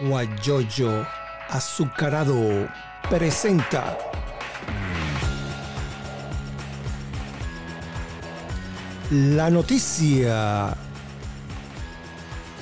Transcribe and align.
Guayoyo 0.00 1.06
Azucarado 1.50 2.68
presenta 3.08 3.98
la 9.10 9.50
noticia 9.50 10.74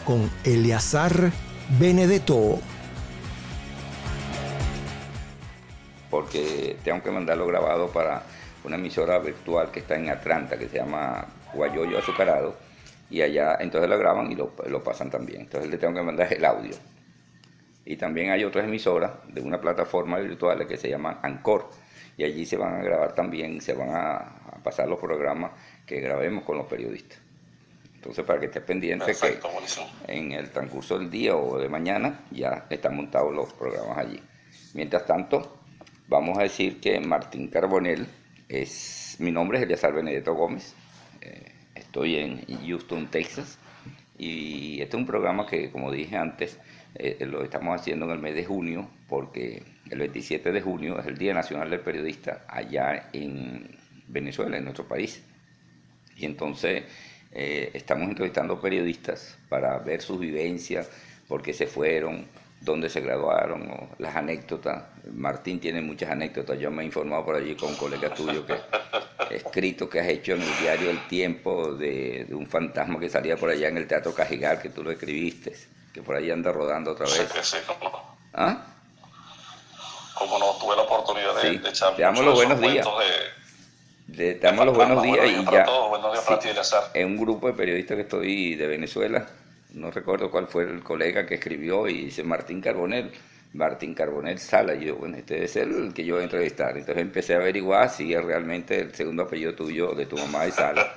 con 0.05 0.31
Eleazar 0.43 1.31
Benedetto. 1.79 2.59
Porque 6.11 6.79
tengo 6.82 7.03
que 7.03 7.11
mandarlo 7.11 7.46
grabado 7.46 7.89
para 7.89 8.23
una 8.64 8.77
emisora 8.77 9.19
virtual 9.19 9.71
que 9.71 9.80
está 9.80 9.96
en 9.96 10.09
Atlanta 10.09 10.59
que 10.59 10.69
se 10.69 10.79
llama 10.79 11.27
Guayoyo 11.53 11.98
Azucarado 11.98 12.68
y 13.11 13.23
allá 13.23 13.57
entonces 13.61 13.89
lo 13.89 13.98
graban 13.98 14.30
y 14.30 14.35
lo, 14.35 14.53
lo 14.67 14.83
pasan 14.83 15.11
también. 15.11 15.43
Entonces 15.43 15.71
le 15.71 15.79
tengo 15.79 15.95
que 15.95 16.03
mandar 16.03 16.33
el 16.33 16.45
audio. 16.45 16.77
Y 17.85 17.97
también 17.97 18.30
hay 18.30 18.45
otras 18.45 18.66
emisoras 18.66 19.12
de 19.29 19.41
una 19.41 19.61
plataforma 19.61 20.19
virtual 20.19 20.66
que 20.66 20.77
se 20.77 20.91
llama 20.91 21.21
Anchor 21.23 21.71
y 22.16 22.25
allí 22.25 22.45
se 22.45 22.57
van 22.57 22.75
a 22.75 22.83
grabar 22.83 23.15
también, 23.15 23.61
se 23.61 23.73
van 23.73 23.91
a, 23.91 24.16
a 24.16 24.63
pasar 24.63 24.89
los 24.89 24.99
programas 24.99 25.52
que 25.87 26.01
grabemos 26.01 26.45
con 26.45 26.59
los 26.59 26.66
periodistas. 26.66 27.19
Entonces, 27.95 28.25
para 28.25 28.39
que 28.39 28.47
estés 28.47 28.63
pendiente 28.63 29.07
Perfecto, 29.07 29.49
que 29.49 29.55
buenísimo. 29.55 29.87
en 30.07 30.33
el 30.33 30.51
transcurso 30.51 30.99
del 30.99 31.11
día 31.11 31.37
o 31.37 31.59
de 31.59 31.69
mañana 31.69 32.21
ya 32.30 32.66
están 32.71 32.95
montados 32.97 33.35
los 33.35 33.52
programas 33.55 33.99
allí. 33.99 34.23
Mientras 34.75 35.05
tanto, 35.05 35.59
vamos 36.09 36.38
a 36.38 36.43
decir 36.43 36.80
que 36.80 37.01
Martín 37.01 37.49
Carbonell 37.49 38.07
es, 38.49 39.16
mi 39.19 39.30
nombre 39.33 39.59
es 39.59 39.65
Eliazar 39.65 39.93
Benedetto 39.93 40.35
Gómez, 40.35 40.75
eh, 41.21 41.52
estoy 41.98 42.16
en 42.16 42.65
Houston, 42.65 43.09
Texas, 43.09 43.59
y 44.16 44.80
este 44.80 44.97
es 44.97 45.01
un 45.01 45.07
programa 45.07 45.46
que, 45.46 45.73
como 45.73 45.91
dije 45.91 46.16
antes, 46.16 46.57
eh, 46.95 47.16
lo 47.27 47.43
estamos 47.43 47.80
haciendo 47.80 48.07
en 48.07 48.13
el 48.13 48.18
mes 48.21 48.37
de 48.37 48.45
junio, 48.45 48.88
porque 49.09 49.65
el 49.91 49.99
27 49.99 50.52
de 50.52 50.60
junio 50.60 51.01
es 51.01 51.07
el 51.07 51.19
Día 51.19 51.35
Nacional 51.35 51.71
del 51.71 51.80
Periodista 51.80 52.45
allá 52.46 53.09
en 53.13 53.76
Venezuela, 54.07 54.59
en 54.59 54.65
nuestro 54.65 54.87
país. 54.87 55.24
Y 56.16 56.24
entonces 56.24 56.85
eh, 57.32 57.71
estamos 57.74 58.09
entrevistando 58.09 58.60
periodistas 58.60 59.37
para 59.49 59.79
ver 59.79 60.01
sus 60.01 60.21
vivencias, 60.21 60.88
por 61.26 61.43
qué 61.43 61.52
se 61.52 61.66
fueron, 61.66 62.26
dónde 62.60 62.90
se 62.90 63.01
graduaron, 63.01 63.70
o 63.70 63.88
las 63.98 64.16
anécdotas. 64.16 64.82
Martín 65.12 65.60
tiene 65.60 65.81
muchas 65.81 66.10
anécdotas. 66.10 66.59
Yo 66.59 66.70
me 66.70 66.82
he 66.82 66.87
informado 66.87 67.25
por 67.25 67.37
allí 67.37 67.54
con 67.54 67.70
un 67.70 67.76
colega 67.76 68.12
tuyo 68.14 68.44
que 68.44 68.56
escrito 69.31 69.88
que 69.88 70.00
has 70.00 70.09
hecho 70.09 70.32
en 70.34 70.42
el 70.42 70.59
diario 70.59 70.91
El 70.91 71.06
Tiempo 71.06 71.72
de, 71.75 72.25
de 72.28 72.34
un 72.34 72.47
fantasma 72.47 72.98
que 72.98 73.09
salía 73.09 73.36
por 73.36 73.50
allá 73.50 73.69
en 73.69 73.76
el 73.78 73.86
Teatro 73.86 74.12
Cajigal, 74.14 74.60
que 74.60 74.70
tú 74.70 74.82
lo 74.82 74.91
escribiste, 74.91 75.54
que 75.92 76.03
por 76.03 76.16
ahí 76.16 76.31
anda 76.31 76.50
rodando 76.53 76.92
otra 76.92 77.06
Sí, 77.06 77.20
vez. 77.20 77.32
que 77.32 77.42
sí, 77.42 77.56
como 77.66 77.91
no. 77.91 78.19
¿Ah? 78.34 78.64
Como 80.19 80.38
no, 80.38 80.53
tuve 80.60 80.75
la 80.76 80.82
oportunidad 80.82 81.34
de, 81.36 81.41
Sí, 81.50 81.56
de 81.59 81.69
echar 81.70 81.94
te 81.94 82.03
damos 82.03 82.25
los 82.25 82.34
buenos 82.34 82.60
días. 82.60 82.84
de- 84.09 84.16
Le 84.16 84.34
damos 84.36 84.66
los 84.66 84.75
buenos 84.75 85.03
días 85.03 85.26
y 85.28 85.44
ya. 85.53 85.64
todos, 85.64 85.91
buenos 85.91 86.12
días 86.12 86.25
para 86.25 86.41
Sí. 86.42 86.48
ti, 86.48 86.98
en 87.00 87.06
un 87.09 87.16
grupo 87.19 87.47
de 87.47 87.53
periodistas 87.53 87.94
que 87.97 88.03
estoy 88.03 88.54
de 88.56 88.66
Venezuela, 88.66 89.28
no 89.75 89.91
recuerdo 89.91 90.31
cuál 90.31 90.47
fue 90.47 90.65
el 90.65 90.83
colega 90.83 91.27
que 91.27 91.34
escribió 91.34 91.88
y 91.88 92.06
dice 92.06 92.22
Martín 92.22 92.61
Carbonell, 92.61 93.12
Martín 93.53 93.94
Carbonell 93.94 94.38
Sala, 94.38 94.75
y 94.75 94.87
yo, 94.87 94.97
bueno, 94.97 95.16
este 95.16 95.34
debe 95.34 95.49
ser 95.49 95.69
el 95.69 95.93
que 95.93 96.05
yo 96.05 96.15
voy 96.15 96.22
a 96.22 96.25
entrevistar. 96.25 96.77
Entonces 96.77 97.03
empecé 97.03 97.34
a 97.34 97.38
averiguar 97.38 97.88
si 97.91 98.12
es 98.12 98.22
realmente 98.25 98.81
el 98.81 98.94
segundo 98.94 99.25
apellido 99.25 99.55
tuyo, 99.55 99.94
de 99.94 100.06
tu 100.06 100.16
mamá 100.16 100.44
de 100.44 100.53
Sala. 100.53 100.94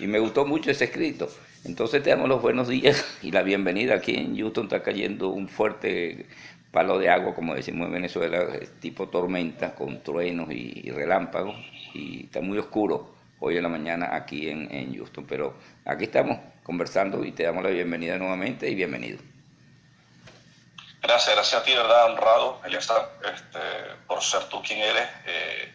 Y 0.00 0.06
me 0.06 0.18
gustó 0.18 0.46
mucho 0.46 0.70
ese 0.70 0.84
escrito. 0.84 1.28
Entonces 1.64 2.02
te 2.02 2.10
damos 2.10 2.28
los 2.28 2.42
buenos 2.42 2.68
días 2.68 3.18
y 3.22 3.30
la 3.30 3.42
bienvenida. 3.42 3.94
Aquí 3.94 4.14
en 4.14 4.36
Houston 4.36 4.64
está 4.64 4.82
cayendo 4.82 5.28
un 5.28 5.48
fuerte 5.48 6.26
palo 6.70 6.98
de 6.98 7.08
agua, 7.08 7.34
como 7.34 7.54
decimos 7.54 7.86
en 7.86 7.94
Venezuela, 7.94 8.46
tipo 8.80 9.08
tormenta, 9.08 9.74
con 9.74 10.02
truenos 10.02 10.50
y, 10.50 10.82
y 10.84 10.90
relámpagos. 10.90 11.56
Y 11.94 12.24
está 12.24 12.40
muy 12.40 12.58
oscuro 12.58 13.14
hoy 13.38 13.56
en 13.56 13.62
la 13.62 13.68
mañana 13.68 14.14
aquí 14.14 14.48
en, 14.48 14.70
en 14.74 14.94
Houston. 14.94 15.24
Pero 15.26 15.54
aquí 15.84 16.04
estamos 16.04 16.38
conversando 16.64 17.24
y 17.24 17.30
te 17.30 17.44
damos 17.44 17.62
la 17.62 17.70
bienvenida 17.70 18.16
nuevamente 18.16 18.68
y 18.68 18.74
bienvenido. 18.74 19.18
Gracias, 21.02 21.34
gracias 21.36 21.60
a 21.60 21.64
ti, 21.64 21.74
verdad, 21.74 22.06
honrado, 22.06 22.60
Eleazar, 22.64 23.10
este, 23.22 23.58
por 24.06 24.22
ser 24.22 24.44
tú 24.44 24.62
quien 24.62 24.78
eres 24.78 25.06
eh, 25.26 25.72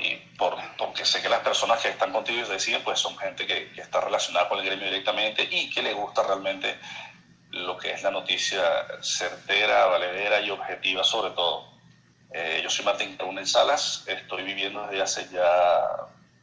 y 0.00 0.16
por, 0.38 0.56
porque 0.78 1.04
sé 1.04 1.20
que 1.20 1.28
las 1.28 1.40
personas 1.40 1.82
que 1.82 1.90
están 1.90 2.10
contigo 2.10 2.38
y 2.38 2.50
deciden, 2.50 2.82
pues 2.82 2.98
son 2.98 3.18
gente 3.18 3.46
que, 3.46 3.70
está 3.76 4.00
relacionada 4.00 4.48
con 4.48 4.58
el 4.58 4.64
gremio 4.64 4.86
directamente 4.86 5.46
y 5.50 5.68
que 5.68 5.82
le 5.82 5.92
gusta 5.92 6.22
realmente 6.22 6.74
lo 7.50 7.76
que 7.76 7.92
es 7.92 8.02
la 8.02 8.10
noticia 8.10 8.62
certera, 9.02 9.84
valedera 9.86 10.40
y 10.40 10.48
objetiva 10.48 11.04
sobre 11.04 11.34
todo. 11.34 11.74
Eh, 12.32 12.60
yo 12.62 12.70
soy 12.70 12.86
Martín 12.86 13.16
Carbonell 13.18 13.46
Salas, 13.46 14.04
estoy 14.06 14.42
viviendo 14.42 14.86
desde 14.86 15.02
hace 15.02 15.28
ya 15.30 15.86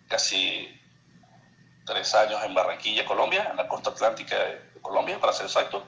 casi 0.08 0.80
tres 1.85 2.13
años 2.15 2.43
en 2.43 2.53
Barranquilla, 2.53 3.05
Colombia, 3.05 3.47
en 3.49 3.57
la 3.57 3.67
costa 3.67 3.91
atlántica 3.91 4.37
de 4.37 4.81
Colombia, 4.81 5.19
para 5.19 5.33
ser 5.33 5.45
exacto. 5.45 5.85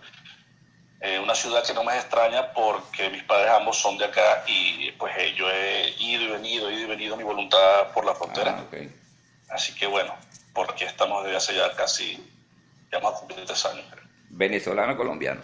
Eh, 1.02 1.20
una 1.20 1.36
ciudad 1.36 1.66
que 1.66 1.74
no 1.74 1.84
me 1.84 1.94
extraña 1.96 2.54
porque 2.54 3.10
mis 3.10 3.24
padres 3.24 3.52
ambos 3.52 3.78
son 3.78 3.98
de 3.98 4.06
acá 4.06 4.44
y 4.48 4.90
pues 4.94 5.14
eh, 5.18 5.34
yo 5.36 5.50
he 5.50 5.94
ido 6.00 6.24
y 6.24 6.28
venido, 6.28 6.72
ido 6.72 6.80
y 6.80 6.86
venido 6.86 7.16
a 7.16 7.18
mi 7.18 7.24
voluntad 7.24 7.92
por 7.94 8.06
la 8.06 8.16
frontera. 8.16 8.58
Ah. 8.72 8.78
Así 9.50 9.76
que 9.76 9.86
bueno, 9.86 10.16
porque 10.54 10.86
estamos 10.86 11.24
desde 11.26 11.38
hace 11.38 11.56
ya 11.56 11.76
casi, 11.76 12.18
ya 12.90 13.00
más 13.02 13.28
de 13.28 13.36
tres 13.36 13.66
años. 13.66 13.86
Venezolano 14.30 14.96
colombiano. 14.96 15.42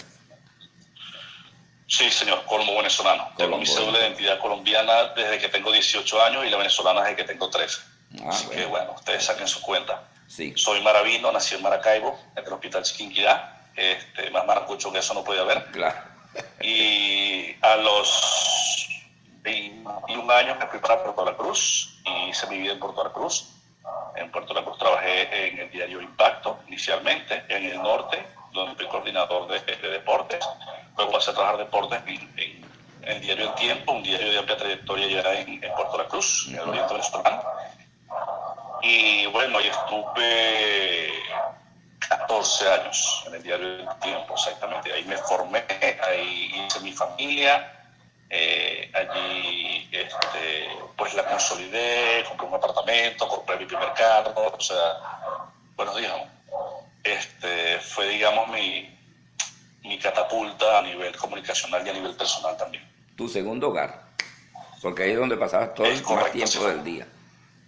Sí, 1.88 2.10
señor, 2.12 2.46
colombo 2.46 2.78
venezolano. 2.78 3.30
Tengo 3.36 3.58
mi 3.58 3.66
cédula 3.66 3.98
de 3.98 4.08
identidad 4.08 4.40
colombiana 4.40 5.06
desde 5.16 5.40
que 5.40 5.50
tengo 5.50 5.72
18 5.72 6.24
años 6.24 6.46
y 6.46 6.50
la 6.50 6.58
venezolana 6.58 7.02
desde 7.02 7.16
que 7.16 7.24
tengo 7.24 7.50
13. 7.50 7.82
Ah, 8.22 8.30
Así 8.30 8.48
que 8.48 8.66
bueno, 8.66 8.94
ustedes 8.94 9.26
saquen 9.26 9.48
su 9.48 9.60
cuenta. 9.62 10.04
Sí. 10.30 10.54
Soy 10.56 10.80
maravino, 10.82 11.32
nací 11.32 11.56
en 11.56 11.64
Maracaibo, 11.64 12.18
en 12.36 12.46
el 12.46 12.54
hospital 12.54 12.84
Chiquinquirá. 12.84 13.66
Este, 13.76 14.30
más 14.32 14.46
maracucho 14.46 14.92
que 14.92 15.00
eso 15.00 15.14
no 15.14 15.24
podía 15.24 15.42
haber. 15.42 15.66
Claro. 15.72 15.98
Y 16.62 17.56
a 17.62 17.76
los 17.78 18.88
21 19.42 20.32
años 20.34 20.58
me 20.60 20.68
fui 20.68 20.80
para 20.80 21.02
Puerto 21.02 21.26
La 21.26 21.36
Cruz 21.36 22.00
y 22.06 22.30
hice 22.30 22.48
mi 22.48 22.60
vida 22.60 22.74
en 22.74 22.80
Puerto 22.80 23.04
La 23.04 23.12
Cruz. 23.12 23.50
En 24.16 24.30
Puerto 24.32 24.54
La 24.54 24.64
Cruz 24.64 24.78
trabajé 24.78 25.48
en 25.48 25.60
el 25.60 25.72
diario 25.72 26.02
Impacto 26.02 26.60
inicialmente, 26.68 27.44
en 27.50 27.66
el 27.66 27.82
norte, 27.82 28.24
donde 28.52 28.76
fui 28.76 28.88
coordinador 28.88 29.48
de, 29.48 29.60
de 29.76 29.90
deportes. 29.90 30.46
Luego 30.98 31.12
pasé 31.14 31.32
a 31.32 31.34
trabajar 31.34 31.58
deportes 31.58 32.02
en, 32.06 32.34
en- 32.38 32.70
en 33.02 33.16
el 33.16 33.22
diario 33.22 33.48
El 33.50 33.56
Tiempo, 33.56 33.94
un 33.94 34.04
diario 34.04 34.30
de 34.30 34.38
amplia 34.40 34.58
trayectoria 34.58 35.08
ya 35.08 35.34
en, 35.40 35.64
en 35.64 35.74
Puerto 35.74 35.98
La 35.98 36.06
Cruz, 36.06 36.48
en 36.50 36.56
el 36.56 36.62
oriente 36.70 36.94
venezolano. 36.94 37.44
Y 38.82 39.26
bueno, 39.28 39.58
ahí 39.58 39.68
estuve 39.68 41.10
14 42.08 42.70
años 42.70 43.24
en 43.28 43.36
el 43.36 43.44
diario 43.44 43.68
El 43.68 44.00
Tiempo, 44.00 44.34
exactamente. 44.34 44.92
Ahí 44.94 45.04
me 45.06 45.18
formé, 45.18 45.66
ahí 46.08 46.66
hice 46.66 46.80
mi 46.82 46.92
familia, 46.92 47.72
eh, 48.30 48.92
allí 48.94 49.90
este, 49.92 50.70
pues 50.98 51.14
la 51.14 51.26
consolidé, 51.26 52.24
compré 52.28 52.48
un 52.48 52.56
apartamento, 52.56 53.28
compré 53.28 53.58
mi 53.58 53.66
primer 53.66 53.94
carro, 53.94 54.34
o 54.36 54.62
sea, 54.62 54.98
buenos 55.76 55.98
días. 55.98 56.14
Este, 57.04 57.80
fue, 57.80 58.08
digamos, 58.10 58.48
mi, 58.50 58.98
mi 59.84 59.98
catapulta 60.00 60.80
a 60.80 60.82
nivel 60.82 61.16
comunicacional 61.16 61.86
y 61.86 61.90
a 61.90 61.94
nivel 61.94 62.16
personal 62.16 62.56
también. 62.58 62.88
Tu 63.16 63.28
segundo 63.28 63.70
hogar. 63.70 64.10
Porque 64.82 65.04
ahí 65.04 65.12
es 65.12 65.18
donde 65.18 65.36
pasabas 65.36 65.74
todo 65.74 65.86
Es 65.86 66.00
el 66.00 66.16
más 66.16 66.32
tiempo 66.32 66.48
sí. 66.48 66.66
del 66.66 66.84
día. 66.84 67.08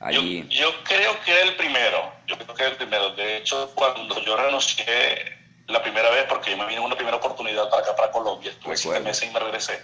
Yo, 0.09 0.21
yo 0.21 0.83
creo 0.83 1.21
que 1.21 1.31
era 1.31 1.43
el 1.43 1.55
primero. 1.55 2.11
Yo 2.25 2.37
creo 2.37 2.55
que 2.55 2.63
era 2.63 2.71
el 2.71 2.77
primero. 2.77 3.11
De 3.11 3.37
hecho, 3.37 3.71
cuando 3.75 4.19
yo 4.23 4.35
renuncié 4.35 5.37
la 5.67 5.81
primera 5.81 6.09
vez, 6.09 6.25
porque 6.27 6.51
yo 6.51 6.57
me 6.57 6.65
vine 6.65 6.77
en 6.77 6.85
una 6.85 6.95
primera 6.95 7.17
oportunidad 7.17 7.69
para 7.69 7.83
acá, 7.83 7.95
para 7.95 8.11
Colombia, 8.11 8.51
estuve 8.51 8.77
siete 8.77 8.99
meses 8.99 9.29
y 9.29 9.33
me 9.33 9.39
regresé. 9.39 9.81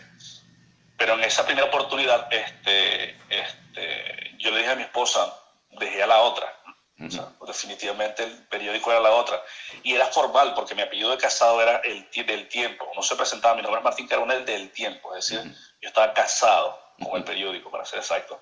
Pero 0.97 1.13
en 1.13 1.23
esa 1.23 1.45
primera 1.45 1.67
oportunidad, 1.67 2.27
este, 2.33 3.11
este, 3.29 4.35
yo 4.39 4.49
le 4.51 4.59
dije 4.59 4.71
a 4.71 4.75
mi 4.75 4.83
esposa, 4.83 5.35
dejé 5.71 6.01
a 6.01 6.07
la 6.07 6.21
otra. 6.21 6.53
O 6.99 7.11
sea, 7.11 7.31
definitivamente 7.45 8.23
el 8.23 8.47
periódico 8.47 8.89
era 8.89 8.99
la 8.99 9.11
otra. 9.11 9.39
Y 9.83 9.93
era 9.93 10.07
formal, 10.07 10.55
porque 10.55 10.73
mi 10.73 10.81
apellido 10.81 11.11
de 11.11 11.17
casado 11.17 11.61
era 11.61 11.77
el 11.83 12.09
del 12.25 12.47
tiempo. 12.47 12.89
No 12.95 13.03
se 13.03 13.15
presentaba, 13.15 13.53
mi 13.53 13.61
nombre 13.61 13.79
es 13.79 13.83
Martín 13.83 14.07
Carbonell 14.07 14.45
del 14.45 14.71
tiempo. 14.71 15.15
Es 15.15 15.29
decir, 15.29 15.55
yo 15.79 15.89
estaba 15.89 16.11
casado 16.13 16.81
con 17.03 17.17
el 17.17 17.23
periódico, 17.23 17.69
para 17.69 17.85
ser 17.85 17.99
exacto. 17.99 18.41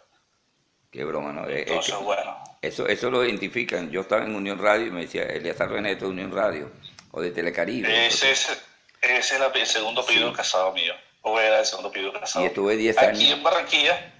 Qué 0.95 1.03
broma, 1.03 1.33
¿no? 1.33 1.47
Eh, 1.49 1.61
Entonces, 1.67 1.93
que- 1.93 2.03
bueno. 2.03 2.41
eso, 2.61 2.87
eso 2.87 3.09
lo 3.09 3.23
identifican. 3.25 3.91
Yo 3.91 4.01
estaba 4.01 4.23
en 4.23 4.33
Unión 4.35 4.57
Radio 4.59 4.87
y 4.87 4.91
me 4.91 5.01
decía 5.01 5.23
Eliazar 5.23 5.69
Benedetto 5.69 6.05
de 6.05 6.11
Unión 6.11 6.31
Radio 6.31 6.71
o 7.11 7.21
de 7.21 7.31
Telecaribe. 7.31 8.07
Ese 8.07 8.31
es, 8.31 8.47
ese 9.01 9.17
es 9.17 9.31
el, 9.33 9.43
el 9.59 9.65
segundo 9.67 10.01
apellido 10.01 10.29
Sí. 10.29 10.35
casado 10.35 10.71
mío. 10.71 10.93
O 11.21 11.39
era 11.39 11.59
el 11.59 11.65
segundo 11.65 11.89
apellido 11.89 12.13
casado. 12.13 12.45
Y 12.45 12.47
estuve 12.47 12.77
10 12.77 12.97
Aquí 12.97 13.07
años. 13.25 13.37
en 13.37 13.43
Barranquilla, 13.43 14.13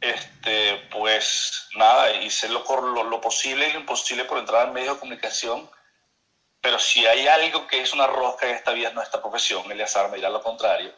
este, 0.00 0.76
pues 0.90 1.68
nada, 1.76 2.12
hice 2.22 2.48
lo, 2.48 2.64
lo, 2.80 3.04
lo 3.04 3.20
posible 3.20 3.68
y 3.68 3.72
lo 3.72 3.80
imposible 3.80 4.24
por 4.24 4.38
entrar 4.38 4.66
al 4.68 4.72
medio 4.72 4.94
de 4.94 5.00
comunicación 5.00 5.68
Pero 6.60 6.78
si 6.78 7.04
hay 7.06 7.26
algo 7.28 7.66
que 7.66 7.80
es 7.80 7.92
una 7.92 8.06
rosca 8.06 8.48
en 8.48 8.56
esta 8.56 8.72
vida, 8.72 8.88
es 8.88 8.94
nuestra 8.94 9.20
profesión, 9.20 9.70
Eleazar 9.70 10.10
me 10.10 10.16
dirá 10.16 10.28
lo 10.30 10.42
contrario. 10.42 10.92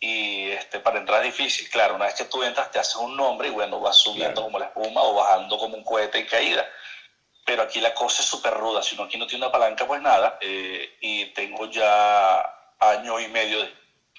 Y 0.00 0.50
este, 0.50 0.80
para 0.80 0.98
entrar 0.98 1.24
es 1.24 1.36
difícil, 1.36 1.68
claro, 1.68 1.94
una 1.94 2.06
vez 2.06 2.14
que 2.14 2.24
tú 2.24 2.42
entras 2.42 2.70
te 2.70 2.78
haces 2.78 2.96
un 2.96 3.14
nombre 3.16 3.48
y 3.48 3.50
bueno, 3.50 3.80
vas 3.80 3.98
subiendo 3.98 4.42
como 4.42 4.58
la 4.58 4.66
espuma 4.66 5.02
o 5.02 5.14
bajando 5.14 5.58
como 5.58 5.76
un 5.76 5.84
cohete 5.84 6.18
en 6.18 6.26
caída. 6.26 6.66
Pero 7.44 7.62
aquí 7.62 7.80
la 7.80 7.92
cosa 7.92 8.22
es 8.22 8.28
súper 8.28 8.54
ruda, 8.54 8.82
si 8.82 8.94
uno 8.94 9.04
aquí 9.04 9.18
no 9.18 9.26
tiene 9.26 9.44
una 9.44 9.52
palanca, 9.52 9.86
pues 9.86 10.00
nada. 10.00 10.38
Eh, 10.40 10.96
y 11.00 11.26
tengo 11.26 11.66
ya 11.70 12.40
año 12.78 13.20
y 13.20 13.28
medio 13.28 13.68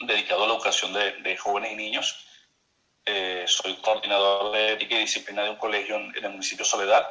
dedicado 0.02 0.44
a 0.44 0.48
la 0.48 0.54
educación 0.54 0.94
de, 0.94 1.14
de 1.14 1.38
jóvenes 1.38 1.72
y 1.72 1.76
niños. 1.76 2.28
Eh, 3.06 3.46
soy 3.48 3.76
coordinador 3.78 4.52
de 4.52 4.74
ética 4.74 4.96
y 4.96 5.00
disciplina 5.00 5.44
de 5.44 5.50
un 5.50 5.56
colegio 5.56 5.96
en, 5.96 6.16
en 6.16 6.26
el 6.26 6.32
municipio 6.32 6.64
Soledad 6.64 7.08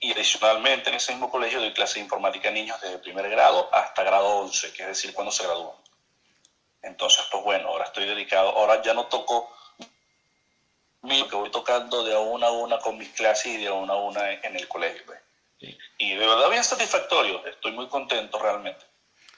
y 0.00 0.12
adicionalmente 0.12 0.90
en 0.90 0.96
ese 0.96 1.12
mismo 1.12 1.30
colegio 1.30 1.60
doy 1.60 1.72
clase 1.72 1.94
de 1.94 2.04
informática 2.04 2.48
a 2.48 2.52
niños 2.52 2.80
desde 2.80 2.98
primer 2.98 3.28
grado 3.28 3.68
hasta 3.72 4.04
grado 4.04 4.28
11, 4.38 4.72
que 4.72 4.82
es 4.82 4.88
decir, 4.88 5.12
cuando 5.12 5.32
se 5.32 5.44
gradúan. 5.44 5.74
Entonces, 6.82 7.24
pues 7.30 7.44
bueno, 7.44 7.68
ahora 7.68 7.84
estoy 7.84 8.06
dedicado, 8.06 8.50
ahora 8.50 8.82
ya 8.82 8.94
no 8.94 9.06
toco 9.06 9.50
que 11.28 11.36
voy 11.36 11.50
tocando 11.50 12.04
de 12.04 12.14
a 12.14 12.18
una 12.18 12.48
a 12.48 12.52
una 12.52 12.78
con 12.78 12.98
mis 12.98 13.08
clases 13.10 13.46
y 13.46 13.56
de 13.58 13.68
a 13.68 13.72
una 13.72 13.94
a 13.94 13.96
una 13.96 14.32
en 14.32 14.56
el 14.56 14.68
colegio. 14.68 15.02
Pues. 15.06 15.18
Y 15.98 16.14
de 16.14 16.26
verdad 16.26 16.50
bien 16.50 16.64
satisfactorio, 16.64 17.44
estoy 17.46 17.72
muy 17.72 17.88
contento 17.88 18.38
realmente, 18.38 18.84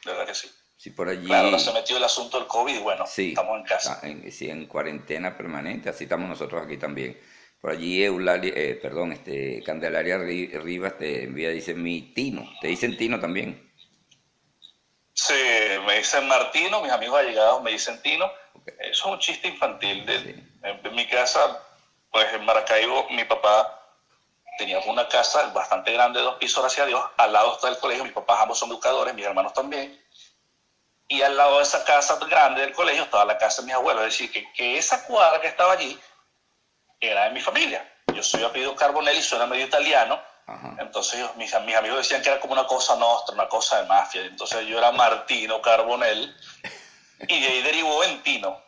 de 0.05 0.13
verdad 0.13 0.27
que 0.27 0.35
sí. 0.35 0.51
Sí, 0.77 0.91
por 0.91 1.09
allí. 1.09 1.27
Claro, 1.27 1.47
ahora 1.47 1.59
se 1.59 1.73
metió 1.73 1.97
el 1.99 2.05
asunto 2.05 2.39
del 2.39 2.47
COVID 2.47 2.81
bueno, 2.81 3.05
estamos 3.05 3.59
en 3.59 3.65
casa. 3.65 4.01
Ah, 4.03 4.09
sí, 4.31 4.49
en 4.49 4.67
cuarentena 4.67 5.37
permanente, 5.37 5.91
así 5.91 6.05
estamos 6.05 6.29
nosotros 6.29 6.65
aquí 6.65 6.79
también. 6.79 7.21
Por 7.61 7.73
allí 7.73 8.03
Eulalia, 8.03 8.53
eh, 8.57 8.77
perdón, 8.77 9.13
este, 9.13 9.63
Candelaria 9.63 10.17
Rivas 10.17 10.97
te 10.97 11.25
envía, 11.25 11.51
dice 11.51 11.75
mi 11.75 12.15
Tino. 12.15 12.51
¿Te 12.63 12.69
dicen 12.69 12.97
Tino 12.97 13.21
también? 13.21 13.70
Sí, 15.23 15.35
me 15.85 15.99
dicen 15.99 16.27
Martino, 16.29 16.81
mis 16.81 16.91
amigos 16.91 17.21
allegados 17.21 17.63
me 17.63 17.73
dicen 17.73 18.01
Tino. 18.01 18.33
Eso 18.79 18.91
es 18.91 19.05
un 19.05 19.19
chiste 19.19 19.49
infantil. 19.49 20.07
De, 20.07 20.15
en, 20.63 20.95
mi 20.95 21.07
casa, 21.09 21.63
pues 22.11 22.33
en 22.33 22.43
Maracaibo, 22.47 23.07
mi 23.11 23.25
papá 23.25 23.85
tenía 24.57 24.79
una 24.87 25.07
casa 25.09 25.49
bastante 25.49 25.93
grande, 25.93 26.21
dos 26.21 26.37
pisos, 26.37 26.63
gracias 26.63 26.87
a 26.87 26.89
Dios. 26.89 27.05
Al 27.19 27.35
lado 27.35 27.53
está 27.53 27.69
el 27.69 27.77
colegio, 27.77 28.03
mis 28.03 28.15
papás 28.15 28.41
ambos 28.41 28.59
son 28.59 28.71
educadores, 28.71 29.13
mis 29.13 29.27
hermanos 29.27 29.53
también. 29.53 30.03
Y 31.07 31.21
al 31.21 31.37
lado 31.37 31.59
de 31.59 31.65
esa 31.65 31.85
casa 31.85 32.19
grande 32.27 32.63
del 32.63 32.73
colegio 32.73 33.03
estaba 33.03 33.27
la 33.27 33.37
casa 33.37 33.61
de 33.61 33.67
mis 33.67 33.75
abuelos. 33.75 34.05
Es 34.05 34.13
decir, 34.13 34.33
que, 34.33 34.51
que 34.55 34.79
esa 34.79 35.05
cuadra 35.05 35.39
que 35.39 35.49
estaba 35.49 35.75
allí 35.75 36.01
era 36.99 37.25
de 37.25 37.33
mi 37.33 37.43
familia. 37.43 37.87
Yo 38.15 38.23
soy 38.23 38.43
apellido 38.43 38.75
Carbonelli, 38.75 39.21
suena 39.21 39.45
medio 39.45 39.67
italiano. 39.67 40.19
Entonces 40.79 41.21
mis, 41.37 41.55
mis, 41.67 41.75
amigos 41.75 41.99
decían 41.99 42.23
que 42.23 42.31
era 42.31 42.41
como 42.41 42.55
una 42.55 42.67
cosa 42.67 42.97
nostra, 42.97 43.35
una 43.35 43.49
cosa 43.49 43.83
de 43.83 43.89
mafia. 43.89 44.25
Entonces 44.25 44.67
yo 44.67 44.79
era 44.79 44.93
Martino 44.93 45.61
Carbonell 45.63 46.35
y 47.29 47.41
de 47.41 47.47
ahí 47.47 47.63
derivó 47.63 48.03
en 48.05 48.23
Tino. 48.23 48.61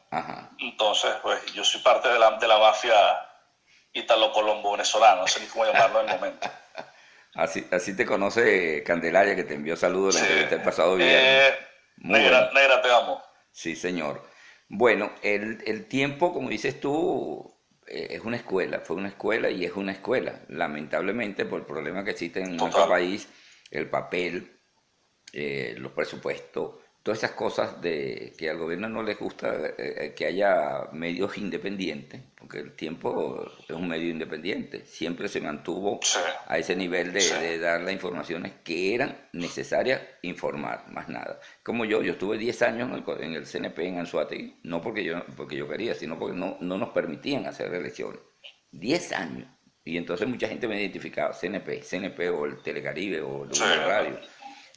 Entonces, 0.59 1.11
pues 1.23 1.45
yo 1.55 1.65
soy 1.65 1.81
parte 1.81 2.09
de 2.09 2.19
la, 2.19 2.33
de 2.33 2.47
la 2.47 2.59
mafia 2.59 2.95
italo-colombo 3.95 4.73
venezolana, 4.73 5.23
no 5.23 5.27
sé 5.27 5.41
ni 5.41 5.47
cómo 5.47 5.65
llamarlo 5.65 6.03
en 6.03 6.09
el 6.09 6.15
momento. 6.17 6.49
Así, 7.35 7.67
así 7.71 7.97
te 7.97 8.05
conoce 8.05 8.83
Candelaria, 8.85 9.35
que 9.35 9.45
te 9.45 9.55
envió 9.55 9.75
saludos 9.75 10.17
en 10.17 10.23
la 10.23 10.27
entrevista 10.29 10.55
el 10.57 10.63
pasado 10.63 10.97
viernes. 10.97 11.19
Eh, 11.19 11.59
negra, 11.97 12.51
negra, 12.53 12.83
te 12.83 12.93
amo. 12.93 13.23
Sí, 13.51 13.75
señor. 13.75 14.23
Bueno, 14.69 15.13
el, 15.23 15.63
el 15.67 15.89
tiempo, 15.89 16.33
como 16.35 16.51
dices 16.51 16.79
tú, 16.79 17.52
es 17.93 18.21
una 18.21 18.37
escuela, 18.37 18.81
fue 18.81 18.97
una 18.97 19.09
escuela 19.09 19.51
y 19.51 19.65
es 19.65 19.73
una 19.77 19.93
escuela. 19.93 20.41
Lamentablemente, 20.49 21.45
por 21.45 21.61
el 21.61 21.67
problema 21.67 22.05
que 22.05 22.13
existe 22.13 22.41
en 22.41 22.57
nuestro 22.57 22.89
país, 22.89 23.29
el 23.71 23.89
papel, 23.89 24.61
eh, 25.33 25.75
los 25.79 25.93
presupuestos, 25.93 26.77
todas 27.03 27.19
esas 27.19 27.33
cosas 27.33 27.81
de 27.81 28.33
que 28.39 28.49
al 28.49 28.59
gobierno 28.59 28.89
no 28.89 29.03
les 29.03 29.19
gusta 29.19 29.55
eh, 29.55 29.75
eh, 29.77 30.15
que 30.17 30.27
haya 30.27 30.89
medios 30.93 31.37
independientes, 31.37 32.21
porque 32.39 32.61
el 32.61 32.75
tiempo 32.75 33.51
es 33.69 33.75
un 33.75 33.89
medio 33.89 34.09
independiente, 34.09 34.85
siempre 34.87 35.29
se 35.29 35.41
mantuvo 35.41 35.99
a 36.47 36.59
ese 36.59 36.77
nivel 36.77 37.13
de, 37.13 37.59
dar 37.59 37.81
las 37.81 37.93
informaciones 37.93 38.53
que 38.63 38.95
eran 38.95 39.17
necesarias 39.33 40.01
informar, 40.23 40.91
más 40.93 41.09
nada. 41.09 41.41
Como 41.63 41.85
yo, 41.85 42.03
yo 42.03 42.13
estuve 42.13 42.39
10 42.39 42.63
años 42.63 43.03
en 43.21 43.35
el, 43.35 43.47
CNP 43.47 43.87
en 43.87 43.99
Anzuategui, 43.99 44.61
no 44.63 44.81
porque 44.81 45.03
yo, 45.03 45.25
porque 45.37 45.57
yo 45.57 45.69
quería, 45.69 45.95
sino 45.95 46.19
porque 46.19 46.37
no, 46.37 46.57
no 46.61 46.79
nos 46.79 46.91
permitían 46.91 47.47
hacer 47.47 47.75
elecciones. 47.75 48.21
10 48.71 49.13
años. 49.13 49.49
Y 49.85 49.97
entonces 49.97 50.29
mucha 50.29 50.47
gente 50.47 50.69
me 50.69 50.81
identificaba, 50.81 51.33
CNP, 51.33 51.83
CNP 51.83 52.31
o 52.31 52.47
el 52.47 52.63
Telecaribe 52.63 53.21
o 53.21 53.45
el 53.45 53.51
Radio. 53.59 54.21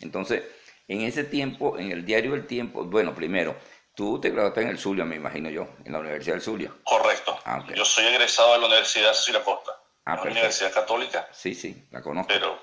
Entonces, 0.02 0.44
en 0.88 1.02
ese 1.02 1.24
tiempo, 1.24 1.78
en 1.78 1.92
el 1.92 2.06
diario 2.06 2.36
El 2.36 2.46
Tiempo, 2.46 2.84
bueno, 2.86 3.16
primero, 3.16 3.56
tú 3.96 4.20
te 4.20 4.30
graduaste 4.30 4.62
en 4.62 4.70
el 4.70 4.78
Zulia, 4.78 5.04
me 5.04 5.16
imagino 5.16 5.50
yo, 5.50 5.68
en 5.84 5.92
la 5.92 6.00
Universidad 6.00 6.36
del 6.36 6.44
Zulia. 6.44 6.72
Correcto. 6.84 7.40
Ah, 7.46 7.66
yo 7.74 7.86
soy 7.86 8.06
egresado 8.06 8.54
de 8.54 8.60
la 8.60 8.68
Universidad 8.68 9.10
de 9.10 9.16
Cecilia 9.16 9.44
Costa. 9.44 9.72
Ah, 10.06 10.20
una 10.22 10.32
universidad 10.32 10.72
católica. 10.72 11.28
Sí, 11.32 11.56
sí, 11.56 11.88
la 11.90 12.02
conozco. 12.02 12.32
Pero 12.32 12.62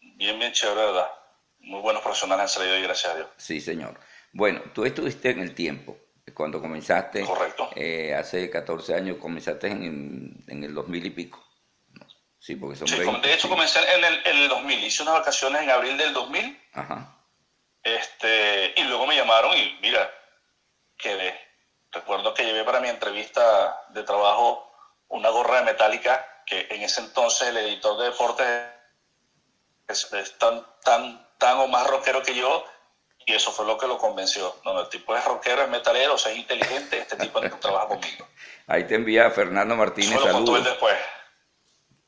bien, 0.00 0.38
bien 0.38 0.52
chévere, 0.52 0.86
¿verdad? 0.86 1.10
Muy 1.58 1.80
buenos 1.80 2.02
profesionales 2.02 2.42
han 2.42 2.48
salido 2.48 2.76
ahí, 2.76 2.82
gracias 2.82 3.12
a 3.12 3.16
Dios. 3.16 3.28
Sí, 3.36 3.60
señor. 3.60 3.98
Bueno, 4.32 4.62
tú 4.72 4.84
estuviste 4.84 5.30
en 5.30 5.40
el 5.40 5.54
tiempo, 5.54 5.96
cuando 6.34 6.60
comenzaste. 6.60 7.24
Correcto. 7.24 7.70
Eh, 7.74 8.14
hace 8.14 8.48
14 8.48 8.94
años, 8.94 9.16
comenzaste 9.16 9.66
en, 9.66 10.44
en 10.46 10.62
el 10.62 10.72
2000 10.74 11.06
y 11.06 11.10
pico. 11.10 11.44
Sí, 12.38 12.56
porque 12.56 12.76
son 12.76 12.86
sí, 12.86 12.98
De 12.98 13.34
hecho, 13.34 13.48
comencé 13.48 13.80
en 13.96 14.04
el, 14.04 14.20
en 14.24 14.36
el 14.36 14.48
2000. 14.48 14.84
Hice 14.84 15.02
unas 15.02 15.14
vacaciones 15.14 15.62
en 15.62 15.70
abril 15.70 15.96
del 15.96 16.12
2000. 16.12 16.60
Ajá 16.74 17.13
este, 17.84 18.72
y 18.76 18.82
luego 18.84 19.06
me 19.06 19.16
llamaron 19.16 19.56
y 19.56 19.78
mira, 19.80 20.10
quedé. 20.96 21.38
Recuerdo 21.92 22.34
que 22.34 22.44
llevé 22.44 22.64
para 22.64 22.80
mi 22.80 22.88
entrevista 22.88 23.84
de 23.90 24.02
trabajo 24.02 24.72
una 25.08 25.28
gorra 25.28 25.58
de 25.58 25.64
metálica 25.64 26.42
que 26.46 26.66
en 26.70 26.82
ese 26.82 27.02
entonces 27.02 27.48
el 27.48 27.56
editor 27.58 27.98
de 27.98 28.06
deportes 28.06 28.48
es, 29.88 30.38
tan, 30.38 30.66
tan, 30.82 31.28
tan 31.38 31.58
o 31.58 31.68
más 31.68 31.86
rockero 31.86 32.22
que 32.22 32.34
yo 32.34 32.64
y 33.26 33.34
eso 33.34 33.52
fue 33.52 33.66
lo 33.66 33.78
que 33.78 33.86
lo 33.86 33.98
convenció. 33.98 34.54
No, 34.64 34.80
el 34.80 34.88
tipo 34.88 35.16
es 35.16 35.24
rockero, 35.24 35.62
es 35.62 35.68
metalero, 35.68 36.14
o 36.14 36.18
sea, 36.18 36.32
es 36.32 36.38
inteligente, 36.38 36.98
este 36.98 37.16
tipo 37.16 37.40
no 37.40 37.58
trabaja 37.58 37.88
conmigo. 37.88 38.28
Ahí 38.66 38.84
te 38.84 38.94
envía 38.94 39.30
Fernando 39.30 39.76
Martínez. 39.76 40.16
Eso 40.16 40.26
lo 40.26 40.32
contó 40.32 40.56
él 40.56 40.64
después. 40.64 40.96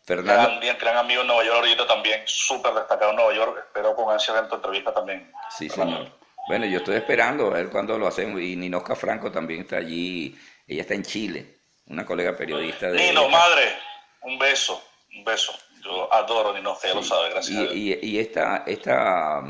Fernando. 0.06 0.60
Gran, 0.60 0.78
gran 0.78 0.96
amigo 0.98 1.22
en 1.22 1.26
Nueva 1.26 1.44
York 1.44 1.56
ahorita 1.56 1.86
también, 1.86 2.22
súper 2.26 2.72
destacado 2.74 3.10
en 3.10 3.16
Nueva 3.16 3.34
York. 3.34 3.58
Espero 3.58 3.94
con 3.96 4.12
ansia 4.12 4.34
ver 4.34 4.48
tu 4.48 4.54
entrevista 4.54 4.94
también. 4.94 5.32
Sí, 5.50 5.68
señor. 5.68 6.12
Bueno, 6.46 6.64
yo 6.64 6.78
estoy 6.78 6.94
esperando 6.94 7.48
a 7.48 7.54
ver 7.54 7.70
cuándo 7.70 7.98
lo 7.98 8.06
hacemos. 8.06 8.40
Y 8.40 8.54
Ninosca 8.54 8.94
Franco 8.94 9.32
también 9.32 9.62
está 9.62 9.78
allí. 9.78 10.38
Ella 10.64 10.82
está 10.82 10.94
en 10.94 11.02
Chile, 11.02 11.56
una 11.86 12.06
colega 12.06 12.36
periodista 12.36 12.88
de. 12.88 12.98
Nino, 12.98 13.28
madre, 13.28 13.76
un 14.22 14.38
beso, 14.38 14.80
un 15.12 15.24
beso. 15.24 15.52
Yo 15.84 16.12
adoro 16.12 16.54
Ninosca, 16.54 16.86
ya 16.86 16.94
lo 16.94 17.02
sabe, 17.02 17.30
gracias. 17.30 17.56
Y, 17.56 17.56
a 17.56 17.72
Dios. 17.72 17.98
y, 18.02 18.18
esta, 18.20 18.62
esta, 18.64 19.42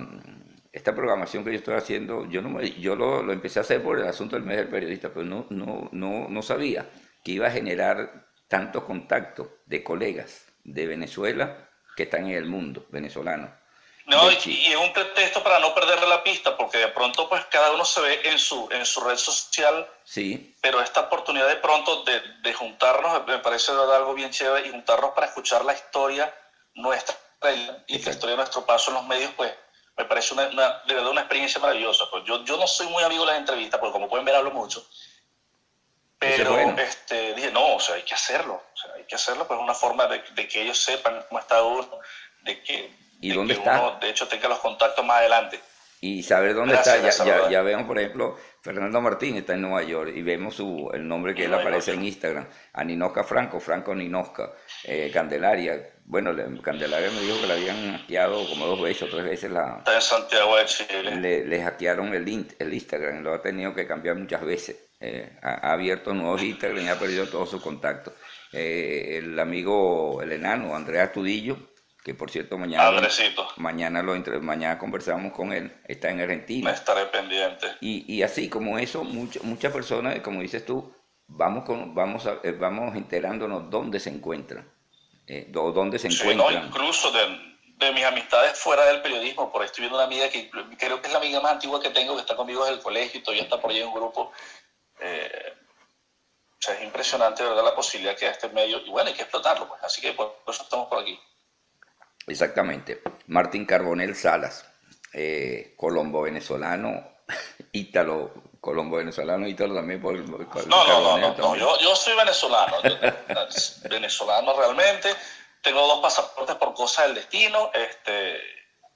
esta 0.73 0.95
programación 0.95 1.45
que 1.45 1.51
yo 1.51 1.59
estoy 1.59 1.75
haciendo, 1.75 2.27
yo, 2.31 2.41
no 2.41 2.63
yo 2.63 2.97
lo, 2.97 3.23
lo, 3.23 3.33
empecé 3.35 3.59
a 3.59 3.63
hacer 3.63 3.83
por 3.83 3.99
el 3.99 4.07
asunto 4.07 4.37
del 4.37 4.45
mes 4.45 4.57
del 4.57 4.69
periodista, 4.69 5.11
pero 5.11 5.27
no, 5.27 5.47
no, 5.51 5.91
no, 5.93 6.29
no 6.29 6.43
sabía 6.43 6.89
que 7.23 7.33
iba 7.33 7.47
a 7.47 7.51
generar 7.51 8.27
tantos 8.49 8.85
contactos 8.85 9.49
de 9.67 9.83
colegas 9.83 10.46
de 10.67 10.87
Venezuela 10.87 11.69
que 11.97 12.05
están 12.05 12.27
en 12.27 12.37
el 12.37 12.45
mundo 12.45 12.85
venezolano. 12.91 13.51
No, 14.07 14.31
y, 14.31 14.35
es 14.35 14.77
un 14.77 14.93
pretexto 14.93 15.43
para 15.43 15.59
no 15.59 15.75
perderle 15.75 16.07
la 16.07 16.23
pista, 16.23 16.57
porque 16.57 16.79
de 16.79 16.89
pronto 16.89 17.29
pues 17.29 17.45
cada 17.47 17.73
uno 17.73 17.85
se 17.85 18.01
ve 18.01 18.21
en 18.25 18.39
su, 18.39 18.69
en 18.71 18.87
su 18.87 19.01
red 19.01 19.17
social. 19.17 19.89
Sí. 20.05 20.55
Pero 20.61 20.81
esta 20.81 21.01
oportunidad 21.01 21.49
de 21.49 21.57
pronto 21.57 22.05
de, 22.05 22.21
de 22.43 22.55
juntarnos 22.55 23.27
me 23.27 23.39
parece 23.39 23.73
algo 23.73 24.15
bien 24.15 24.31
chévere 24.31 24.69
y 24.69 24.71
juntarnos 24.71 25.11
para 25.11 25.27
escuchar 25.27 25.65
la 25.65 25.75
historia 25.75 26.33
nuestra 26.75 27.17
y 27.87 27.99
la 27.99 28.11
historia 28.11 28.31
de 28.31 28.37
nuestro 28.37 28.65
paso 28.65 28.91
en 28.91 28.97
los 28.97 29.07
medios, 29.07 29.31
pues 29.37 29.53
me 29.97 30.05
parece 30.05 30.35
una, 30.35 30.49
de 30.87 30.95
verdad 30.95 31.11
una 31.11 31.23
experiencia 31.23 31.61
maravillosa. 31.61 32.05
Pues 32.11 32.25
yo, 32.25 32.45
yo 32.45 32.57
no 32.57 32.67
soy 32.67 32.87
muy 32.89 33.03
amigo 33.03 33.25
de 33.25 33.33
las 33.33 33.41
entrevistas, 33.41 33.81
porque 33.81 33.93
como 33.93 34.09
pueden 34.09 34.25
ver 34.25 34.35
hablo 34.35 34.51
mucho. 34.51 34.87
Pero 36.19 36.59
este, 36.79 37.35
dije, 37.35 37.51
no, 37.51 37.77
o 37.77 37.81
sea, 37.81 37.97
hay 37.97 38.03
que 38.03 38.15
hacerlo 38.15 38.63
hay 38.95 39.05
que 39.05 39.15
hacerlo, 39.15 39.47
pues 39.47 39.59
una 39.61 39.75
forma 39.75 40.07
de, 40.07 40.23
que 40.49 40.63
ellos 40.63 40.79
sepan 40.79 41.23
cómo 41.29 41.41
está 41.41 41.63
uno, 41.63 41.99
de 42.43 42.63
que, 42.63 42.91
¿Y 43.21 43.33
dónde 43.33 43.55
está? 43.55 43.81
uno, 43.81 43.99
de 44.01 44.11
hecho, 44.11 44.29
tenga 44.29 44.49
los 44.49 44.59
contactos 44.59 45.05
más 45.05 45.19
adelante. 45.19 45.61
Y 46.01 46.23
saber 46.23 46.55
dónde 46.55 46.75
está. 46.75 46.99
Ya, 46.99 47.49
ya, 47.49 47.63
vemos, 47.63 47.87
por 47.87 47.99
ejemplo, 47.99 48.39
Fernando 48.61 49.01
Martín 49.01 49.37
está 49.37 49.55
en 49.55 49.63
Nueva 49.63 49.83
York 49.83 50.13
y 50.15 50.21
vemos 50.21 50.55
su, 50.55 50.91
el 50.93 51.09
nombre 51.09 51.35
que 51.35 51.47
él 51.47 51.55
aparece 51.55 51.95
en 51.95 52.05
Instagram. 52.05 52.47
A 52.75 52.85
Ninoca 52.85 53.25
Franco, 53.25 53.59
Franco 53.61 53.95
Ninoca, 53.95 54.53
eh, 54.85 55.11
Candelaria. 55.13 55.95
Bueno, 56.05 56.33
Candelaria 56.63 57.11
me 57.11 57.21
dijo 57.21 57.41
que 57.41 57.47
le 57.47 57.53
habían 57.55 57.99
hackeado 57.99 58.47
como 58.51 58.67
dos 58.67 58.83
veces 58.83 59.05
o 59.05 59.07
tres 59.07 59.25
veces 59.25 59.51
la... 59.51 59.79
Está 59.79 59.95
en 59.95 60.03
Santiago 60.03 60.57
de 60.57 60.67
Chile. 60.67 61.17
Le, 61.17 61.45
le 61.47 61.63
hackearon 61.63 62.15
el, 62.15 62.47
el 62.59 62.75
Instagram, 62.75 63.23
lo 63.23 63.33
ha 63.33 63.41
tenido 63.41 63.75
que 63.75 63.87
cambiar 63.87 64.17
muchas 64.17 64.43
veces. 64.45 64.77
Eh, 65.01 65.39
ha, 65.43 65.69
ha, 65.69 65.73
abierto 65.73 66.15
nuevos 66.15 66.43
Instagram 66.43 66.85
y 66.85 66.89
ha 66.89 66.99
perdido 66.99 67.27
todos 67.27 67.51
sus 67.51 67.63
contactos. 67.63 68.15
Eh, 68.53 69.19
el 69.19 69.39
amigo, 69.39 70.23
el 70.23 70.33
enano, 70.33 70.75
Andrea 70.75 71.13
Tudillo, 71.13 71.59
que 72.03 72.15
por 72.15 72.31
cierto 72.31 72.57
mañana, 72.57 72.89
Andresito. 72.89 73.49
mañana, 73.57 74.03
lo 74.03 74.15
entre, 74.15 74.39
mañana 74.39 74.79
conversamos 74.79 75.33
con 75.33 75.53
él, 75.53 75.77
está 75.89 76.11
en 76.11 76.21
Argentina. 76.21 76.71
Me 76.71 76.77
estaré 76.77 77.07
pendiente. 77.07 77.67
Y, 77.81 78.05
y 78.15 78.23
así 78.23 78.49
como 78.49 78.79
eso, 78.79 79.05
muchas 79.05 79.43
muchas 79.43 79.73
personas, 79.73 80.21
como 80.21 80.41
dices 80.41 80.65
tú, 80.65 80.95
vamos, 81.27 81.65
con, 81.65 81.95
vamos, 81.95 82.27
a, 82.27 82.39
eh, 82.45 82.53
vamos 82.53 82.95
enterándonos 82.95 83.69
dónde 83.71 84.01
se 84.01 84.11
encuentran, 84.11 84.71
eh, 85.27 85.47
dónde 85.51 85.99
se 85.99 86.11
Sí, 86.11 86.35
no, 86.35 86.51
incluso 86.51 87.11
de, 87.11 87.57
de 87.79 87.93
mis 87.93 88.05
amistades 88.05 88.59
fuera 88.59 88.87
del 88.87 89.03
periodismo, 89.03 89.51
por 89.51 89.63
ahí 89.63 89.67
estoy 89.67 89.83
viendo 89.83 89.99
una 89.99 90.07
amiga 90.07 90.29
que 90.31 90.49
creo 90.79 91.01
que 91.01 91.09
es 91.09 91.13
la 91.13 91.19
amiga 91.19 91.41
más 91.41 91.53
antigua 91.53 91.83
que 91.83 91.91
tengo, 91.91 92.15
que 92.15 92.21
está 92.21 92.37
conmigo 92.37 92.65
desde 92.65 92.77
el 92.77 92.83
colegio 92.83 93.21
y 93.21 93.23
todavía 93.23 93.43
está 93.43 93.61
por 93.61 93.71
ahí 93.71 93.81
en 93.81 93.89
un 93.89 93.95
grupo. 93.95 94.33
Eh, 95.01 95.53
o 96.53 96.63
sea, 96.63 96.75
es 96.75 96.83
impresionante, 96.85 97.43
verdad, 97.45 97.65
la 97.65 97.75
posibilidad 97.75 98.17
que 98.17 98.25
da 98.27 98.33
este 98.33 98.49
medio. 98.49 98.79
Y 98.79 98.91
bueno, 98.91 99.09
hay 99.09 99.15
que 99.15 99.23
explotarlo, 99.23 99.69
pues. 99.69 99.83
Así 99.85 100.01
que 100.01 100.13
por 100.13 100.39
eso 100.49 100.63
estamos 100.63 100.89
por 100.89 101.01
aquí. 101.03 101.19
Exactamente. 102.27 103.03
Martín 103.29 103.67
Carbonel 103.67 104.17
Salas, 104.17 104.69
eh, 105.13 105.75
colombo 105.77 106.23
venezolano, 106.23 107.19
ítalo, 107.73 108.33
colombo 108.61 108.97
venezolano, 108.97 109.47
ítalo 109.47 109.75
también 109.75 110.01
por, 110.01 110.17
por- 110.49 110.67
No, 110.67 110.85
no, 110.87 111.01
no, 111.01 111.19
no, 111.19 111.35
no. 111.37 111.57
Yo, 111.57 111.79
yo 111.79 111.95
soy 111.95 112.17
venezolano. 112.17 112.83
yo- 112.83 112.97
venezolano 113.89 114.57
realmente. 114.59 115.15
Tengo 115.63 115.87
dos 115.87 116.01
pasaportes 116.01 116.57
por 116.57 116.75
cosas 116.75 117.07
del 117.07 117.17
destino. 117.17 117.71
Este, 117.75 118.41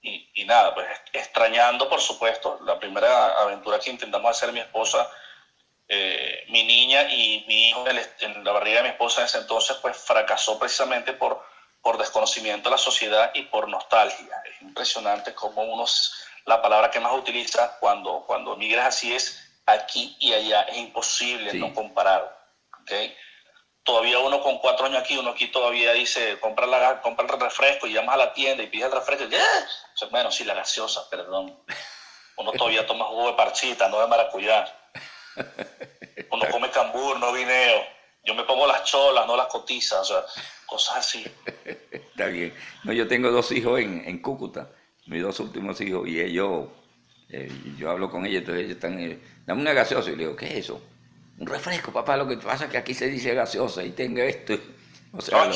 y, 0.02 0.30
y 0.34 0.44
nada, 0.44 0.74
pues 0.74 0.86
extrañando, 1.12 1.88
por 1.88 2.00
supuesto, 2.00 2.58
la 2.64 2.78
primera 2.78 3.34
aventura 3.40 3.78
que 3.78 3.90
intentamos 3.90 4.30
hacer 4.30 4.52
mi 4.52 4.60
esposa, 4.60 5.08
eh, 5.92 6.44
mi 6.48 6.62
niña 6.62 7.02
y 7.10 7.44
mi 7.48 7.68
hijo 7.70 7.84
en, 8.20 8.44
la 8.44 8.52
barriga 8.52 8.76
de 8.78 8.82
mi 8.84 8.88
esposa 8.90 9.22
en 9.22 9.26
ese 9.26 9.38
entonces, 9.38 9.76
pues 9.82 9.96
fracasó 9.96 10.56
precisamente 10.56 11.14
por, 11.14 11.42
por 11.82 11.98
desconocimiento 11.98 12.68
de 12.68 12.74
la 12.76 12.78
sociedad 12.78 13.30
y 13.34 13.42
por 13.42 13.68
nostalgia. 13.68 14.40
Es 14.44 14.62
impresionante 14.62 15.34
cómo 15.34 15.62
uno, 15.62 15.84
s- 15.84 16.10
la 16.44 16.62
palabra 16.62 16.90
que 16.92 17.00
más 17.00 17.12
utiliza 17.12 17.76
cuando, 17.80 18.22
cuando 18.24 18.54
migras 18.56 18.86
así 18.86 19.12
es 19.12 19.52
aquí 19.66 20.14
y 20.20 20.32
allá. 20.32 20.62
Es 20.62 20.76
imposible 20.78 21.50
Sí. 21.50 21.58
no 21.58 21.74
comparar. 21.74 22.22
¿ok? 22.82 22.92
Todavía 23.82 24.20
uno 24.20 24.40
con 24.40 24.58
cuatro 24.58 24.86
años 24.86 25.00
aquí, 25.00 25.16
uno 25.16 25.30
aquí 25.30 25.48
todavía 25.48 25.92
dice, 25.92 26.38
compra, 26.38 26.66
la, 26.66 27.00
compra 27.00 27.24
el 27.26 27.40
refresco 27.40 27.86
y 27.88 27.92
llamas 27.94 28.14
a 28.14 28.18
la 28.18 28.32
tienda 28.32 28.62
y 28.62 28.68
pides 28.68 28.86
el 28.86 28.92
refresco. 28.92 29.24
y, 29.24 29.34
"Ah". 29.34 29.66
O 29.94 29.96
sea, 29.96 30.08
bueno, 30.08 30.30
sí, 30.30 30.44
la 30.44 30.54
gaseosa, 30.54 31.08
perdón. 31.08 31.58
Uno 32.36 32.52
todavía 32.52 32.86
toma 32.86 33.06
jugo 33.06 33.26
de 33.28 33.32
parchita, 33.34 33.88
no 33.88 34.00
de 34.00 34.06
maracuyá. 34.06 34.64
Uno 36.30 36.44
come 36.50 36.70
cambur, 36.70 37.18
no 37.18 37.32
vineo. 37.32 37.82
Yo 38.24 38.34
me 38.34 38.44
pongo 38.44 38.66
las 38.66 38.84
cholas, 38.84 39.26
no 39.26 39.36
las 39.36 39.46
cotizas, 39.46 40.00
o 40.00 40.04
sea, 40.04 40.44
cosas 40.66 40.96
así. 40.98 41.24
Está 41.90 42.26
bien. 42.26 42.54
No, 42.84 42.92
yo 42.92 43.08
tengo 43.08 43.30
dos 43.30 43.50
hijos 43.52 43.80
en, 43.80 44.02
en 44.06 44.18
Cúcuta, 44.20 44.68
mis 45.06 45.22
dos 45.22 45.40
últimos 45.40 45.80
hijos, 45.80 46.06
y 46.06 46.20
ellos, 46.20 46.68
eh, 47.30 47.50
yo 47.78 47.90
hablo 47.90 48.10
con 48.10 48.26
ellos, 48.26 48.40
entonces 48.40 48.64
ellos 48.64 48.76
están, 48.76 49.00
eh, 49.00 49.18
dame 49.46 49.62
una 49.62 49.72
gaseosa, 49.72 50.10
y 50.10 50.16
le 50.16 50.24
digo, 50.24 50.36
¿qué 50.36 50.46
es 50.46 50.64
eso? 50.66 50.82
Un 51.38 51.46
refresco, 51.46 51.90
papá, 51.92 52.16
lo 52.18 52.28
que 52.28 52.36
pasa 52.36 52.66
es 52.66 52.70
que 52.70 52.76
aquí 52.78 52.92
se 52.92 53.08
dice 53.08 53.34
gaseosa 53.34 53.82
y 53.82 53.90
tenga 53.92 54.22
esto. 54.24 54.58
O 55.12 55.20
sea, 55.22 55.38
lo- 55.46 55.54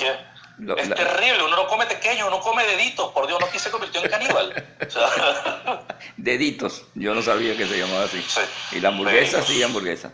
lo- 0.59 0.77
es 0.77 0.89
la- 0.89 0.95
terrible, 0.95 1.45
uno 1.45 1.57
no 1.57 1.67
come 1.67 1.87
pequeño, 1.87 2.27
uno 2.29 2.41
come 2.41 2.65
deditos, 2.65 3.13
por 3.13 3.27
Dios, 3.27 3.39
uno 3.39 3.47
aquí 3.47 3.59
se 3.59 3.71
convirtió 3.71 4.03
en 4.03 4.11
caníbal. 4.11 4.65
O 4.87 4.91
sea, 4.91 5.87
deditos, 6.17 6.87
yo 6.95 7.15
no 7.15 7.23
sabía 7.23 7.57
que 7.57 7.67
se 7.67 7.79
llamaba 7.79 8.05
así. 8.05 8.21
Sí. 8.23 8.77
Y 8.77 8.81
la 8.81 8.89
hamburguesa, 8.89 9.39
Deditos. 9.39 9.47
sí, 9.47 9.63
hamburguesa. 9.63 10.13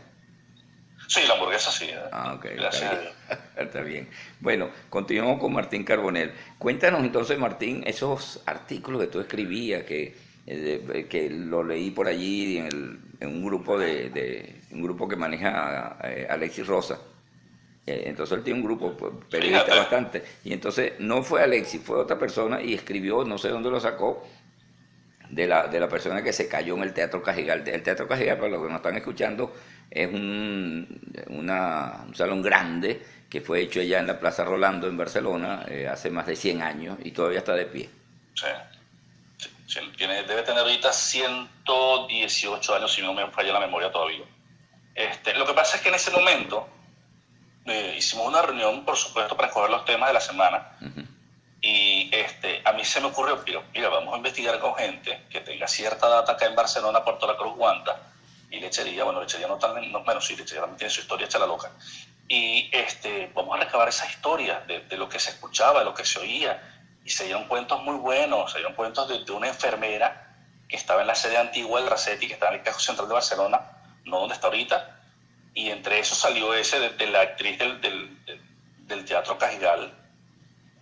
sí, 1.08 1.20
la 1.26 1.34
hamburguesa 1.34 1.70
sí. 1.70 1.90
Ah, 2.12 2.34
ok, 2.34 2.46
Gracias 2.56 2.82
está 2.82 2.90
bien. 3.00 3.12
Dios. 3.28 3.38
Está 3.56 3.80
bien. 3.82 4.10
Bueno, 4.40 4.70
continuamos 4.88 5.40
con 5.40 5.52
Martín 5.52 5.84
Carbonell. 5.84 6.32
Cuéntanos 6.58 7.02
entonces, 7.02 7.38
Martín, 7.38 7.82
esos 7.86 8.40
artículos 8.46 9.00
que 9.02 9.06
tú 9.08 9.20
escribías, 9.20 9.84
que, 9.84 10.16
eh, 10.46 10.56
de- 10.86 11.06
que 11.08 11.28
lo 11.30 11.62
leí 11.62 11.90
por 11.90 12.06
allí 12.06 12.58
en, 12.58 12.66
el- 12.66 12.98
en 13.20 13.28
un 13.28 13.44
grupo 13.44 13.78
de, 13.78 14.08
de- 14.10 14.60
un 14.70 14.82
grupo 14.82 15.06
que 15.08 15.16
maneja 15.16 15.98
eh, 16.04 16.26
Alexis 16.30 16.66
Rosa. 16.66 16.98
Eh, 17.90 18.02
entonces 18.06 18.38
él 18.38 18.44
tiene 18.44 18.60
un 18.60 18.66
grupo 18.66 18.92
pues, 18.96 19.12
periodista 19.30 19.64
Fíjate. 19.64 19.78
bastante. 19.80 20.24
Y 20.44 20.52
entonces 20.52 20.92
no 20.98 21.22
fue 21.22 21.42
Alexis, 21.42 21.80
fue 21.82 21.96
otra 21.98 22.18
persona 22.18 22.62
y 22.62 22.74
escribió, 22.74 23.24
no 23.24 23.36
sé 23.38 23.48
dónde 23.48 23.70
lo 23.70 23.80
sacó, 23.80 24.26
de 25.28 25.46
la, 25.46 25.66
de 25.68 25.78
la 25.80 25.88
persona 25.88 26.22
que 26.22 26.32
se 26.32 26.48
cayó 26.48 26.74
en 26.76 26.82
el 26.82 26.92
Teatro 26.94 27.22
Cajigal. 27.22 27.66
El 27.68 27.82
Teatro 27.82 28.06
Cajigal, 28.08 28.36
para 28.38 28.48
los 28.50 28.62
que 28.62 28.68
nos 28.68 28.76
están 28.76 28.96
escuchando, 28.96 29.54
es 29.90 30.08
un, 30.12 30.86
una- 31.28 32.04
un 32.06 32.14
salón 32.14 32.42
grande 32.42 33.00
que 33.28 33.40
fue 33.40 33.60
hecho 33.60 33.80
allá 33.80 34.00
en 34.00 34.08
la 34.08 34.18
Plaza 34.18 34.44
Rolando, 34.44 34.88
en 34.88 34.96
Barcelona, 34.96 35.64
eh, 35.68 35.86
hace 35.88 36.10
más 36.10 36.26
de 36.26 36.34
100 36.34 36.62
años 36.62 36.98
y 37.04 37.12
todavía 37.12 37.38
está 37.38 37.54
de 37.54 37.66
pie. 37.66 37.88
Sí. 38.34 38.46
Sí, 39.38 39.48
sí, 39.68 39.80
tiene, 39.96 40.24
debe 40.24 40.42
tener 40.42 40.60
ahorita 40.62 40.92
118 40.92 42.74
años, 42.74 42.92
si 42.92 43.02
no 43.02 43.14
me 43.14 43.26
falla 43.30 43.52
la 43.52 43.60
memoria 43.60 43.90
todavía. 43.92 44.24
Este, 44.94 45.32
lo 45.34 45.46
que 45.46 45.54
pasa 45.54 45.76
es 45.76 45.82
que 45.82 45.88
en 45.90 45.94
ese 45.94 46.10
momento 46.10 46.68
eh, 47.66 47.94
hicimos 47.98 48.26
una 48.26 48.42
reunión, 48.42 48.84
por 48.84 48.96
supuesto, 48.96 49.36
para 49.36 49.48
escoger 49.48 49.70
los 49.70 49.84
temas 49.84 50.08
de 50.08 50.14
la 50.14 50.20
semana. 50.20 50.76
Y 51.62 52.08
este, 52.12 52.62
a 52.64 52.72
mí 52.72 52.84
se 52.84 53.00
me 53.00 53.08
ocurrió, 53.08 53.42
mira, 53.74 53.88
vamos 53.90 54.14
a 54.14 54.16
investigar 54.16 54.58
con 54.60 54.74
gente 54.76 55.26
que 55.28 55.40
tenga 55.40 55.68
cierta 55.68 56.08
data 56.08 56.32
acá 56.32 56.46
en 56.46 56.56
Barcelona, 56.56 57.04
Puerto 57.04 57.26
La 57.26 57.36
Cruz, 57.36 57.54
Guanta, 57.54 58.00
y 58.50 58.60
Lechería, 58.60 59.04
bueno, 59.04 59.20
Lechería 59.20 59.46
no 59.46 59.58
tan, 59.58 59.92
no, 59.92 60.02
bueno, 60.02 60.20
sí, 60.20 60.34
Lechería 60.36 60.62
también 60.62 60.78
tiene 60.78 60.90
su 60.90 61.02
historia 61.02 61.26
hecha 61.26 61.38
la 61.38 61.46
loca. 61.46 61.70
Y 62.28 62.70
este, 62.72 63.30
vamos 63.34 63.56
a 63.56 63.62
recabar 63.62 63.88
esa 63.88 64.06
historia 64.06 64.60
de, 64.66 64.80
de 64.80 64.96
lo 64.96 65.08
que 65.08 65.18
se 65.18 65.30
escuchaba, 65.30 65.80
de 65.80 65.84
lo 65.84 65.94
que 65.94 66.04
se 66.04 66.18
oía, 66.18 66.62
y 67.04 67.10
se 67.10 67.24
dieron 67.24 67.44
cuentos 67.46 67.82
muy 67.82 67.96
buenos, 67.96 68.52
se 68.52 68.58
dieron 68.58 68.74
cuentos 68.74 69.08
de, 69.08 69.24
de 69.24 69.32
una 69.32 69.48
enfermera 69.48 70.34
que 70.66 70.76
estaba 70.76 71.02
en 71.02 71.08
la 71.08 71.14
sede 71.14 71.36
antigua 71.36 71.80
del 71.80 71.90
Racetti, 71.90 72.26
que 72.26 72.34
estaba 72.34 72.52
en 72.52 72.60
el 72.60 72.64
Cajo 72.64 72.80
Central 72.80 73.08
de 73.08 73.14
Barcelona, 73.14 73.60
no 74.04 74.20
donde 74.20 74.34
está 74.34 74.46
ahorita, 74.46 74.99
y 75.54 75.70
entre 75.70 75.98
eso 75.98 76.14
salió 76.14 76.54
ese 76.54 76.78
de, 76.90 77.06
la 77.08 77.20
actriz 77.22 77.58
del, 77.58 77.80
del, 77.80 79.04
Teatro 79.04 79.38
Cajigal, 79.38 79.92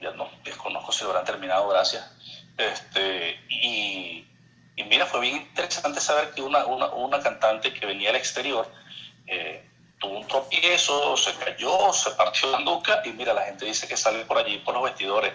ya 0.00 0.12
no 0.12 0.30
desconozco 0.44 0.92
si 0.92 1.04
lo 1.04 1.10
habrán 1.10 1.24
terminado, 1.24 1.68
gracias. 1.68 2.10
Este, 2.56 3.40
y, 3.48 4.26
y 4.76 4.84
mira, 4.84 5.06
fue 5.06 5.20
bien 5.20 5.36
interesante 5.36 6.00
saber 6.00 6.30
que 6.32 6.42
una, 6.42 6.64
una, 6.66 6.86
una 6.86 7.20
cantante 7.20 7.72
que 7.72 7.86
venía 7.86 8.08
del 8.08 8.16
exterior 8.16 8.70
eh, 9.26 9.64
tuvo 9.98 10.18
un 10.18 10.26
tropiezo, 10.26 11.16
se 11.16 11.34
cayó, 11.34 11.92
se 11.92 12.10
partió 12.12 12.50
la 12.50 12.60
nuca 12.60 13.02
y 13.04 13.10
mira, 13.10 13.34
la 13.34 13.42
gente 13.42 13.64
dice 13.64 13.86
que 13.88 13.96
sale 13.96 14.24
por 14.24 14.38
allí, 14.38 14.58
por 14.58 14.74
los 14.74 14.84
vestidores. 14.84 15.32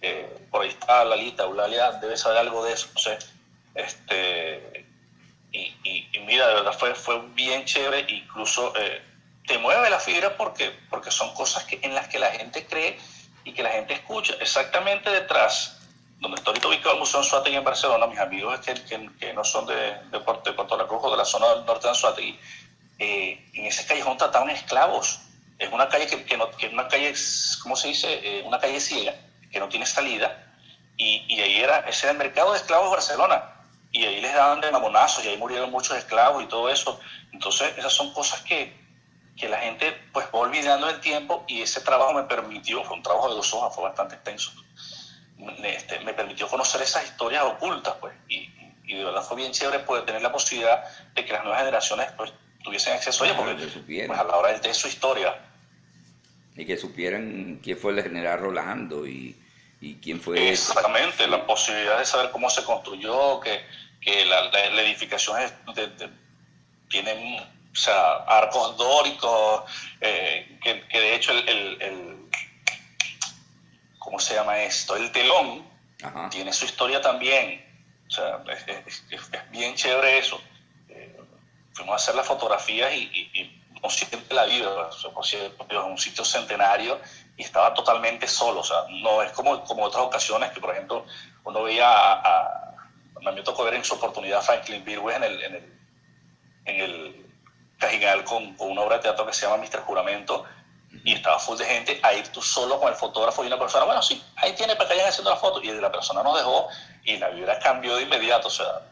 Eh, 0.00 0.46
por 0.50 0.62
ahí 0.62 0.68
está 0.68 1.04
Lalita, 1.04 1.44
Eulalia 1.44 1.92
debe 1.92 2.16
saber 2.16 2.38
algo 2.38 2.64
de 2.64 2.72
eso, 2.72 2.88
no 2.92 3.00
sé. 3.00 3.18
Este, 3.74 4.86
y, 5.52 6.08
y- 6.12 6.18
mira, 6.20 6.48
de 6.48 6.54
verdad 6.54 6.72
fue, 6.72 6.94
fue 6.94 7.20
bien 7.34 7.64
chévere, 7.64 8.06
incluso 8.08 8.72
eh, 8.76 9.02
te 9.46 9.58
mueve 9.58 9.90
la 9.90 9.98
fibra 9.98 10.36
porque, 10.36 10.70
porque 10.88 11.10
son 11.10 11.34
cosas 11.34 11.64
que, 11.64 11.78
en 11.82 11.94
las 11.94 12.08
que 12.08 12.18
la 12.18 12.30
gente 12.30 12.66
cree 12.66 12.98
y 13.44 13.52
que 13.52 13.62
la 13.62 13.70
gente 13.70 13.94
escucha. 13.94 14.34
Exactamente 14.40 15.10
detrás, 15.10 15.78
donde 16.20 16.36
está 16.36 16.50
ahorita 16.50 16.68
ubicado 16.68 16.94
el 16.94 17.00
Museo 17.00 17.20
Anzuategui 17.20 17.56
en 17.56 17.64
Barcelona, 17.64 18.06
mis 18.06 18.18
amigos 18.18 18.60
que, 18.60 18.74
que, 18.74 19.10
que 19.18 19.32
no 19.34 19.44
son 19.44 19.66
de, 19.66 19.74
de, 20.10 20.20
Puerto, 20.20 20.50
de 20.50 20.56
Puerto 20.56 20.76
La 20.76 20.84
de 20.84 21.16
la 21.16 21.24
zona 21.24 21.48
del 21.54 21.64
norte 21.66 21.82
de 21.84 21.88
Anzuategui, 21.90 22.38
eh, 22.98 23.50
en 23.54 23.66
ese 23.66 23.84
callejón 23.86 24.16
trataban 24.16 24.50
esclavos. 24.50 25.20
Es 25.58 25.70
una 25.72 25.88
calle 25.88 26.06
que, 26.06 26.24
que, 26.24 26.36
no, 26.36 26.48
es 26.58 26.72
una 26.72 26.88
calle, 26.88 27.14
¿cómo 27.62 27.76
se 27.76 27.88
dice? 27.88 28.20
Eh, 28.22 28.42
una 28.44 28.58
calle 28.58 28.80
ciega, 28.80 29.14
que 29.50 29.60
no 29.60 29.68
tiene 29.68 29.86
salida. 29.86 30.48
Y, 30.96 31.24
y 31.28 31.40
ahí 31.40 31.60
era, 31.60 31.80
ese 31.88 32.06
era 32.06 32.12
el 32.12 32.18
mercado 32.18 32.52
de 32.52 32.58
esclavos 32.58 32.86
de 32.90 32.96
Barcelona. 32.96 33.51
Y 33.92 34.04
ahí 34.04 34.20
les 34.20 34.32
daban 34.32 34.60
de 34.60 34.70
mamonazos 34.70 35.24
y 35.24 35.28
ahí 35.28 35.36
murieron 35.36 35.70
muchos 35.70 35.96
esclavos 35.96 36.42
y 36.42 36.46
todo 36.46 36.70
eso. 36.70 36.98
Entonces, 37.32 37.76
esas 37.76 37.92
son 37.92 38.12
cosas 38.12 38.40
que, 38.40 38.74
que 39.36 39.48
la 39.48 39.58
gente 39.58 39.94
pues 40.12 40.26
va 40.34 40.40
olvidando 40.40 40.88
el 40.88 41.00
tiempo 41.00 41.44
y 41.46 41.62
ese 41.62 41.80
trabajo 41.80 42.14
me 42.14 42.24
permitió, 42.24 42.82
fue 42.84 42.96
un 42.96 43.02
trabajo 43.02 43.28
de 43.28 43.34
dos 43.34 43.52
hojas, 43.54 43.74
fue 43.74 43.84
bastante 43.84 44.14
extenso, 44.14 44.52
este, 45.64 46.00
me 46.00 46.14
permitió 46.14 46.48
conocer 46.48 46.82
esas 46.82 47.04
historias 47.04 47.42
ocultas 47.44 47.94
pues 48.00 48.14
y, 48.28 48.48
y 48.84 48.96
de 48.96 49.04
verdad 49.04 49.22
fue 49.22 49.36
bien 49.36 49.52
chévere 49.52 49.80
poder 49.80 50.04
tener 50.04 50.22
la 50.22 50.30
posibilidad 50.30 50.84
de 51.14 51.24
que 51.24 51.32
las 51.32 51.42
nuevas 51.42 51.60
generaciones 51.60 52.12
pues 52.16 52.32
tuviesen 52.62 52.94
acceso 52.94 53.24
a 53.24 53.28
ella 53.28 53.36
porque 53.36 53.56
que 53.56 54.06
pues, 54.06 54.18
a 54.18 54.24
la 54.24 54.36
hora 54.36 54.52
de, 54.52 54.60
de 54.60 54.74
su 54.74 54.88
historia. 54.88 55.34
Y 56.56 56.66
que 56.66 56.76
supieran 56.76 57.60
quién 57.62 57.78
fue 57.78 57.92
el 57.92 58.02
general 58.02 58.38
Rolando 58.38 59.06
y, 59.06 59.41
y 59.82 59.96
quién 59.96 60.20
fue... 60.20 60.50
Exactamente, 60.50 61.26
la 61.26 61.44
posibilidad 61.46 61.98
de 61.98 62.04
saber 62.06 62.30
cómo 62.30 62.48
se 62.48 62.62
construyó, 62.64 63.40
que, 63.40 63.64
que 64.00 64.24
la, 64.24 64.42
la- 64.44 64.70
la 64.70 64.82
edificación 64.82 65.40
es 65.42 65.52
de- 65.74 65.88
de- 65.88 66.10
tiene 66.88 67.40
o 67.72 67.74
sea, 67.76 68.12
arcos 68.28 68.76
dóricos, 68.76 69.62
eh, 70.00 70.58
que, 70.62 70.86
que 70.88 71.00
de 71.00 71.14
hecho 71.16 71.32
el, 71.32 71.48
el- 71.48 71.82
el- 71.82 72.28
¿cómo 73.98 74.18
se 74.18 74.34
llama 74.34 74.58
esto? 74.62 74.96
El 74.96 75.10
telón 75.10 75.64
Ajá. 76.02 76.28
tiene 76.30 76.52
su 76.52 76.64
historia 76.64 77.00
también. 77.00 77.64
O 78.08 78.10
sea, 78.10 78.42
es, 78.50 78.86
es- 78.86 79.04
es- 79.10 79.30
es 79.32 79.50
bien 79.50 79.74
chévere 79.74 80.18
eso. 80.18 80.40
Eh, 80.90 81.16
fuimos 81.72 81.94
a 81.94 81.96
hacer 81.96 82.14
las 82.14 82.26
fotografías 82.26 82.92
y, 82.92 83.10
y, 83.32 83.40
y 83.40 83.62
no 83.82 83.88
siente 83.90 84.34
la 84.34 84.44
vida. 84.44 84.68
O 84.70 84.92
sea, 84.92 85.10
por 85.10 85.24
cierto, 85.26 85.66
es 85.68 85.76
un 85.78 85.98
sitio 85.98 86.24
centenario 86.24 87.00
estaba 87.42 87.74
totalmente 87.74 88.26
solo. 88.26 88.60
O 88.60 88.64
sea, 88.64 88.84
no 88.90 89.22
es 89.22 89.32
como, 89.32 89.62
como 89.64 89.84
otras 89.84 90.02
ocasiones 90.02 90.50
que, 90.52 90.60
por 90.60 90.70
ejemplo, 90.70 91.04
uno 91.44 91.62
veía 91.62 91.88
a, 91.88 92.12
a 92.20 93.32
me 93.32 93.42
tocó 93.42 93.64
ver 93.64 93.74
en 93.74 93.84
su 93.84 93.94
oportunidad 93.94 94.42
Franklin 94.42 94.84
Birwes 94.84 95.16
en 95.16 95.24
el, 95.24 95.42
en 95.42 95.54
el, 95.54 95.72
en 96.64 96.80
el 96.80 97.26
Cajinal 97.78 98.24
con, 98.24 98.54
con, 98.54 98.70
una 98.70 98.82
obra 98.82 98.96
de 98.96 99.02
teatro 99.02 99.26
que 99.26 99.32
se 99.32 99.46
llama 99.46 99.58
Mister 99.58 99.80
Juramento 99.80 100.44
y 101.04 101.14
estaba 101.14 101.38
full 101.38 101.56
de 101.56 101.64
gente, 101.64 102.00
a 102.02 102.14
ir 102.14 102.28
tú 102.28 102.42
solo 102.42 102.78
con 102.78 102.88
el 102.88 102.94
fotógrafo 102.94 103.42
y 103.42 103.46
una 103.46 103.58
persona, 103.58 103.84
bueno, 103.84 104.02
sí, 104.02 104.22
ahí 104.36 104.52
tiene 104.54 104.76
para 104.76 104.88
que 104.88 104.94
vayan 104.94 105.08
haciendo 105.08 105.30
la 105.30 105.36
foto, 105.36 105.62
y 105.62 105.70
la 105.72 105.90
persona 105.90 106.22
nos 106.22 106.36
dejó 106.36 106.68
y 107.04 107.16
la 107.16 107.28
vida 107.30 107.58
cambió 107.58 107.96
de 107.96 108.02
inmediato, 108.02 108.48
o 108.48 108.50
sea, 108.50 108.82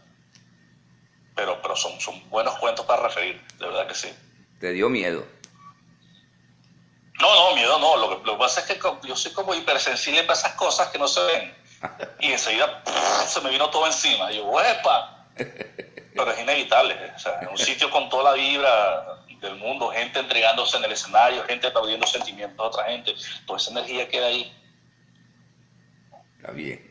pero, 1.35 1.61
pero 1.61 1.77
son, 1.77 2.01
son 2.01 2.29
buenos 2.31 2.59
cuentos 2.59 2.87
para 2.87 3.03
referir, 3.03 3.41
de 3.59 3.67
verdad 3.67 3.87
que 3.87 3.95
sí. 3.95 4.13
¿Te 4.59 4.73
dio 4.73 4.89
miedo? 4.89 5.25
No, 7.21 7.35
no, 7.35 7.55
miedo 7.55 7.79
no, 7.79 7.97
lo 7.97 8.09
que, 8.09 8.27
lo 8.27 8.33
que 8.33 8.39
pasa 8.39 8.61
es 8.61 8.67
que 8.67 8.81
yo 9.07 9.17
soy 9.17 9.33
como 9.33 9.55
hipersensible 9.55 10.23
para 10.23 10.39
esas 10.39 10.55
cosas 10.55 10.89
que 10.89 10.99
no 10.99 11.07
se 11.07 11.21
ven, 11.23 11.55
y 12.21 12.33
enseguida 12.33 12.83
se 13.27 13.41
me 13.41 13.51
vino 13.51 13.69
todo 13.71 13.87
encima, 13.87 14.33
y 14.33 14.37
yo, 14.37 14.45
¡huepa! 14.47 15.27
Pero 15.37 16.31
es 16.33 16.41
inevitable, 16.41 16.97
en 17.41 17.49
un 17.49 17.59
sitio 17.59 17.91
con 17.91 18.09
toda 18.09 18.31
la 18.31 18.33
vibra 18.33 19.21
del 19.41 19.57
mundo, 19.57 19.91
gente 19.91 20.19
entregándose 20.19 20.77
en 20.77 20.85
el 20.85 20.93
escenario, 20.93 21.45
gente 21.45 21.67
aplaudiendo 21.67 22.07
sentimientos 22.07 22.57
de 22.57 22.63
otra 22.63 22.91
gente, 22.91 23.15
toda 23.47 23.59
esa 23.59 23.71
energía 23.71 24.09
queda 24.09 24.27
ahí. 24.27 24.53
Está 26.37 26.53
bien. 26.53 26.91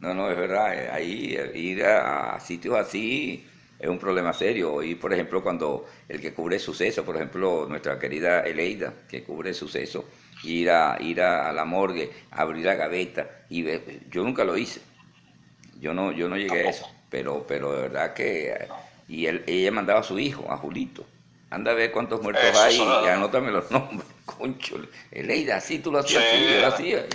No, 0.00 0.12
no, 0.12 0.30
es 0.30 0.36
verdad, 0.36 0.74
eh, 0.74 0.90
ahí 0.92 1.34
eh, 1.34 1.52
ir 1.54 1.84
a, 1.84 2.38
sitios 2.40 2.76
así 2.76 3.48
es 3.84 3.90
un 3.90 3.98
problema 3.98 4.32
serio. 4.32 4.82
Y, 4.82 4.94
por 4.94 5.12
ejemplo, 5.12 5.42
cuando 5.42 5.86
el 6.08 6.18
que 6.18 6.32
cubre 6.32 6.58
suceso, 6.58 7.04
por 7.04 7.16
ejemplo, 7.16 7.66
nuestra 7.68 7.98
querida 7.98 8.40
Eleida, 8.40 8.94
que 9.06 9.22
cubre 9.22 9.52
suceso, 9.52 10.06
ir 10.42 10.70
a, 10.70 10.96
ir 11.00 11.20
a, 11.20 11.52
la 11.52 11.66
morgue, 11.66 12.10
abrir 12.30 12.64
la 12.64 12.76
gaveta 12.76 13.44
y 13.50 13.62
ver, 13.62 14.00
yo 14.10 14.24
nunca 14.24 14.42
lo 14.42 14.56
hice. 14.56 14.80
Yo 15.78 15.92
no, 15.92 16.12
yo 16.12 16.30
no 16.30 16.38
llegué 16.38 16.66
a 16.66 16.70
eso, 16.70 16.90
pero, 17.10 17.44
pero 17.46 17.74
de 17.74 17.82
verdad 17.82 18.14
que... 18.14 18.56
Y 19.06 19.26
él, 19.26 19.44
ella 19.46 19.70
mandaba 19.70 20.00
a 20.00 20.02
su 20.02 20.18
hijo, 20.18 20.50
a 20.50 20.56
Julito, 20.56 21.04
anda 21.50 21.72
a 21.72 21.74
ver 21.74 21.92
cuántos 21.92 22.22
muertos 22.22 22.56
hay 22.56 22.78
y 22.78 23.08
anótame 23.08 23.50
los 23.50 23.70
nombres. 23.70 24.08
Concho, 24.24 24.76
Eleida, 25.10 25.56
así 25.56 25.80
tú 25.80 25.92
lo 25.92 25.98
hacías, 25.98 26.24
sí, 26.24 26.54
yo 26.54 26.60
lo 26.62 26.66
hacía. 26.68 27.06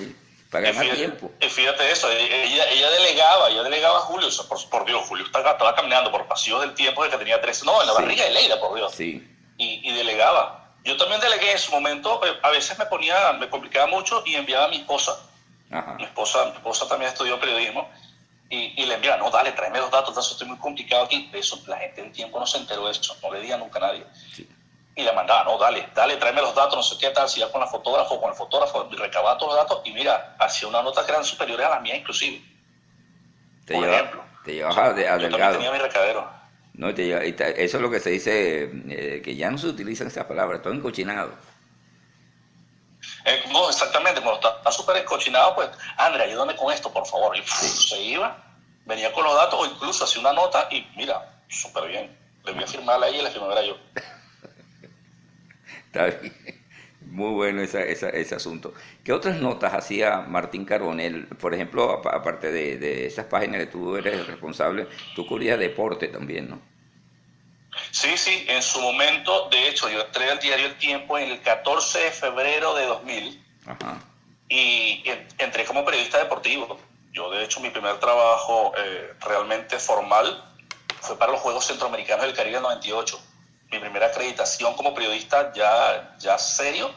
Para 0.50 0.72
ganar 0.72 0.96
tiempo. 0.96 1.32
Fíjate 1.40 1.92
eso, 1.92 2.12
ella, 2.12 2.70
ella 2.70 2.90
delegaba, 2.90 3.50
ella 3.50 3.64
delegaba 3.64 4.00
a 4.00 4.02
Julio, 4.02 4.28
por, 4.70 4.86
Dios, 4.86 5.08
Julio 5.08 5.26
estaba, 5.26 5.52
estaba, 5.52 5.76
caminando 5.76 6.12
por 6.12 6.28
pasillos 6.28 6.62
del 6.62 6.74
tiempo 6.74 7.04
de 7.04 7.12
que 7.12 7.18
tenía 7.18 7.40
13, 7.40 7.66
no, 7.66 7.82
en 7.82 7.88
la 7.88 7.94
barriga 7.94 8.24
de 8.26 8.32
Leida, 8.32 8.60
por 8.60 8.76
Dios. 8.76 8.94
Sí. 8.94 9.26
Y, 9.58 9.88
y, 9.88 9.94
delegaba. 9.94 10.74
Yo 10.84 10.98
también 10.98 11.22
delegué 11.22 11.52
en 11.52 11.60
su 11.60 11.72
momento, 11.72 12.20
eh, 12.26 12.40
a 12.42 12.50
veces 12.50 12.78
me 12.80 12.86
ponía, 12.86 13.34
me 13.34 13.50
complicaba 13.50 13.88
mucho 13.88 14.24
y 14.26 14.36
enviaba 14.36 14.66
a 14.66 14.70
mi 14.70 14.78
esposa. 14.78 15.20
Ajá. 15.70 15.94
Mi 15.96 16.06
esposa, 16.06 16.46
mi 16.46 16.52
esposa 16.54 16.88
también 16.88 17.12
estudió 17.12 17.40
periodismo 17.40 17.88
y, 18.50 18.82
y, 18.82 18.86
le 18.88 18.96
enviaba, 18.96 19.18
no, 19.18 19.30
dale, 19.30 19.52
tráeme 19.52 19.78
los 19.80 19.92
datos, 19.92 20.18
eso 20.18 20.32
estoy 20.32 20.48
muy 20.48 20.58
complicado 20.58 21.04
aquí. 21.04 21.30
Eso, 21.34 21.62
la 21.68 21.78
gente 21.78 22.02
del 22.02 22.12
tiempo 22.12 22.40
no 22.40 22.48
se 22.48 22.58
enteró 22.58 22.86
de 22.86 22.94
eso, 22.94 23.16
no 23.22 23.32
le 23.32 23.42
diga 23.42 23.58
nunca 23.58 23.78
a 23.78 23.82
nadie. 23.82 24.06
Sí. 24.36 24.50
Y 24.96 25.04
le 25.04 25.14
mandaba, 25.14 25.46
no, 25.46 25.58
dale, 25.58 25.88
dale, 25.96 26.18
tráeme 26.18 26.42
los 26.42 26.54
datos, 26.54 26.76
no 26.76 26.84
sé 26.84 26.98
qué 26.98 27.10
tal, 27.12 27.30
si 27.30 27.40
ya 27.40 27.50
con 27.52 27.62
la 27.62 27.68
fotógrafo, 27.68 28.20
con 28.20 28.32
el 28.32 28.36
fotógrafo, 28.36 28.90
recababa 28.92 29.38
todos 29.38 29.54
los 29.54 29.62
datos 29.64 29.82
y 29.86 29.94
mira, 29.94 30.36
hacía 30.40 30.68
una 30.68 30.82
nota 30.82 31.06
que 31.06 31.12
eran 31.12 31.24
superiores 31.24 31.66
a 31.66 31.70
las 31.70 31.82
mías 31.82 32.00
inclusive. 32.00 32.44
Te 33.66 33.76
Por 33.76 33.84
lleva, 33.84 33.96
ejemplo. 33.96 34.24
Te 34.44 34.54
llevas 34.56 34.78
a, 34.78 34.86
a 34.86 34.94
delgado. 34.94 35.54
Yo 35.54 35.58
tenía 35.58 35.72
mi 35.72 35.78
recadero. 35.80 36.30
No, 36.74 36.94
te 36.94 37.06
lleva, 37.06 37.22
eso 37.24 37.78
es 37.78 37.82
lo 37.82 37.90
que 37.90 38.00
se 38.00 38.10
dice, 38.10 38.72
eh, 38.90 39.22
que 39.24 39.36
ya 39.36 39.50
no 39.52 39.58
se 39.58 39.68
utilizan 39.68 40.08
esas 40.08 40.26
palabras, 40.26 40.62
todo 40.62 40.74
encochinado. 40.74 41.32
Eh, 43.26 43.44
no, 43.52 43.70
exactamente, 43.70 44.22
cuando 44.22 44.50
está 44.50 44.72
súper 44.72 44.98
escochinado, 44.98 45.56
pues, 45.56 45.70
Andrea, 45.98 46.26
ayúdame 46.26 46.56
con 46.56 46.74
esto, 46.74 46.92
por 46.92 47.06
favor. 47.06 47.38
Y 47.38 47.44
se 47.44 48.02
iba, 48.02 48.38
venía 48.86 49.14
con 49.14 49.24
los 49.24 49.36
datos, 49.36 49.60
o 49.60 49.66
incluso 49.66 50.04
hacía 50.04 50.20
una 50.20 50.34
nota 50.34 50.68
y 50.72 50.86
mira, 50.96 51.42
súper 51.48 51.88
bien. 51.88 52.18
Le 52.44 52.54
voy 52.54 52.64
a 52.64 52.68
firmarla 52.68 53.08
ella 53.08 53.20
y 53.20 53.22
la 53.24 53.30
firmara 53.30 53.62
yo. 53.62 53.78
Está 55.92 56.06
bien. 56.06 56.34
Muy 57.02 57.32
bueno 57.32 57.62
ese, 57.62 57.92
ese, 57.92 58.36
asunto. 58.36 58.74
¿Qué 59.04 59.14
otras 59.14 59.38
notas 59.38 59.74
hacía 59.74 60.22
Martín 60.22 60.66
Carbonel? 60.66 61.28
Por 61.28 61.54
ejemplo, 61.54 62.02
aparte 62.08 62.52
de, 62.52 62.78
de, 62.78 63.06
esas 63.06 63.26
páginas 63.26 63.62
que 63.62 63.68
tú 63.68 63.96
eres 63.96 64.28
responsable, 64.28 64.88
tú 65.16 65.26
cubrías 65.26 65.58
deporte 65.58 66.10
también, 66.10 66.50
¿no? 66.50 66.62
Sí, 67.92 68.18
sí, 68.18 68.46
en 68.48 68.62
su 68.62 68.82
momento, 68.82 69.48
de 69.50 69.70
hecho, 69.70 69.90
yo 69.90 70.02
entré 70.02 70.30
al 70.30 70.40
diario 70.40 70.68
El 70.68 70.78
Tiempo 70.78 71.18
en 71.18 71.32
el 71.32 71.42
14 71.42 72.00
de 72.00 72.12
febrero 72.12 72.76
de 72.76 72.86
2000 72.86 73.46
Ajá. 73.66 74.02
y 74.50 75.04
entré 75.38 75.66
como 75.66 75.86
periodista 75.86 76.20
deportivo. 76.20 76.80
Yo, 77.14 77.32
de 77.32 77.44
hecho, 77.44 77.60
mi 77.62 77.70
primer 77.70 77.98
trabajo 78.00 78.74
eh, 78.78 79.14
realmente 79.22 79.80
formal 79.80 80.44
fue 81.02 81.18
para 81.18 81.32
los 81.32 81.42
Juegos 81.42 81.66
Centroamericanos 81.66 82.26
del 82.26 82.36
Caribe 82.36 82.56
del 82.56 82.64
98. 82.64 83.20
Mi 83.72 83.80
primera 83.80 84.08
acreditación 84.08 84.74
como 84.76 84.94
periodista 84.94 85.54
ya, 85.54 86.16
ya 86.20 86.38
serio 86.38 86.92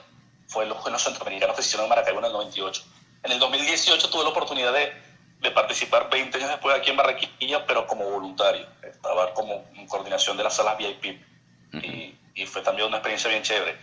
fue 0.49 0.65
en 0.65 0.71
los 0.71 0.79
Juegos 0.79 1.03
Centroamericanos 1.03 1.57
que 1.57 1.63
se 1.63 1.69
hicieron 1.69 1.85
en 1.85 1.91
Maracaibo 1.91 2.19
en 2.21 2.27
el 2.27 2.33
98. 2.33 2.83
En 3.25 3.33
el 3.33 3.39
2018 3.39 4.11
tuve 4.11 4.25
la 4.25 4.31
oportunidad 4.31 4.73
de, 4.73 4.93
de 5.41 5.51
participar 5.51 6.09
20 6.11 6.37
años 6.39 6.51
después 6.51 6.77
aquí 6.77 6.91
en 6.91 6.97
Barranquilla, 6.97 7.67
pero 7.67 7.87
como 7.87 8.05
voluntario. 8.11 8.67
Estaba 8.83 9.33
como 9.35 9.65
en 9.75 9.87
coordinación 9.87 10.37
de 10.37 10.45
las 10.45 10.55
salas 10.55 10.79
VIP 10.79 11.21
y, 11.73 12.15
y, 12.35 12.47
fue 12.47 12.63
también 12.63 12.89
una 12.89 12.99
experiencia 12.99 13.31
bien 13.31 13.43
chévere. 13.43 13.79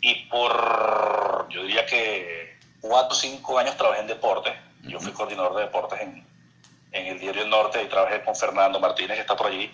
Y 0.00 0.14
por, 0.26 1.48
yo 1.50 1.62
diría 1.62 1.84
que 1.86 2.58
cuatro 2.80 3.16
o 3.16 3.20
cinco 3.20 3.58
años 3.58 3.76
trabajé 3.76 4.00
en 4.00 4.06
deportes. 4.06 4.54
Yo 4.82 5.00
fui 5.00 5.12
coordinador 5.12 5.54
de 5.56 5.62
deportes 5.62 6.00
en, 6.00 6.26
en 6.92 7.06
el 7.06 7.18
Diario 7.18 7.42
del 7.42 7.50
Norte 7.50 7.82
y 7.82 7.86
trabajé 7.86 8.22
con 8.22 8.34
Fernando 8.34 8.80
Martínez, 8.80 9.16
que 9.16 9.20
está 9.22 9.36
por 9.36 9.48
allí. 9.48 9.70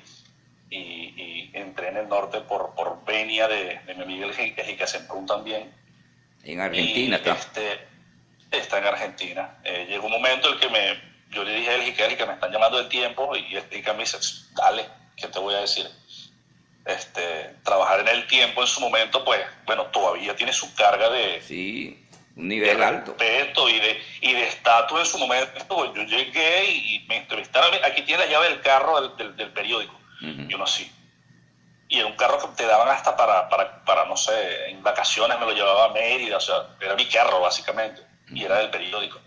Y, 0.77 1.15
y 1.17 1.51
entré 1.55 1.89
en 1.89 1.99
el 1.99 2.09
norte 2.09 2.41
por, 2.41 2.75
por 2.75 3.05
venia 3.05 3.47
de, 3.49 3.81
de 3.87 3.95
mi 3.95 4.03
amigo 4.03 4.31
Semprún 4.87 5.27
también. 5.27 5.73
En 6.43 6.61
Argentina 6.61 7.17
está. 7.17 7.33
Este, 7.33 7.95
está 8.51 8.79
en 8.79 8.87
Argentina. 8.87 9.59
Eh, 9.65 9.87
llegó 9.89 10.07
un 10.07 10.13
momento 10.13 10.49
en 10.49 10.55
el 10.55 10.61
que 10.61 10.69
me, 10.69 11.01
yo 11.31 11.45
le 11.45 11.55
dije 11.57 11.71
a 11.71 11.75
él, 12.07 12.17
que 12.17 12.27
me 12.27 12.35
están 12.35 12.53
llamando 12.53 12.79
del 12.79 12.89
tiempo, 12.89 13.37
y 13.37 13.57
Erika 13.57 13.93
me 13.93 14.01
dice, 14.01 14.19
dale, 14.55 14.87
¿qué 15.17 15.29
te 15.29 15.39
voy 15.39 15.55
a 15.55 15.59
decir? 15.59 15.87
Este, 16.85 17.57
trabajar 17.63 18.01
en 18.01 18.09
el 18.09 18.27
tiempo 18.27 18.61
en 18.61 18.67
su 18.67 18.81
momento, 18.81 19.25
pues, 19.25 19.41
bueno, 19.67 19.87
todavía 19.87 20.37
tiene 20.37 20.53
su 20.53 20.75
carga 20.75 21.09
de... 21.11 21.41
Sí, 21.43 22.01
un 22.37 22.49
nivel 22.49 22.83
alto. 22.83 23.15
respeto 23.17 23.69
y 23.69 23.79
de 23.79 24.03
y 24.21 24.33
de 24.33 24.49
estatus 24.49 24.99
en 24.99 25.07
su 25.07 25.19
momento. 25.19 25.65
Pues, 25.69 25.93
yo 25.95 26.03
llegué 26.03 26.65
y 26.67 27.05
me 27.09 27.19
entrevistaron, 27.19 27.73
aquí 27.85 28.03
tiene 28.03 28.25
la 28.25 28.31
llave 28.31 28.49
del 28.49 28.61
carro 28.61 29.09
del, 29.17 29.37
del, 29.37 29.53
periódico, 29.53 29.99
y 30.25 30.55
uno 30.55 30.65
así. 30.65 30.91
Y 31.89 31.99
era 31.99 32.07
un 32.07 32.17
carro 32.17 32.39
que 32.39 32.49
te 32.57 32.67
daban 32.67 32.89
hasta 32.89 33.17
para, 33.17 33.49
para, 33.49 33.85
para, 33.85 34.05
no 34.07 34.17
sé, 34.17 34.71
en 34.71 34.83
vacaciones 34.83 35.39
me 35.39 35.47
lo 35.47 35.53
llevaba 35.53 35.87
a 35.87 35.89
Mérida, 35.91 36.39
o 36.39 36.41
sea, 36.41 36.69
era 36.81 36.95
mi 36.95 37.07
carro 37.07 37.41
básicamente, 37.41 38.03
y 38.29 38.45
era 38.45 38.59
del 38.59 38.71
periódico. 38.71 39.21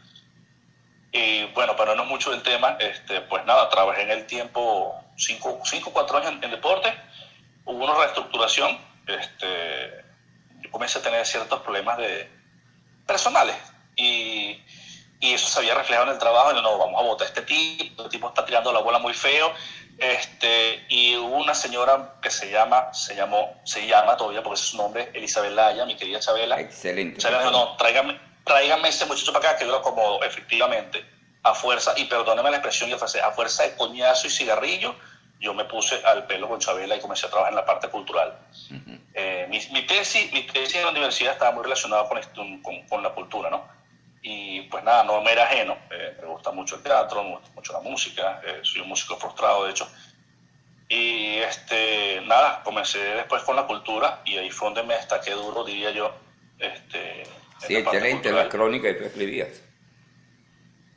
Y 1.12 1.46
bueno, 1.54 1.76
para 1.76 1.96
no 1.96 2.06
mucho 2.06 2.32
del 2.32 2.44
tema, 2.44 2.78
este, 2.80 3.22
pues 3.22 3.46
nada, 3.46 3.70
trabajé 3.70 4.02
en 4.04 4.12
el 4.12 4.26
tiempo 4.26 5.04
5 5.16 5.62
o 5.86 5.92
4 5.94 6.18
años 6.18 6.44
en, 6.44 6.52
deporte, 6.52 6.94
hubo 7.66 7.84
una 7.84 7.96
reestructuración, 7.96 8.78
este, 9.08 10.04
yo 10.62 10.72
comencé 10.72 11.00
a 11.00 11.02
tener 11.02 11.26
ciertos 11.26 11.62
problemas 11.62 11.98
de, 11.98 12.30
personales 13.06 13.56
y, 13.96 14.62
y 15.20 15.34
eso 15.34 15.48
se 15.48 15.60
había 15.60 15.76
reflejado 15.76 16.08
en 16.08 16.14
el 16.14 16.20
trabajo, 16.20 16.52
y 16.52 16.62
no, 16.62 16.78
vamos 16.78 17.02
a 17.02 17.06
votar 17.06 17.26
a 17.26 17.30
este 17.30 17.42
tipo, 17.42 18.04
este 18.04 18.18
tipo 18.18 18.28
está 18.28 18.46
tirando 18.46 18.72
la 18.72 18.80
bola 18.80 19.00
muy 19.00 19.14
feo, 19.14 19.54
este, 19.98 20.86
y 20.90 21.16
hubo 21.18 21.38
una 21.38 21.56
señora 21.56 22.16
que 22.22 22.30
se 22.30 22.52
llama, 22.52 22.94
se 22.94 23.16
llamó, 23.16 23.60
se 23.64 23.88
llama 23.88 24.16
todavía 24.16 24.44
porque 24.44 24.60
es 24.60 24.68
su 24.68 24.78
nombre, 24.78 25.10
Elizabeth 25.14 25.54
Laya, 25.54 25.86
mi 25.86 25.96
querida 25.96 26.20
Chabela. 26.20 26.60
Excelente. 26.60 27.20
Chabela 27.20 27.44
dijo, 27.44 27.52
no, 27.52 27.76
tráigame, 27.78 28.20
tráigame 28.44 28.90
ese 28.90 29.06
muchacho 29.06 29.34
para 29.34 29.50
acá 29.50 29.58
que 29.58 29.66
yo 29.66 29.72
lo 29.72 29.78
acomodo, 29.78 30.24
efectivamente, 30.24 31.04
a 31.44 31.54
fuerza, 31.54 31.94
y 31.98 32.06
perdóneme 32.06 32.52
la 32.52 32.58
expresión, 32.58 32.90
yo 32.90 32.98
a 32.98 33.32
fuerza 33.32 33.64
de 33.64 33.76
coñazo 33.76 34.28
y 34.28 34.30
cigarrillo, 34.30 34.96
yo 35.40 35.54
me 35.54 35.66
puse 35.66 36.00
al 36.06 36.26
pelo 36.26 36.48
con 36.48 36.60
Chabela 36.60 36.96
y 36.96 37.00
comencé 37.00 37.28
a 37.28 37.30
trabajar 37.30 37.54
en 37.54 37.58
la 37.58 37.66
parte 37.66 37.90
cultural. 37.90 38.38
eh, 39.14 39.48
mi, 39.50 39.60
mi, 39.72 39.86
tesis, 39.86 40.32
mi 40.32 40.44
tesis 40.44 40.76
en 40.76 40.86
la 40.86 40.92
universidad 40.92 41.34
estaba 41.34 41.52
muy 41.52 41.64
relacionada 41.64 42.08
con, 42.08 42.22
con, 42.62 42.84
con, 42.88 43.04
la 43.04 43.10
cultura, 43.10 43.50
¿no? 43.50 43.68
Y 44.22 44.62
pues 44.64 44.84
nada, 44.84 45.04
no 45.04 45.22
me 45.22 45.32
era 45.32 45.44
ajeno, 45.44 45.78
eh, 45.92 46.18
me 46.22 46.28
gusta 46.28 46.52
mucho 46.52 46.76
el 46.76 46.84
teatro, 46.84 47.24
me 47.24 47.32
gusta 47.32 47.50
mucho 47.54 47.74
la 47.74 47.80
música, 47.82 48.42
eh, 48.46 48.60
soy 48.64 48.82
un 48.82 48.90
músico 48.90 49.16
frustrado, 49.18 49.66
de 49.66 49.72
hecho. 49.72 49.90
Y 50.90 51.38
este, 51.38 52.22
nada, 52.26 52.62
comencé 52.64 53.00
después 53.00 53.44
con 53.44 53.56
la 53.56 53.68
cultura 53.68 54.22
y 54.26 54.38
ahí 54.38 54.50
fue 54.50 54.70
donde 54.70 54.84
me 54.84 54.96
destaqué 54.96 55.32
duro, 55.32 55.64
diría 55.64 55.92
yo, 55.92 56.14
este, 56.60 57.24
Sí, 57.66 57.76
excelente 57.76 58.32
la 58.32 58.50
crónica 58.50 58.88
que 58.88 58.94
tú 58.94 59.06
escribías. 59.06 59.62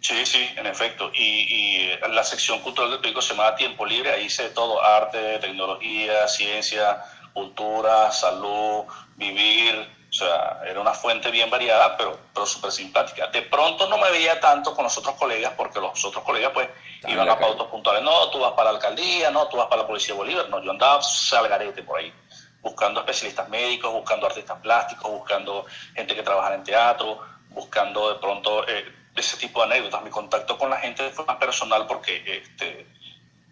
Sí, 0.01 0.25
sí, 0.25 0.49
en 0.57 0.67
efecto. 0.67 1.11
Y, 1.15 1.21
y, 1.21 1.99
la 2.11 2.25
sección 2.25 2.61
cultural 2.61 2.91
del 2.91 3.01
periódico 3.01 3.23
se 3.23 3.35
llama 3.35 3.55
Tiempo 3.57 3.85
Libre, 3.85 4.11
ahí 4.11 4.27
hice 4.27 4.51
todo, 4.51 4.83
arte, 4.83 5.39
tecnología, 5.39 6.27
ciencia, 6.27 7.03
cultura, 7.33 8.11
salud, 8.11 8.85
vivir, 9.17 9.89
O 10.11 10.13
sea, 10.13 10.61
era 10.67 10.81
una 10.81 10.93
fuente 10.93 11.31
bien 11.31 11.49
variada, 11.49 11.97
pero, 11.97 12.19
pero 12.35 12.45
súper 12.45 12.73
simpática. 12.73 13.29
De 13.29 13.43
pronto 13.43 13.89
no 13.89 13.97
me 13.97 14.11
veía 14.11 14.41
tanto 14.41 14.75
con 14.75 14.83
los 14.83 14.99
otros 14.99 15.15
colegas, 15.15 15.53
porque 15.57 15.79
los 15.79 16.05
otros 16.05 16.25
colegas 16.25 16.51
pues 16.53 16.69
iban 17.07 17.29
a 17.29 17.39
pautos 17.39 17.69
puntuales. 17.69 18.03
No, 18.03 18.29
tú 18.31 18.41
vas 18.41 18.53
para 18.53 18.73
la 18.73 18.79
alcaldía, 18.79 19.31
no, 19.31 19.47
tú 19.47 19.57
vas 19.57 19.69
para 19.69 19.83
la 19.83 19.87
Policía 19.87 20.15
de 20.15 20.19
Bolívar. 20.19 20.49
No, 20.49 20.61
yo 20.63 20.73
andaba 20.73 21.01
salgarete 21.01 21.85
por 21.85 22.01
ahí, 22.01 22.13
buscando 22.61 23.01
especialistas 23.01 23.49
médicos, 23.49 23.93
buscando 23.93 24.27
artistas 24.27 24.59
plásticos, 24.61 25.11
buscando 25.11 25.65
gente 25.95 26.17
que 26.17 26.23
trabajara 26.25 26.57
en 26.57 26.65
teatro, 26.65 27.21
buscando 27.51 28.13
de 28.13 28.19
pronto 28.19 28.67
eh, 28.67 28.93
ese 29.15 29.37
tipo 29.37 29.61
de 29.61 29.67
anécdotas. 29.67 30.03
Mi 30.03 30.11
contacto 30.11 30.59
con 30.59 30.71
la 30.71 30.79
gente 30.79 31.09
fue 31.11 31.25
más 31.25 31.37
personal 31.37 31.87
porque, 31.87 32.43
este, 32.43 32.85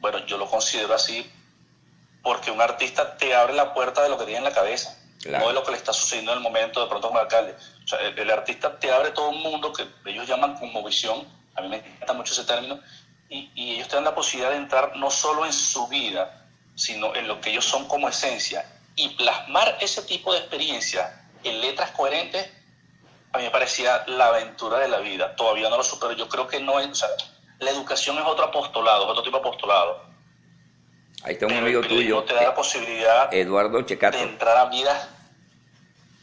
bueno, 0.01 0.19
yo 0.27 0.37
lo 0.37 0.47
considero 0.47 0.93
así 0.93 1.31
porque 2.23 2.51
un 2.51 2.61
artista 2.61 3.17
te 3.17 3.35
abre 3.35 3.55
la 3.55 3.73
puerta 3.73 4.03
de 4.03 4.09
lo 4.09 4.19
que 4.19 4.25
tiene 4.25 4.39
en 4.39 4.45
la 4.45 4.53
cabeza, 4.53 4.98
no 5.27 5.49
de 5.49 5.55
lo 5.55 5.65
que 5.65 5.73
le 5.73 5.77
está 5.77 5.93
sucediendo 5.93 6.33
en 6.33 6.39
el 6.39 6.43
momento 6.43 6.81
de 6.81 6.87
pronto 6.87 7.09
como 7.09 7.21
alcalde. 7.21 7.57
O 7.85 7.89
sea, 7.89 7.99
el, 8.01 8.31
artista 8.31 8.79
te 8.79 8.91
abre 8.91 9.11
todo 9.11 9.31
un 9.31 9.43
mundo 9.43 9.73
que 9.73 9.87
ellos 10.07 10.27
llaman 10.27 10.57
como 10.57 10.85
visión, 10.85 11.27
a 11.57 11.63
mí 11.63 11.69
me 11.69 11.77
encanta 11.79 12.13
mucho 12.13 12.33
ese 12.33 12.45
término, 12.45 12.79
y, 13.29 13.75
ellos 13.75 13.89
te 13.89 13.97
dan 13.97 14.05
la 14.05 14.15
posibilidad 14.15 14.51
de 14.51 14.57
entrar 14.57 14.97
no 14.97 15.11
solo 15.11 15.45
en 15.45 15.53
su 15.53 15.87
vida, 15.89 16.47
sino 16.75 17.15
en 17.15 17.27
lo 17.27 17.41
que 17.41 17.51
ellos 17.51 17.65
son 17.65 17.87
como 17.89 18.09
esencia, 18.09 18.65
y 18.95 19.11
plasmar 19.11 19.77
ese 19.81 20.03
tipo 20.03 20.33
de 20.33 20.39
experiencia 20.41 21.25
en 21.45 21.61
letras 21.61 21.91
coherentes, 21.93 22.51
a 23.33 23.39
mí 23.39 23.45
me 23.45 23.51
parecía 23.51 24.05
la 24.07 24.29
aventura 24.29 24.79
de 24.79 24.89
la 24.89 24.99
vida. 24.99 25.37
Todavía 25.37 25.69
no 25.69 25.77
lo 25.77 25.85
supero. 25.85 26.13
Yo 26.13 26.29
creo 26.29 26.49
que 26.49 26.61
no 26.61 26.81
es, 26.81 27.05
la 27.59 27.71
educación 27.71 28.19
es 28.19 28.25
otro 28.25 28.47
apostolado, 28.47 29.07
otro 29.07 29.23
tipo 29.23 29.37
de 29.37 29.41
apostolado 29.41 30.09
Ahí 31.25 31.35
está 31.35 31.47
un 31.47 31.55
amigo 31.55 31.81
tuyo. 31.83 32.23
te 32.25 32.35
da 32.35 32.43
la 32.43 32.55
posibilidad 32.55 33.33
Eduardo 33.33 33.83
Checato. 33.83 34.17
de 34.17 34.25
entrar 34.25 34.57
a 34.57 34.67
vida. 34.67 35.09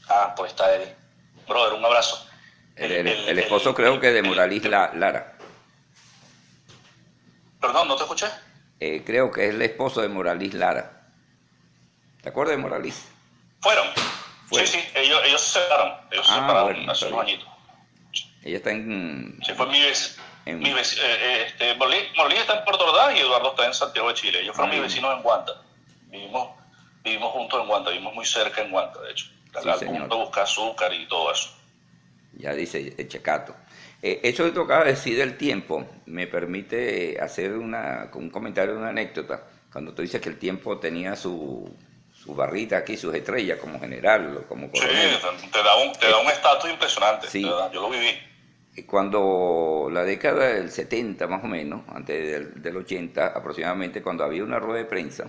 Ah, 0.08 0.34
pues 0.36 0.52
está 0.52 0.74
Eddie. 0.76 0.96
Brother, 1.48 1.74
un 1.74 1.86
abrazo. 1.86 2.28
El, 2.76 3.40
esposo 3.40 3.74
creo 3.74 4.00
que 4.00 4.12
de 4.12 4.22
Moralis 4.22 4.66
Lara. 4.66 5.38
Perdón, 7.62 7.88
¿no 7.88 7.96
te 7.96 8.04
escuché? 8.04 8.28
Eh, 8.80 9.04
creo 9.06 9.32
que 9.32 9.46
es 9.46 9.54
el 9.54 9.62
esposo 9.62 10.02
de 10.02 10.10
Moralis 10.10 10.54
Lara. 10.54 11.10
¿Te 12.22 12.30
acuerdas 12.30 12.58
de 12.58 12.62
Moralis? 12.62 13.08
Fueron. 13.62 13.88
Sí, 14.52 14.68
sí, 14.68 14.84
ellos, 14.96 15.22
ellos 15.26 15.42
se 15.42 15.60
separaron. 15.60 15.94
Ellos 16.12 16.28
se 16.28 16.34
ah, 16.34 16.36
separaron 16.36 16.90
hace 16.90 17.08
unos 17.08 17.22
añitos. 17.22 17.48
Ella 18.44 18.58
está 18.58 18.72
en... 18.72 19.40
Sí, 19.44 19.54
fue 19.54 19.66
mi 19.68 19.82
vez. 19.82 20.18
Mi 20.46 20.70
eh, 20.70 20.76
eh, 20.78 21.46
este, 21.48 21.72
está 21.72 22.58
en 22.60 22.66
Puerto 22.66 22.86
Ordaz 22.86 23.16
y 23.16 23.20
Eduardo 23.20 23.50
está 23.50 23.66
en 23.66 23.74
Santiago 23.74 24.10
de 24.10 24.14
Chile. 24.14 24.42
Ellos 24.42 24.56
fueron 24.56 24.72
mis 24.76 24.82
vecinos 24.82 25.18
en 25.18 25.24
Guanta. 25.24 25.54
Vivimos, 26.08 26.50
vivimos 27.04 27.32
juntos 27.32 27.62
en 27.62 27.68
Guanta, 27.68 27.90
vivimos 27.90 28.14
muy 28.14 28.26
cerca 28.26 28.62
en 28.62 28.72
Guanta, 28.72 29.02
de 29.02 29.12
hecho. 29.12 29.26
Sí, 29.80 29.86
punto 29.86 30.18
buscar 30.18 30.44
azúcar 30.44 30.94
y 30.94 31.08
todo 31.08 31.32
eso. 31.32 31.50
Ya 32.34 32.54
dice 32.54 32.94
el 32.96 33.08
Checato. 33.08 33.56
Eh, 34.02 34.20
eso 34.24 34.44
que 34.44 34.52
tocaba 34.52 34.84
decir 34.84 35.18
del 35.18 35.38
tiempo 35.38 35.88
me 36.06 36.28
permite 36.28 37.18
hacer 37.20 37.54
una, 37.54 38.12
un 38.14 38.30
comentario, 38.30 38.76
una 38.76 38.90
anécdota. 38.90 39.44
Cuando 39.72 39.94
tú 39.94 40.04
dices 40.04 40.22
que 40.22 40.30
el 40.30 40.38
tiempo 40.38 40.78
tenía 40.78 41.16
su, 41.16 41.74
su 42.14 42.36
barrita 42.36 42.78
aquí, 42.78 42.98
sus 42.98 43.16
estrellas 43.16 43.58
como 43.60 43.80
general 43.80 44.46
como 44.48 44.70
coronel. 44.70 45.18
Sí, 45.40 45.48
te 45.52 45.64
da 45.64 45.76
un 45.78 45.90
estatus 45.90 46.00
te 46.00 46.10
da 46.10 46.18
un 46.20 46.28
estatus 46.28 46.70
impresionante. 46.70 47.28
Sí. 47.30 47.42
Yo 47.42 47.70
lo 47.72 47.90
viví 47.90 48.35
cuando 48.84 49.88
la 49.92 50.04
década 50.04 50.48
del 50.50 50.70
70 50.70 51.28
más 51.28 51.44
o 51.44 51.48
menos, 51.48 51.82
antes 51.88 52.62
del, 52.62 52.78
80 52.78 53.28
aproximadamente, 53.28 54.02
cuando 54.02 54.24
había 54.24 54.44
una 54.44 54.60
rueda 54.60 54.80
de 54.80 54.86
prensa, 54.86 55.26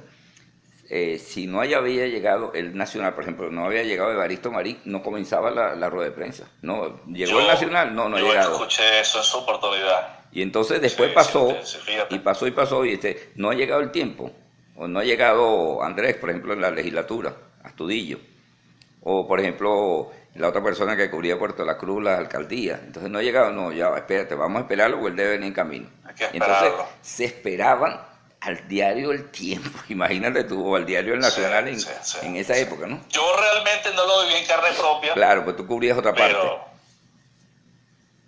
eh, 0.88 1.18
si 1.18 1.46
no 1.46 1.60
había 1.60 1.80
llegado 1.80 2.52
el 2.54 2.76
Nacional, 2.76 3.14
por 3.14 3.22
ejemplo, 3.22 3.50
no 3.50 3.66
había 3.66 3.82
llegado 3.82 4.12
Evaristo 4.12 4.50
Marí, 4.50 4.80
no 4.84 5.02
comenzaba 5.02 5.50
la, 5.50 5.90
rueda 5.90 6.10
de 6.10 6.14
prensa. 6.14 6.48
No, 6.62 7.04
llegó 7.06 7.40
el 7.40 7.46
Nacional, 7.46 7.94
no, 7.94 8.08
no 8.08 8.16
ha 8.16 8.20
llegado. 8.20 8.50
Yo 8.50 8.64
escuché 8.64 9.00
eso 9.00 9.18
en 9.18 9.24
su 9.24 9.38
oportunidad. 9.38 10.16
Y 10.32 10.42
entonces 10.42 10.80
después 10.80 11.12
pasó, 11.12 11.56
y 12.10 12.18
pasó 12.18 12.46
y 12.46 12.50
pasó, 12.50 12.84
y 12.84 12.92
este, 12.92 13.30
no 13.36 13.50
ha 13.50 13.54
llegado 13.54 13.80
el 13.80 13.90
tiempo. 13.90 14.30
O 14.76 14.86
no 14.86 14.98
ha 14.98 15.04
llegado 15.04 15.82
Andrés, 15.82 16.16
por 16.16 16.30
ejemplo, 16.30 16.52
en 16.52 16.60
la 16.60 16.70
legislatura, 16.70 17.34
Astudillo. 17.62 18.18
O, 19.02 19.26
por 19.26 19.40
ejemplo, 19.40 20.10
la 20.38 20.48
otra 20.48 20.62
persona 20.62 20.96
que 20.96 21.10
cubría 21.10 21.38
Puerto 21.38 21.64
La 21.64 21.76
Cruz, 21.76 22.02
la 22.02 22.16
alcaldía. 22.16 22.80
Entonces 22.84 23.10
no 23.10 23.18
ha 23.18 23.22
llegado, 23.22 23.50
no, 23.50 23.72
ya, 23.72 23.88
espérate, 23.96 24.34
vamos 24.34 24.58
a 24.58 24.62
esperarlo 24.62 24.96
porque 24.96 25.10
él 25.10 25.16
debe 25.16 25.30
venir 25.30 25.48
en 25.48 25.54
camino. 25.54 25.90
Entonces 26.32 26.72
se 27.02 27.24
esperaban 27.24 28.00
al 28.40 28.68
diario 28.68 29.12
El 29.12 29.30
Tiempo, 29.30 29.78
imagínate 29.88 30.44
tú, 30.44 30.66
o 30.66 30.76
al 30.76 30.86
diario 30.86 31.14
El 31.14 31.20
Nacional 31.20 31.68
en, 31.68 32.36
esa 32.36 32.56
época, 32.56 32.86
¿no? 32.86 33.02
Yo 33.08 33.36
realmente 33.38 33.92
no 33.94 34.06
lo 34.06 34.22
viví 34.22 34.34
en 34.34 34.46
carne 34.46 34.68
propia. 34.76 35.14
Claro, 35.14 35.44
pues 35.44 35.56
tú 35.56 35.66
cubrías 35.66 35.98
otra 35.98 36.14
parte. 36.14 36.36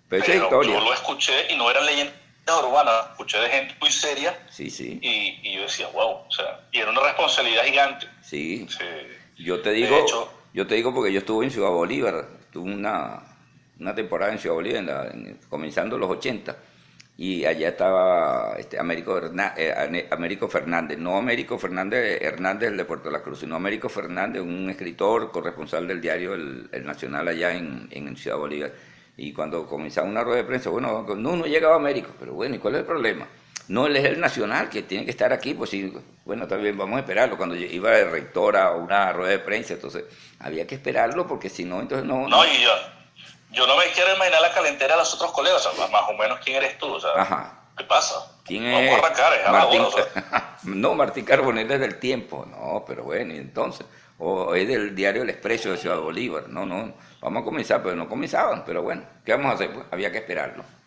Pero, 0.09 0.23
esa 0.23 0.35
historia. 0.35 0.73
Yo 0.73 0.83
lo 0.83 0.93
escuché 0.93 1.53
y 1.53 1.57
no 1.57 1.69
eran 1.69 1.85
leyendas 1.85 2.13
urbanas, 2.63 3.11
escuché 3.11 3.37
de 3.37 3.49
gente 3.49 3.75
muy 3.79 3.91
seria. 3.91 4.37
Sí, 4.49 4.71
sí. 4.71 4.99
Y, 5.01 5.53
yo 5.53 5.61
decía, 5.61 5.87
wow, 5.89 6.23
o 6.27 6.31
sea, 6.31 6.61
y 6.71 6.79
era 6.79 6.89
una 6.89 7.01
responsabilidad 7.01 7.63
gigante. 7.63 8.07
Sí. 8.23 8.67
Yo 9.37 9.61
te 9.61 9.71
digo. 9.71 10.38
Yo 10.53 10.65
te 10.65 10.75
digo 10.75 10.93
porque 10.93 11.13
yo 11.13 11.19
estuve 11.19 11.45
en 11.45 11.51
Ciudad 11.51 11.69
Bolívar, 11.69 12.27
estuve 12.39 12.73
una, 12.73 13.21
una 13.79 13.93
temporada 13.93 14.31
en 14.31 14.39
Ciudad 14.39 14.55
Bolívar, 14.55 15.13
comenzando 15.47 15.97
los 15.97 16.09
80, 16.09 16.55
y 17.17 17.45
allá 17.45 17.69
estaba 17.69 18.55
este, 18.57 18.79
Américo, 18.79 19.19
eh, 19.57 20.07
Américo 20.09 20.47
Fernández, 20.47 20.97
no 20.97 21.17
Américo 21.17 21.59
Fernández 21.59 22.21
Hernández, 22.21 22.75
de 22.75 22.85
Puerto 22.85 23.11
La 23.11 23.21
Cruz, 23.21 23.41
sino 23.41 23.55
Américo 23.55 23.89
Fernández, 23.89 24.41
un 24.41 24.69
escritor, 24.69 25.29
corresponsal 25.29 25.87
del 25.87 26.01
diario 26.01 26.33
El, 26.33 26.69
Nacional 26.83 27.27
allá 27.27 27.53
en, 27.55 27.87
en, 27.91 28.15
Ciudad 28.15 28.37
Bolívar. 28.37 28.71
Y 29.17 29.33
cuando 29.33 29.67
comenzaba 29.67 30.07
una 30.07 30.23
rueda 30.23 30.37
de 30.37 30.43
prensa, 30.45 30.69
bueno, 30.69 31.05
no, 31.15 31.35
no 31.35 31.45
llegaba 31.45 31.75
Américo, 31.75 32.11
pero 32.17 32.33
bueno, 32.33 32.55
¿y 32.55 32.59
cuál 32.59 32.75
es 32.75 32.79
el 32.79 32.85
problema? 32.85 33.27
No, 33.69 33.85
él 33.85 33.95
es 33.97 34.05
el 34.05 34.19
nacional 34.19 34.67
que 34.67 34.81
tiene 34.81 35.05
que 35.05 35.11
estar 35.11 35.31
aquí, 35.31 35.53
pues 35.53 35.69
sí, 35.69 35.93
bueno, 36.25 36.47
también 36.47 36.75
vamos 36.75 36.97
a 36.97 37.01
esperarlo. 37.01 37.37
Cuando 37.37 37.55
iba 37.55 37.95
el 37.99 38.09
rector 38.09 38.57
a 38.57 38.71
una 38.71 39.13
rueda 39.13 39.29
de 39.29 39.39
prensa, 39.39 39.75
entonces 39.75 40.05
había 40.39 40.65
que 40.65 40.73
esperarlo 40.73 41.27
porque 41.27 41.49
si 41.49 41.65
no, 41.65 41.79
entonces 41.79 42.03
no... 42.03 42.27
No, 42.27 42.45
y 42.45 42.63
yo, 42.63 42.71
yo 43.51 43.67
no 43.67 43.77
me 43.77 43.85
quiero 43.91 44.15
imaginar 44.15 44.41
la 44.41 44.51
calentera 44.53 44.95
de 44.95 45.01
los 45.01 45.13
otros 45.13 45.31
colegas, 45.33 45.63
o 45.67 45.71
sea, 45.71 45.87
más 45.87 46.01
o 46.09 46.13
menos 46.13 46.39
quién 46.43 46.57
eres 46.57 46.79
tú, 46.79 46.87
o 46.87 46.99
sea, 46.99 47.11
Ajá. 47.15 47.59
¿qué 47.77 47.83
pasa? 47.83 48.15
¿Quién 48.43 48.65
es? 48.65 48.73
Vamos 48.73 49.03
a 49.03 49.07
arrancar, 49.07 49.33
es 49.33 49.51
Martín, 49.51 49.85
No, 50.81 50.95
Martín 50.95 51.25
Carbonell 51.25 51.71
es 51.71 51.79
del 51.79 51.99
tiempo, 51.99 52.47
no, 52.49 52.83
pero 52.87 53.03
bueno, 53.03 53.35
y 53.35 53.37
entonces, 53.37 53.85
o 54.17 54.55
es 54.55 54.67
del 54.67 54.95
diario 54.95 55.21
El 55.21 55.29
Expreso 55.29 55.69
de 55.69 55.77
Ciudad 55.77 55.99
Bolívar, 55.99 56.49
no, 56.49 56.65
no, 56.65 56.95
vamos 57.21 57.43
a 57.43 57.45
comenzar, 57.45 57.83
pero 57.83 57.95
no 57.95 58.09
comenzaban, 58.09 58.65
pero 58.65 58.81
bueno, 58.81 59.03
¿qué 59.23 59.33
vamos 59.33 59.51
a 59.51 59.53
hacer? 59.53 59.71
Pues 59.71 59.85
había 59.91 60.11
que 60.11 60.17
esperarlo. 60.17 60.78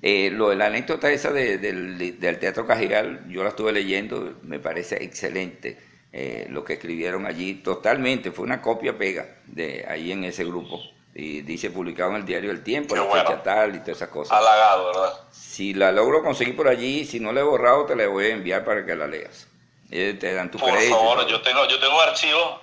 Eh, 0.00 0.30
lo 0.30 0.50
de 0.50 0.56
la 0.56 0.66
anécdota 0.66 1.10
esa 1.10 1.32
del, 1.32 2.38
Teatro 2.40 2.66
Cajigal, 2.66 3.28
yo 3.28 3.42
la 3.42 3.50
estuve 3.50 3.72
leyendo, 3.72 4.34
me 4.42 4.60
parece 4.60 5.02
excelente 5.02 5.76
eh, 6.12 6.46
lo 6.50 6.64
que 6.64 6.74
escribieron 6.74 7.26
allí, 7.26 7.54
totalmente, 7.54 8.30
fue 8.30 8.44
una 8.44 8.62
copia 8.62 8.96
pega 8.96 9.26
de 9.46 9.84
ahí 9.88 10.12
en 10.12 10.24
ese 10.24 10.44
grupo. 10.44 10.80
Y 11.14 11.40
dice 11.40 11.70
publicado 11.70 12.10
en 12.10 12.18
el 12.18 12.26
diario 12.26 12.52
El 12.52 12.62
Tiempo, 12.62 12.94
la 12.94 13.04
fecha 13.06 13.42
tal 13.42 13.74
y 13.74 13.80
todas 13.80 13.96
esas 13.96 14.08
cosas. 14.10 14.38
Halagado, 14.38 14.86
¿verdad? 14.86 15.12
Si 15.32 15.74
la 15.74 15.90
logro 15.90 16.22
conseguir 16.22 16.54
por 16.54 16.68
allí, 16.68 17.04
si 17.04 17.18
no 17.18 17.32
la 17.32 17.40
he 17.40 17.42
borrado, 17.42 17.86
te 17.86 17.96
la 17.96 18.06
voy 18.06 18.26
a 18.26 18.28
enviar 18.28 18.64
para 18.64 18.86
que 18.86 18.94
la 18.94 19.08
leas. 19.08 19.48
Eh, 19.90 20.16
te 20.20 20.32
dan 20.32 20.50
tu 20.50 20.58
por 20.58 20.78
favor, 20.78 21.26
yo 21.26 21.40
tengo, 21.40 21.66
yo 21.66 21.80
tengo 21.80 22.00
archivo, 22.00 22.60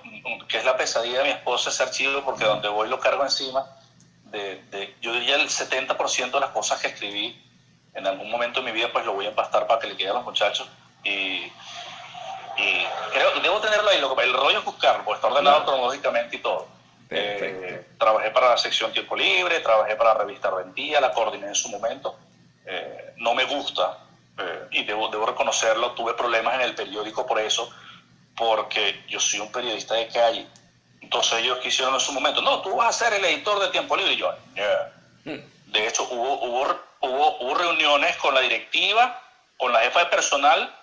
que 0.48 0.56
es 0.56 0.64
la 0.64 0.76
pesadilla 0.76 1.18
de 1.18 1.24
mi 1.24 1.30
esposa, 1.30 1.68
ese 1.68 1.82
archivo, 1.82 2.22
porque 2.24 2.44
donde 2.44 2.68
voy 2.68 2.88
lo 2.88 2.98
cargo 2.98 3.24
encima 3.24 3.75
de, 4.36 4.94
yo 5.00 5.12
diría 5.12 5.36
el 5.36 5.48
70% 5.48 6.30
de 6.30 6.40
las 6.40 6.50
cosas 6.50 6.80
que 6.80 6.88
escribí 6.88 7.42
en 7.94 8.06
algún 8.06 8.30
momento 8.30 8.60
de 8.60 8.66
mi 8.66 8.72
vida, 8.72 8.92
pues 8.92 9.04
lo 9.06 9.14
voy 9.14 9.26
a 9.26 9.30
empastar 9.30 9.66
para 9.66 9.80
que 9.80 9.88
le 9.88 9.96
quede 9.96 10.10
a 10.10 10.14
los 10.14 10.24
muchachos. 10.24 10.68
Y, 11.02 11.50
y 12.58 12.86
creo, 13.12 13.40
debo 13.42 13.60
tenerlo 13.60 13.88
ahí, 13.90 13.98
el 13.98 14.32
rollo 14.34 14.58
es 14.58 14.64
buscarlo, 14.64 15.04
porque 15.04 15.16
está 15.16 15.28
ordenado 15.28 15.64
cronológicamente 15.64 16.36
y 16.36 16.38
todo. 16.40 16.68
Eh, 17.08 17.86
trabajé 17.98 18.30
para 18.30 18.50
la 18.50 18.58
sección 18.58 18.92
Tiempo 18.92 19.16
Libre, 19.16 19.60
trabajé 19.60 19.96
para 19.96 20.14
la 20.14 20.20
revista 20.20 20.48
Ardentía, 20.48 21.00
la 21.00 21.12
coordiné 21.12 21.46
en 21.48 21.54
su 21.54 21.68
momento. 21.68 22.18
Eh, 22.66 23.14
no 23.16 23.34
me 23.34 23.44
gusta, 23.44 23.98
eh, 24.38 24.68
y 24.72 24.84
debo, 24.84 25.08
debo 25.08 25.26
reconocerlo, 25.26 25.92
tuve 25.92 26.14
problemas 26.14 26.54
en 26.56 26.62
el 26.62 26.74
periódico 26.74 27.24
por 27.24 27.40
eso, 27.40 27.70
porque 28.36 29.04
yo 29.08 29.20
soy 29.20 29.40
un 29.40 29.50
periodista 29.50 29.94
de 29.94 30.08
calle 30.08 30.46
entonces 31.06 31.38
ellos 31.38 31.58
quisieron 31.58 31.94
en 31.94 32.00
su 32.00 32.10
momento, 32.10 32.42
no, 32.42 32.62
tú 32.62 32.74
vas 32.74 32.88
a 32.88 33.04
ser 33.04 33.14
el 33.14 33.24
editor 33.24 33.60
de 33.60 33.68
Tiempo 33.68 33.96
Libre. 33.96 34.14
Y 34.14 34.16
yo, 34.16 34.34
hmm. 35.24 35.38
De 35.66 35.86
hecho, 35.86 36.02
hubo, 36.10 36.44
hubo, 36.44 37.38
hubo, 37.38 37.54
reuniones 37.54 38.16
con 38.16 38.34
la 38.34 38.40
directiva, 38.40 39.22
con 39.56 39.72
la 39.72 39.82
jefa 39.82 40.00
de 40.00 40.06
personal 40.06 40.76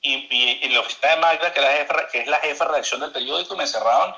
y, 0.00 0.58
en 0.64 0.74
la 0.74 0.80
oficina 0.80 1.10
de 1.10 1.20
Magda, 1.20 1.52
que, 1.52 1.60
la 1.60 1.70
jefa, 1.70 2.08
que 2.08 2.18
es 2.22 2.26
la 2.26 2.38
jefa 2.40 2.64
de 2.64 2.70
redacción 2.72 3.00
del 3.00 3.12
periódico, 3.12 3.54
y 3.54 3.56
me 3.56 3.62
encerraban. 3.62 4.16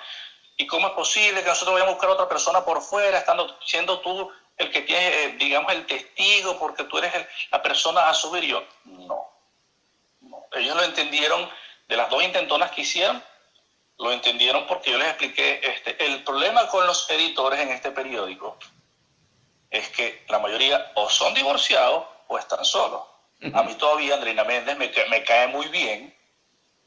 ¿Y 0.56 0.66
cómo 0.66 0.86
es 0.86 0.94
posible 0.94 1.42
que 1.42 1.48
nosotros 1.48 1.74
vayamos 1.74 1.92
a 1.92 1.94
buscar 1.96 2.08
a 2.08 2.14
otra 2.14 2.28
persona 2.30 2.64
por 2.64 2.80
fuera, 2.80 3.18
estando 3.18 3.58
siendo 3.62 4.00
tú 4.00 4.32
el 4.56 4.70
que 4.70 4.80
tiene, 4.80 5.24
eh, 5.24 5.28
digamos, 5.38 5.72
el 5.72 5.84
testigo, 5.84 6.58
porque 6.58 6.84
tú 6.84 6.96
eres 6.96 7.12
la 7.50 7.60
persona 7.60 8.08
a 8.08 8.14
subir? 8.14 8.44
yo, 8.44 8.64
no, 8.86 9.30
no. 10.22 10.46
Ellos 10.52 10.74
lo 10.74 10.84
entendieron 10.84 11.50
de 11.86 11.96
las 11.98 12.08
dos 12.08 12.22
intentonas 12.22 12.70
que 12.70 12.80
hicieron 12.80 13.22
lo 14.00 14.12
entendieron 14.12 14.66
porque 14.66 14.90
yo 14.90 14.98
les 14.98 15.08
expliqué, 15.08 15.60
este, 15.62 16.04
el 16.06 16.24
problema 16.24 16.66
con 16.68 16.86
los 16.86 17.08
editores 17.10 17.60
en 17.60 17.68
este 17.68 17.90
periódico 17.90 18.56
es 19.70 19.88
que 19.90 20.24
la 20.28 20.38
mayoría 20.38 20.90
o 20.94 21.08
son 21.10 21.34
divorciados 21.34 22.04
o 22.26 22.38
están 22.38 22.64
solos. 22.64 23.02
A 23.54 23.62
mí 23.62 23.74
todavía 23.74 24.14
Andrina 24.14 24.44
Méndez 24.44 24.76
me, 24.76 24.90
me 25.08 25.24
cae 25.24 25.46
muy 25.48 25.68
bien 25.68 26.14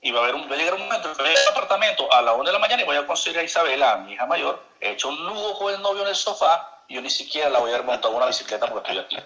y 0.02 0.12
va 0.12 0.20
a, 0.20 0.24
haber 0.24 0.36
un, 0.36 0.50
va 0.50 0.56
a 0.56 0.58
llegar 0.58 0.74
un 0.74 0.82
momento 0.82 1.14
que 1.16 1.24
voy 1.24 1.32
a 1.32 1.52
apartamento 1.52 2.12
a 2.12 2.22
la 2.22 2.34
una 2.34 2.50
de 2.50 2.54
la 2.54 2.60
mañana 2.60 2.82
y 2.82 2.86
voy 2.86 2.98
a 2.98 3.08
conseguir 3.08 3.40
a 3.40 3.44
Isabela, 3.44 3.98
mi 3.98 4.14
hija 4.14 4.26
mayor, 4.26 4.62
he 4.80 4.92
hecho 4.92 5.10
un 5.10 5.24
nudo 5.24 5.58
con 5.58 5.74
el 5.74 5.82
novio 5.82 6.02
en 6.02 6.10
el 6.10 6.16
sofá 6.16 6.84
y 6.88 6.96
yo 6.96 7.02
ni 7.02 7.10
siquiera 7.10 7.50
la 7.50 7.60
voy 7.60 7.72
a 7.72 7.76
haber 7.76 7.86
montado 7.86 8.16
una 8.16 8.26
bicicleta 8.26 8.68
porque 8.68 8.92
estoy 8.92 9.06
aquí. 9.06 9.18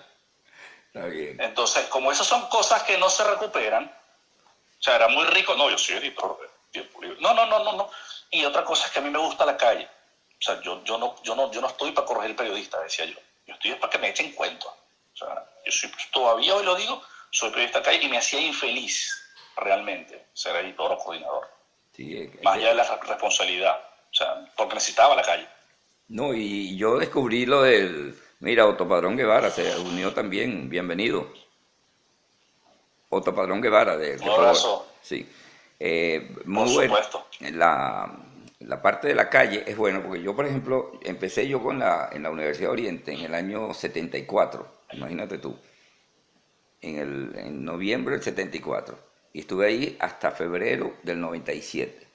Está 0.93 1.07
bien. 1.07 1.41
Entonces, 1.41 1.87
como 1.87 2.11
esas 2.11 2.27
son 2.27 2.47
cosas 2.47 2.83
que 2.83 2.97
no 2.97 3.09
se 3.09 3.23
recuperan, 3.23 3.85
o 3.85 4.83
sea, 4.83 4.95
era 4.95 5.07
muy 5.07 5.25
rico, 5.25 5.55
no, 5.55 5.69
yo 5.69 5.77
soy 5.77 5.95
editor 5.95 6.37
No, 7.19 7.33
no, 7.33 7.45
no, 7.45 7.63
no, 7.63 7.73
no. 7.73 7.89
Y 8.31 8.43
otra 8.45 8.63
cosa 8.63 8.87
es 8.87 8.91
que 8.91 8.99
a 8.99 9.01
mí 9.01 9.09
me 9.09 9.19
gusta 9.19 9.45
la 9.45 9.57
calle. 9.57 9.87
O 10.39 10.41
sea, 10.41 10.61
yo, 10.61 10.83
yo, 10.83 10.97
no, 10.97 11.15
yo, 11.23 11.35
no, 11.35 11.51
yo 11.51 11.61
no 11.61 11.67
estoy 11.67 11.91
para 11.91 12.05
corregir 12.05 12.35
periodista, 12.35 12.81
decía 12.81 13.05
yo. 13.05 13.17
Yo 13.47 13.53
estoy 13.53 13.73
para 13.75 13.91
que 13.91 13.97
me 13.97 14.09
echen 14.09 14.31
cuento. 14.33 14.67
O 14.67 15.17
sea, 15.17 15.45
yo 15.65 15.71
soy, 15.71 15.91
todavía 16.11 16.55
hoy 16.55 16.65
lo 16.65 16.75
digo, 16.75 17.01
soy 17.31 17.49
periodista 17.49 17.79
de 17.79 17.85
calle 17.85 18.03
y 18.03 18.09
me 18.09 18.17
hacía 18.17 18.39
infeliz 18.39 19.23
realmente 19.55 20.27
ser 20.33 20.55
editor 20.57 20.91
o 20.91 20.97
coordinador. 20.97 21.47
Más 22.43 22.55
allá 22.55 22.69
de 22.69 22.75
la 22.75 22.95
responsabilidad, 22.97 23.75
o 24.11 24.13
sea, 24.13 24.45
porque 24.55 24.75
necesitaba 24.75 25.15
la 25.15 25.23
calle. 25.23 25.47
No, 26.09 26.33
y 26.33 26.77
yo 26.77 26.97
descubrí 26.99 27.45
lo 27.45 27.63
del, 27.63 28.17
mira, 28.39 28.67
Otto 28.67 28.87
Padrón 28.87 29.17
Guevara 29.17 29.49
se 29.49 29.75
unió 29.79 30.13
también, 30.13 30.69
bienvenido. 30.69 31.33
Otto 33.09 33.33
Padrón 33.33 33.61
Guevara 33.61 33.97
de... 33.97 34.17
Un 34.17 34.29
abrazo. 34.29 34.87
Sí. 35.01 35.27
Eh, 35.79 36.35
muy 36.45 36.65
por 36.65 36.83
supuesto. 36.83 37.27
La, 37.53 38.17
la 38.59 38.81
parte 38.81 39.07
de 39.07 39.15
la 39.15 39.29
calle 39.29 39.63
es 39.67 39.77
bueno, 39.77 40.01
porque 40.03 40.21
yo, 40.21 40.35
por 40.35 40.45
ejemplo, 40.45 40.99
empecé 41.03 41.47
yo 41.47 41.61
con 41.61 41.79
la, 41.79 42.09
en 42.11 42.23
la 42.23 42.31
Universidad 42.31 42.71
Oriente 42.71 43.13
en 43.13 43.21
el 43.21 43.33
año 43.35 43.73
74, 43.73 44.67
imagínate 44.93 45.37
tú, 45.37 45.55
en, 46.81 46.97
el, 46.97 47.35
en 47.37 47.65
noviembre 47.65 48.15
del 48.15 48.23
74 48.23 48.97
y 49.33 49.41
estuve 49.41 49.67
ahí 49.67 49.97
hasta 49.99 50.31
febrero 50.31 50.93
del 51.03 51.19
97. 51.19 52.07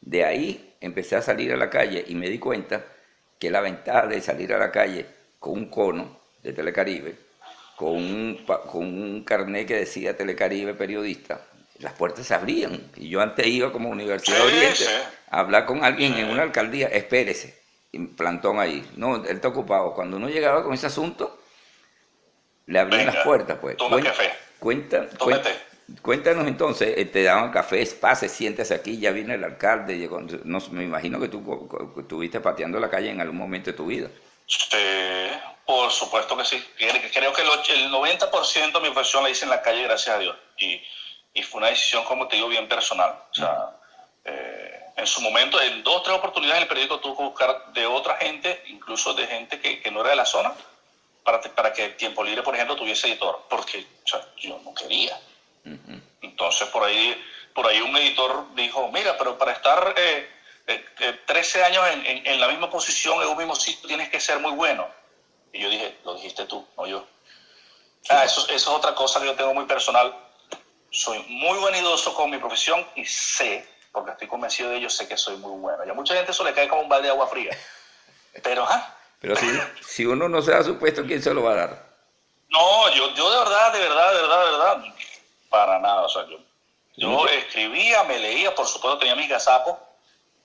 De 0.00 0.24
ahí 0.24 0.74
empecé 0.80 1.16
a 1.16 1.22
salir 1.22 1.52
a 1.52 1.56
la 1.56 1.70
calle 1.70 2.04
y 2.06 2.14
me 2.14 2.28
di 2.28 2.38
cuenta 2.38 2.84
que 3.38 3.50
la 3.50 3.60
ventaja 3.60 4.06
de 4.06 4.20
salir 4.20 4.52
a 4.52 4.58
la 4.58 4.70
calle 4.70 5.06
con 5.38 5.52
un 5.54 5.70
cono 5.70 6.18
de 6.42 6.52
Telecaribe, 6.52 7.14
con 7.76 7.94
un, 7.96 8.44
con 8.70 8.84
un 8.84 9.24
carnet 9.24 9.66
que 9.66 9.76
decía 9.76 10.16
Telecaribe 10.16 10.74
periodista, 10.74 11.40
las 11.78 11.92
puertas 11.94 12.26
se 12.26 12.34
abrían. 12.34 12.90
Y 12.96 13.08
yo 13.08 13.20
antes 13.20 13.46
iba 13.46 13.72
como 13.72 13.88
Universidad 13.88 14.44
Oriente 14.44 14.84
a 15.30 15.40
hablar 15.40 15.66
con 15.66 15.84
alguien 15.84 16.14
en 16.14 16.30
una 16.30 16.42
alcaldía, 16.42 16.88
espérese, 16.88 17.60
y 17.92 17.98
plantón 17.98 18.58
ahí. 18.58 18.88
No, 18.96 19.16
él 19.16 19.36
está 19.36 19.48
ocupado. 19.48 19.94
Cuando 19.94 20.16
uno 20.16 20.28
llegaba 20.28 20.62
con 20.62 20.74
ese 20.74 20.86
asunto, 20.86 21.40
le 22.66 22.78
abrían 22.78 23.06
las 23.06 23.24
puertas, 23.24 23.58
pues. 23.60 23.76
Toma 23.76 24.00
café. 24.00 24.32
Cuenta, 24.58 25.08
cuenta, 25.18 25.50
Cuéntanos 26.02 26.46
entonces, 26.46 26.94
eh, 26.98 27.06
te 27.06 27.22
daban 27.22 27.50
café, 27.50 27.84
pase, 27.98 28.28
siéntese 28.28 28.74
aquí, 28.74 28.98
ya 28.98 29.10
viene 29.10 29.34
el 29.34 29.44
alcalde, 29.44 29.96
llegó, 29.96 30.20
no, 30.20 30.58
me 30.70 30.84
imagino 30.84 31.18
que 31.18 31.28
tú 31.28 31.68
estuviste 31.98 32.40
pateando 32.40 32.78
la 32.78 32.90
calle 32.90 33.08
en 33.08 33.22
algún 33.22 33.38
momento 33.38 33.70
de 33.70 33.76
tu 33.76 33.86
vida. 33.86 34.08
Sí, 34.46 34.76
por 35.64 35.90
supuesto 35.90 36.36
que 36.36 36.44
sí. 36.44 36.62
Creo 36.76 37.32
que 37.32 37.42
el 37.42 37.90
90% 37.90 38.72
de 38.72 38.80
mi 38.80 38.90
profesión 38.90 39.22
la 39.22 39.30
hice 39.30 39.44
en 39.44 39.50
la 39.50 39.62
calle, 39.62 39.82
gracias 39.84 40.16
a 40.16 40.18
Dios. 40.18 40.36
Y, 40.58 40.80
y, 41.34 41.42
fue 41.42 41.58
una 41.58 41.68
decisión, 41.68 42.04
como 42.04 42.26
te 42.28 42.36
digo, 42.36 42.48
bien 42.48 42.68
personal. 42.68 43.14
O 43.30 43.34
sea, 43.34 43.70
eh, 44.24 44.80
en 44.96 45.06
su 45.06 45.20
momento, 45.20 45.60
en 45.60 45.82
dos 45.82 45.96
o 45.96 46.02
tres 46.02 46.16
oportunidades 46.16 46.58
en 46.58 46.62
el 46.62 46.68
periódico 46.68 47.00
tuve 47.00 47.16
que 47.16 47.22
buscar 47.22 47.72
de 47.72 47.86
otra 47.86 48.16
gente, 48.16 48.62
incluso 48.66 49.14
de 49.14 49.26
gente 49.26 49.60
que, 49.60 49.80
que 49.80 49.90
no 49.90 50.00
era 50.00 50.10
de 50.10 50.16
la 50.16 50.26
zona, 50.26 50.52
para, 51.22 51.40
para 51.40 51.72
que 51.72 51.90
Tiempo 51.90 52.24
Libre, 52.24 52.42
por 52.42 52.54
ejemplo, 52.54 52.74
tuviese 52.74 53.06
editor, 53.06 53.44
porque 53.48 53.86
o 54.04 54.08
sea, 54.08 54.20
yo 54.38 54.58
no 54.64 54.74
quería. 54.74 55.18
Entonces 56.22 56.68
por 56.68 56.84
ahí, 56.84 57.22
por 57.54 57.66
ahí 57.66 57.80
un 57.80 57.96
editor 57.96 58.46
dijo, 58.54 58.88
mira, 58.88 59.16
pero 59.18 59.36
para 59.36 59.52
estar 59.52 59.94
eh, 59.96 60.28
13 61.26 61.58
eh, 61.58 61.60
eh, 61.60 61.64
años 61.64 61.84
en, 61.92 62.26
en, 62.26 62.40
la 62.40 62.48
misma 62.48 62.70
posición, 62.70 63.22
en 63.22 63.28
un 63.28 63.36
mismo 63.36 63.54
sitio, 63.54 63.86
tienes 63.86 64.08
que 64.08 64.20
ser 64.20 64.38
muy 64.38 64.52
bueno. 64.52 64.88
Y 65.52 65.60
yo 65.60 65.68
dije, 65.68 65.98
lo 66.04 66.14
dijiste 66.14 66.46
tú, 66.46 66.66
no 66.76 66.86
yo. 66.86 67.06
Ah, 68.08 68.24
eso, 68.24 68.42
eso 68.48 68.54
es 68.54 68.66
otra 68.66 68.94
cosa 68.94 69.20
que 69.20 69.26
yo 69.26 69.34
tengo 69.34 69.52
muy 69.52 69.64
personal. 69.64 70.14
Soy 70.90 71.18
muy 71.28 71.58
vanidoso 71.60 72.14
con 72.14 72.30
mi 72.30 72.38
profesión 72.38 72.86
y 72.94 73.04
sé, 73.04 73.68
porque 73.92 74.12
estoy 74.12 74.28
convencido 74.28 74.70
de 74.70 74.78
ello, 74.78 74.90
sé 74.90 75.06
que 75.06 75.16
soy 75.16 75.36
muy 75.36 75.58
bueno. 75.58 75.84
Y 75.84 75.90
a 75.90 75.94
mucha 75.94 76.14
gente 76.14 76.32
eso 76.32 76.44
le 76.44 76.54
cae 76.54 76.68
como 76.68 76.82
un 76.82 76.88
balde 76.88 77.06
de 77.06 77.12
agua 77.12 77.28
fría. 77.28 77.56
Pero, 78.42 78.64
¿ah? 78.64 78.94
Pero 79.20 79.36
si, 79.36 79.46
si 79.86 80.06
uno 80.06 80.28
no 80.28 80.40
se 80.42 80.52
da 80.52 80.62
su 80.62 80.78
puesto, 80.78 81.04
¿quién 81.04 81.22
se 81.22 81.34
lo 81.34 81.42
va 81.42 81.52
a 81.52 81.56
dar? 81.56 81.88
No, 82.50 82.94
yo, 82.94 83.14
yo 83.14 83.30
de 83.30 83.38
verdad, 83.38 83.72
de 83.72 83.80
verdad, 83.80 84.14
de 84.14 84.22
verdad, 84.22 84.44
de 84.44 84.50
verdad, 84.50 84.94
para 85.48 85.78
nada. 85.80 86.02
O 86.02 86.08
sea, 86.08 86.26
yo, 86.26 86.38
yo 86.96 87.26
escribía, 87.26 88.04
me 88.04 88.18
leía, 88.18 88.54
por 88.54 88.66
supuesto 88.66 88.98
tenía 88.98 89.16
mis 89.16 89.28
gazapos. 89.28 89.76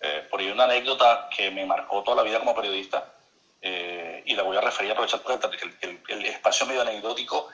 Eh, 0.01 0.27
por 0.29 0.41
ahí 0.41 0.51
una 0.51 0.65
anécdota 0.65 1.29
que 1.35 1.49
me 1.49 1.65
marcó 1.65 2.03
toda 2.03 2.17
la 2.17 2.23
vida 2.23 2.39
como 2.39 2.55
periodista. 2.55 3.13
Eh, 3.61 4.21
y 4.25 4.35
la 4.35 4.43
voy 4.43 4.57
a 4.57 4.61
referir, 4.61 4.91
aprovechar 4.91 5.21
porque 5.21 5.39
el, 5.81 6.01
el, 6.09 6.25
espacio 6.25 6.65
medio 6.65 6.81
anecdótico. 6.81 7.47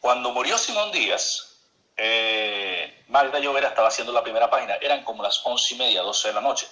Cuando 0.00 0.30
murió 0.32 0.58
Simón 0.58 0.92
Díaz, 0.92 1.53
eh, 1.96 3.04
Magda 3.08 3.38
Llovera 3.38 3.68
estaba 3.68 3.88
haciendo 3.88 4.12
la 4.12 4.22
primera 4.22 4.50
página. 4.50 4.74
Eran 4.80 5.04
como 5.04 5.22
las 5.22 5.40
once 5.44 5.74
y 5.74 5.78
media, 5.78 6.02
doce 6.02 6.28
de 6.28 6.34
la 6.34 6.40
noche. 6.40 6.66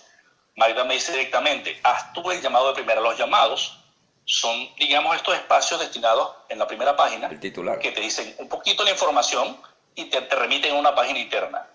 Magda 0.56 0.85
me 0.85 0.94
dice 0.94 1.12
directamente, 1.12 1.80
haz 1.82 2.12
tú 2.12 2.30
el 2.30 2.40
llamado 2.40 2.68
de 2.68 2.74
primera. 2.74 3.00
Los 3.00 3.16
llamados 3.16 3.78
son, 4.24 4.74
digamos, 4.76 5.16
estos 5.16 5.35
espacios 5.35 5.80
destinados 5.80 6.35
en 6.48 6.58
la 6.58 6.66
primera 6.66 6.96
página. 6.96 7.28
El 7.28 7.40
titular. 7.40 7.78
Que 7.78 7.92
te 7.92 8.00
dicen 8.00 8.35
un 8.38 8.48
poquito 8.48 8.85
la 8.85 8.90
información 8.90 9.61
y 9.94 10.06
te, 10.06 10.20
remiten 10.20 10.74
a 10.74 10.78
una 10.78 10.94
página 10.94 11.18
interna. 11.18 11.68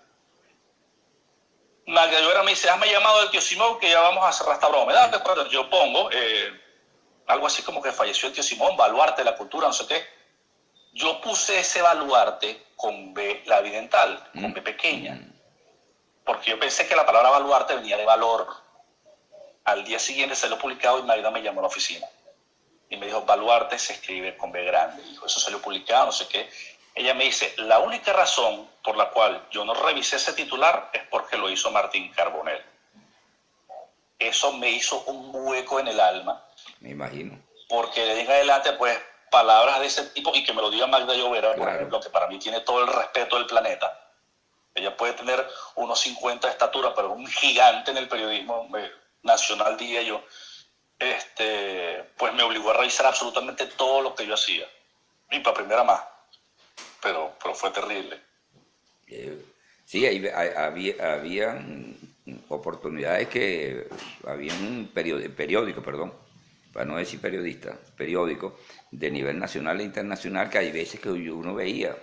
Magda 1.86 2.20
Llora 2.20 2.42
me 2.42 2.50
dice, 2.50 2.68
hazme 2.68 2.90
llamado 2.90 3.20
del 3.20 3.30
tío 3.30 3.40
Simón 3.40 3.78
que 3.78 3.88
ya 3.88 4.00
vamos 4.00 4.24
a 4.24 4.32
cerrar 4.32 4.54
esta 4.54 4.68
broma. 4.68 4.92
¿Me 5.10 5.18
cuando 5.20 5.48
yo 5.48 5.70
pongo 5.70 6.10
eh, 6.12 6.52
algo 7.26 7.46
así 7.46 7.62
como 7.62 7.80
que 7.80 7.92
falleció 7.92 8.28
el 8.28 8.34
tío 8.34 8.42
Simón, 8.42 8.76
baluarte 8.76 9.22
de 9.22 9.30
la 9.30 9.36
cultura, 9.36 9.66
no 9.66 9.72
sé 9.72 9.86
qué. 9.86 10.17
Yo 10.92 11.20
puse 11.20 11.60
ese 11.60 11.82
baluarte 11.82 12.66
con 12.76 13.14
B, 13.14 13.42
la 13.46 13.58
evidental, 13.58 14.30
con 14.32 14.52
B 14.52 14.62
pequeña. 14.62 15.20
Porque 16.24 16.50
yo 16.50 16.58
pensé 16.58 16.86
que 16.86 16.96
la 16.96 17.06
palabra 17.06 17.30
baluarte 17.30 17.74
venía 17.74 17.96
de 17.96 18.04
valor. 18.04 18.46
Al 19.64 19.84
día 19.84 19.98
siguiente 19.98 20.34
se 20.34 20.48
lo 20.48 20.58
publicado 20.58 20.98
y 20.98 21.02
Magda 21.02 21.30
me 21.30 21.42
llamó 21.42 21.60
a 21.60 21.62
la 21.62 21.68
oficina. 21.68 22.06
Y 22.90 22.96
me 22.96 23.06
dijo, 23.06 23.22
baluarte 23.22 23.78
se 23.78 23.94
escribe 23.94 24.36
con 24.36 24.50
B 24.50 24.64
grande. 24.64 25.02
Dijo, 25.02 25.26
eso 25.26 25.40
salió 25.40 25.60
publicado, 25.60 26.06
no 26.06 26.12
sé 26.12 26.26
qué. 26.26 26.48
Ella 26.94 27.14
me 27.14 27.24
dice, 27.24 27.54
la 27.58 27.78
única 27.78 28.12
razón 28.12 28.68
por 28.82 28.96
la 28.96 29.10
cual 29.10 29.46
yo 29.50 29.64
no 29.64 29.74
revisé 29.74 30.16
ese 30.16 30.32
titular 30.32 30.90
es 30.92 31.02
porque 31.10 31.36
lo 31.36 31.48
hizo 31.50 31.70
Martín 31.70 32.10
Carbonell. 32.12 32.62
Eso 34.18 34.52
me 34.52 34.70
hizo 34.70 35.02
un 35.04 35.30
hueco 35.32 35.78
en 35.78 35.88
el 35.88 36.00
alma. 36.00 36.44
Me 36.80 36.90
imagino. 36.90 37.38
Porque 37.68 38.00
de 38.04 38.12
ahí 38.12 38.20
en 38.20 38.30
adelante, 38.30 38.72
pues, 38.72 38.98
palabras 39.30 39.80
de 39.80 39.86
ese 39.86 40.04
tipo, 40.06 40.34
y 40.34 40.44
que 40.44 40.52
me 40.52 40.62
lo 40.62 40.70
diga 40.70 40.86
Magda 40.86 41.14
Llovera, 41.14 41.54
por 41.54 41.68
ejemplo, 41.68 42.00
que 42.00 42.10
para 42.10 42.28
mí 42.28 42.38
tiene 42.38 42.60
todo 42.60 42.82
el 42.82 42.92
respeto 42.92 43.36
del 43.36 43.46
planeta. 43.46 44.00
Ella 44.74 44.96
puede 44.96 45.14
tener 45.14 45.46
unos 45.74 45.98
50 46.00 46.46
de 46.46 46.52
estatura, 46.52 46.94
pero 46.94 47.10
un 47.10 47.26
gigante 47.26 47.90
en 47.90 47.96
el 47.96 48.08
periodismo 48.08 48.68
eh, 48.76 48.92
nacional, 49.22 49.76
diría 49.76 50.02
yo. 50.02 50.22
Este, 50.98 52.04
pues 52.16 52.32
me 52.34 52.42
obligó 52.42 52.70
a 52.70 52.74
revisar 52.74 53.06
absolutamente 53.06 53.66
todo 53.66 54.02
lo 54.02 54.14
que 54.14 54.26
yo 54.26 54.34
hacía. 54.34 54.66
Y 55.30 55.40
para 55.40 55.56
primera 55.56 55.84
más 55.84 56.00
pero, 57.02 57.34
pero 57.42 57.54
fue 57.54 57.70
terrible. 57.70 58.20
Eh, 59.06 59.42
sí, 59.84 60.06
había, 60.06 61.14
había 61.14 61.64
oportunidades 62.48 63.28
que 63.28 63.88
había 64.26 64.52
un 64.54 64.90
periódico, 64.92 65.82
perdón, 65.82 66.12
para 66.72 66.84
no 66.84 66.96
decir 66.96 67.20
periodista, 67.20 67.78
periódico 67.96 68.58
de 68.90 69.10
nivel 69.10 69.38
nacional 69.38 69.80
e 69.80 69.84
internacional 69.84 70.48
que 70.48 70.58
hay 70.58 70.72
veces 70.72 71.00
que 71.00 71.10
uno 71.10 71.54
veía, 71.54 71.96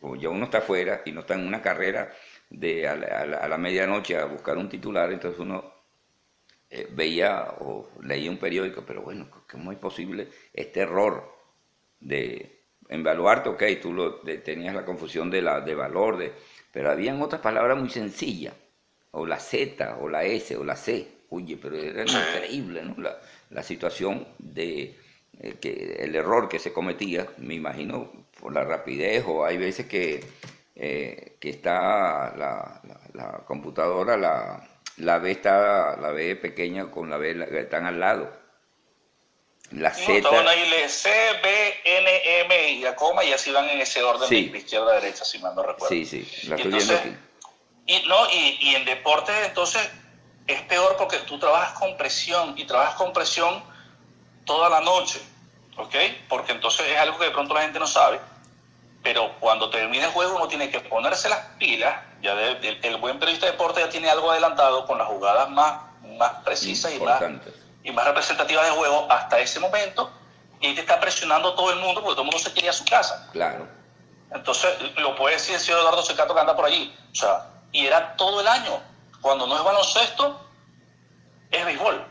como 0.00 0.16
ya 0.16 0.28
uno 0.28 0.44
está 0.44 0.58
afuera 0.58 1.02
y 1.04 1.12
no 1.12 1.20
está 1.20 1.34
en 1.34 1.46
una 1.46 1.62
carrera 1.62 2.12
de 2.48 2.86
a 2.88 2.96
la, 2.96 3.58
medianoche 3.58 4.16
a 4.16 4.24
buscar 4.24 4.56
un 4.56 4.68
titular, 4.68 5.12
entonces 5.12 5.40
uno 5.40 5.72
eh, 6.68 6.88
veía 6.90 7.54
o 7.60 7.90
leía 8.02 8.30
un 8.30 8.38
periódico, 8.38 8.84
pero 8.86 9.02
bueno, 9.02 9.28
¿cómo 9.50 9.72
es 9.72 9.78
posible 9.78 10.28
este 10.52 10.80
error 10.80 11.36
de, 12.00 12.64
en 12.88 13.06
ok, 13.06 13.62
tú 13.80 14.20
tenías 14.44 14.74
la 14.74 14.84
confusión 14.84 15.30
de, 15.30 15.42
la, 15.42 15.60
de 15.60 15.74
valor, 15.74 16.18
de, 16.18 16.32
pero 16.72 16.90
habían 16.90 17.22
otras 17.22 17.40
palabras 17.40 17.78
muy 17.78 17.90
sencillas, 17.90 18.54
o 19.12 19.26
la 19.26 19.38
Z, 19.38 19.98
o 20.00 20.08
la 20.08 20.24
S, 20.24 20.56
o 20.56 20.64
la 20.64 20.76
C. 20.76 21.20
Oye, 21.30 21.56
pero 21.56 21.76
era 21.76 22.02
increíble. 22.02 22.82
La, 22.98 23.20
la 23.50 23.62
situación 23.62 24.26
de 24.38 24.96
eh, 25.38 25.54
que 25.60 25.96
el 26.00 26.14
error 26.16 26.48
que 26.48 26.58
se 26.58 26.72
cometía, 26.72 27.26
me 27.38 27.54
imagino, 27.54 28.10
por 28.40 28.52
la 28.52 28.64
rapidez, 28.64 29.24
o 29.26 29.44
hay 29.44 29.56
veces 29.58 29.86
que, 29.86 30.24
eh, 30.74 31.36
que 31.40 31.50
está 31.50 32.34
la, 32.36 32.80
la, 33.14 33.38
computadora, 33.46 34.16
la, 34.16 34.66
La 34.96 35.18
B 35.18 35.30
está, 35.30 35.96
la 35.96 36.10
B 36.10 36.36
pequeña 36.36 36.90
con 36.90 37.08
la 37.08 37.16
B 37.16 37.34
la- 37.34 37.46
están 37.46 37.86
al 37.86 37.98
lado. 38.00 38.30
La 39.72 39.90
No, 39.90 39.94
Z, 39.96 40.42
le 40.68 40.88
C, 40.88 41.10
B, 41.42 41.74
N, 41.84 42.40
M 42.40 42.70
y 42.72 42.80
la 42.80 42.96
coma 42.96 43.22
y 43.24 43.32
así 43.32 43.50
van 43.52 43.68
en 43.68 43.80
ese 43.80 44.02
orden 44.02 44.28
Sí. 44.28 44.48
de 44.48 44.58
izquierda 44.58 44.92
a 44.92 45.00
derecha, 45.00 45.24
si 45.24 45.38
mal 45.38 45.54
no 45.54 45.62
recuerdo. 45.62 45.88
sí, 45.88 46.04
sí, 46.04 46.18
la 46.48 46.56
estoy 46.56 46.72
viendo 46.72 46.92
entonces, 46.92 47.00
aquí. 47.00 47.16
Y, 47.86 48.08
no, 48.08 48.30
y, 48.30 48.58
y 48.60 48.74
en 48.74 48.84
deporte 48.84 49.32
entonces 49.46 49.88
es 50.46 50.60
peor 50.62 50.96
porque 50.98 51.18
tú 51.18 51.38
trabajas 51.38 51.78
con 51.78 51.96
presión 51.96 52.54
y 52.58 52.64
trabajas 52.66 52.96
con 52.96 53.12
presión 53.12 53.62
toda 54.50 54.68
la 54.68 54.80
noche, 54.80 55.22
¿ok? 55.76 55.94
Porque 56.28 56.50
entonces 56.50 56.84
es 56.88 56.98
algo 56.98 57.16
que 57.18 57.26
de 57.26 57.30
pronto 57.30 57.54
la 57.54 57.62
gente 57.62 57.78
no 57.78 57.86
sabe, 57.86 58.20
pero 59.00 59.30
cuando 59.38 59.70
termina 59.70 60.06
el 60.06 60.10
juego 60.10 60.34
uno 60.34 60.48
tiene 60.48 60.68
que 60.70 60.80
ponerse 60.80 61.28
las 61.28 61.38
pilas, 61.56 61.94
ya 62.20 62.34
de- 62.34 62.68
el, 62.68 62.80
el 62.84 62.96
buen 62.96 63.20
periodista 63.20 63.46
de 63.46 63.52
deporte 63.52 63.78
ya 63.80 63.88
tiene 63.88 64.10
algo 64.10 64.28
adelantado 64.28 64.86
con 64.86 64.98
las 64.98 65.06
jugadas 65.06 65.48
más, 65.50 65.82
más 66.18 66.32
precisas 66.44 66.92
y 66.92 66.98
más, 66.98 67.20
y 67.84 67.92
más 67.92 68.04
representativas 68.06 68.64
de 68.64 68.72
juego 68.72 69.06
hasta 69.08 69.38
ese 69.38 69.60
momento, 69.60 70.10
y 70.60 70.74
te 70.74 70.80
está 70.80 70.98
presionando 70.98 71.54
todo 71.54 71.70
el 71.70 71.78
mundo 71.78 72.00
porque 72.02 72.14
todo 72.16 72.22
el 72.22 72.26
mundo 72.32 72.38
se 72.40 72.52
quería 72.52 72.70
a 72.70 72.74
su 72.74 72.84
casa. 72.84 73.28
Claro, 73.32 73.68
Entonces, 74.34 74.68
lo 74.96 75.14
puede 75.14 75.36
decir 75.36 75.54
el 75.54 75.60
señor 75.60 75.78
Eduardo 75.82 76.02
Secato 76.02 76.34
que 76.34 76.40
anda 76.40 76.56
por 76.56 76.64
allí. 76.64 76.92
O 77.12 77.14
sea, 77.14 77.46
y 77.70 77.86
era 77.86 78.16
todo 78.16 78.40
el 78.40 78.48
año. 78.48 78.80
Cuando 79.20 79.46
no 79.46 79.56
es 79.56 79.62
baloncesto, 79.62 80.40
es 81.52 81.64
béisbol. 81.64 82.04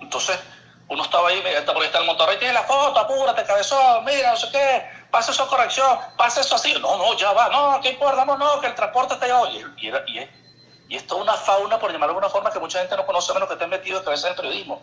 Entonces, 0.00 0.38
uno 0.94 1.02
estaba 1.04 1.28
ahí, 1.28 1.40
mira, 1.44 1.64
por 1.64 1.76
ahí 1.78 1.86
está 1.86 1.98
el 1.98 2.06
Monterrey, 2.06 2.38
tiene 2.38 2.54
la 2.54 2.62
foto, 2.62 2.98
apúrate, 2.98 3.44
cabezón, 3.44 4.04
mira, 4.04 4.30
no 4.30 4.36
sé 4.36 4.48
qué, 4.50 4.84
pasa 5.10 5.32
eso 5.32 5.46
corrección, 5.48 5.98
pasa 6.16 6.40
eso 6.40 6.54
así. 6.54 6.72
No, 6.80 6.96
no, 6.96 7.16
ya 7.16 7.32
va, 7.32 7.48
no, 7.48 7.80
¿qué 7.80 7.90
importa? 7.90 8.24
No, 8.24 8.36
no, 8.36 8.60
que 8.60 8.68
el 8.68 8.74
transporte 8.74 9.14
está 9.14 9.26
allá. 9.26 9.50
Y, 9.76 9.88
era- 9.88 10.04
y 10.06 10.18
es, 10.18 10.28
y 10.88 10.96
es 10.96 11.06
toda 11.06 11.22
una 11.22 11.34
fauna, 11.34 11.78
por 11.78 11.90
llamarlo 11.92 12.14
de 12.14 12.18
alguna 12.18 12.28
forma, 12.30 12.50
que 12.50 12.58
mucha 12.60 12.78
gente 12.78 12.96
no 12.96 13.04
conoce, 13.06 13.32
menos 13.34 13.48
que 13.48 13.54
esté 13.54 13.66
metido 13.66 13.98
de 13.98 14.04
cabeza 14.04 14.28
en 14.28 14.32
el 14.32 14.36
periodismo. 14.36 14.82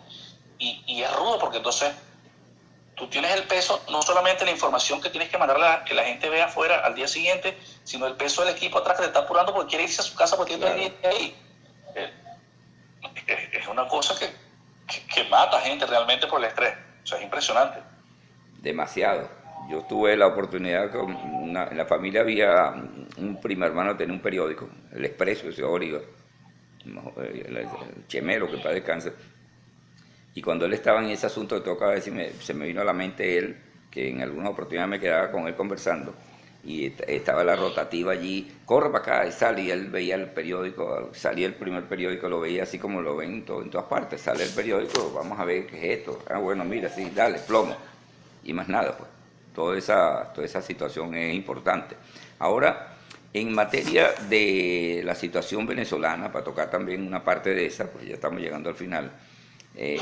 Y, 0.58 0.82
y 0.86 1.02
es 1.02 1.12
rudo, 1.14 1.38
porque 1.38 1.56
entonces 1.58 1.92
tú 2.94 3.08
tienes 3.08 3.32
el 3.32 3.44
peso, 3.44 3.82
no 3.88 4.02
solamente 4.02 4.44
la 4.44 4.50
información 4.50 5.00
que 5.00 5.10
tienes 5.10 5.28
que 5.30 5.38
mandarle 5.38 5.66
a 5.66 5.84
que 5.84 5.94
la 5.94 6.04
gente 6.04 6.28
vea 6.28 6.44
afuera 6.46 6.82
al 6.84 6.94
día 6.94 7.08
siguiente, 7.08 7.58
sino 7.84 8.06
el 8.06 8.14
peso 8.14 8.44
del 8.44 8.54
equipo 8.54 8.78
atrás 8.78 8.96
que 8.96 9.02
te 9.02 9.08
está 9.08 9.20
apurando 9.20 9.52
porque 9.54 9.70
quiere 9.70 9.84
irse 9.84 10.02
a 10.02 10.04
su 10.04 10.14
casa 10.14 10.36
porque 10.36 10.56
día 10.58 10.68
ahí. 11.08 11.36
Eh, 11.94 12.12
es 13.52 13.66
una 13.68 13.88
cosa 13.88 14.18
que, 14.18 14.26
que, 14.92 15.22
que 15.22 15.28
mata 15.28 15.60
gente 15.60 15.86
realmente 15.86 16.26
por 16.26 16.40
el 16.40 16.46
estrés. 16.48 16.74
O 17.02 17.06
sea, 17.06 17.18
es 17.18 17.24
impresionante. 17.24 17.78
demasiado. 18.60 19.28
Yo 19.70 19.82
tuve 19.82 20.16
la 20.16 20.26
oportunidad, 20.26 20.90
con 20.90 21.14
una- 21.14 21.68
en 21.68 21.76
la 21.76 21.84
familia 21.86 22.20
había 22.20 22.70
un 23.16 23.40
primo 23.40 23.64
hermano 23.64 23.92
que 23.92 23.98
tenía 23.98 24.14
un 24.14 24.20
periódico, 24.20 24.68
El 24.92 25.04
Expreso, 25.04 25.48
ese 25.48 25.62
Oliver, 25.62 26.02
el, 26.84 27.56
el 27.56 27.68
Chemero, 28.08 28.50
que 28.50 28.58
para 28.58 28.74
descanse. 28.74 29.12
Y 30.34 30.42
cuando 30.42 30.64
él 30.66 30.72
estaba 30.74 31.00
en 31.02 31.10
ese 31.10 31.26
asunto 31.26 31.54
de 31.56 31.60
toca 31.62 32.00
se 32.00 32.54
me 32.54 32.66
vino 32.66 32.80
a 32.80 32.84
la 32.84 32.92
mente 32.92 33.36
él, 33.38 33.56
que 33.90 34.08
en 34.08 34.22
alguna 34.22 34.48
oportunidad 34.50 34.88
me 34.88 34.98
quedaba 34.98 35.30
con 35.30 35.46
él 35.46 35.54
conversando, 35.54 36.14
y 36.64 36.86
est- 36.86 37.02
estaba 37.08 37.42
la 37.44 37.56
rotativa 37.56 38.12
allí, 38.12 38.52
corre 38.64 38.90
para 38.90 39.02
acá 39.02 39.26
y 39.26 39.32
sale, 39.32 39.62
y 39.62 39.70
él 39.70 39.88
veía 39.90 40.14
el 40.14 40.30
periódico, 40.30 41.10
salía 41.12 41.46
el 41.46 41.54
primer 41.54 41.84
periódico, 41.84 42.28
lo 42.28 42.40
veía 42.40 42.62
así 42.62 42.78
como 42.78 43.00
lo 43.02 43.16
ven 43.16 43.32
en, 43.34 43.44
to- 43.44 43.62
en 43.62 43.70
todas 43.70 43.86
partes, 43.86 44.20
sale 44.20 44.44
el 44.44 44.50
periódico, 44.50 45.12
vamos 45.12 45.38
a 45.40 45.44
ver 45.44 45.66
qué 45.66 45.76
es 45.92 45.98
esto, 45.98 46.18
ah 46.30 46.38
bueno, 46.38 46.64
mira, 46.64 46.88
sí, 46.88 47.10
dale, 47.14 47.38
plomo, 47.40 47.76
y 48.44 48.52
más 48.52 48.68
nada, 48.68 48.96
pues, 48.96 49.10
toda 49.54 49.76
esa, 49.76 50.32
toda 50.32 50.46
esa 50.46 50.62
situación 50.62 51.14
es 51.14 51.34
importante. 51.34 51.96
Ahora, 52.38 52.96
en 53.34 53.52
materia 53.54 54.12
de 54.28 55.02
la 55.04 55.14
situación 55.14 55.66
venezolana, 55.66 56.30
para 56.32 56.44
tocar 56.44 56.70
también 56.70 57.06
una 57.06 57.24
parte 57.24 57.54
de 57.54 57.66
esa, 57.66 57.90
pues 57.90 58.06
ya 58.06 58.14
estamos 58.14 58.40
llegando 58.40 58.68
al 58.70 58.76
final, 58.76 59.10
eh, 59.74 60.00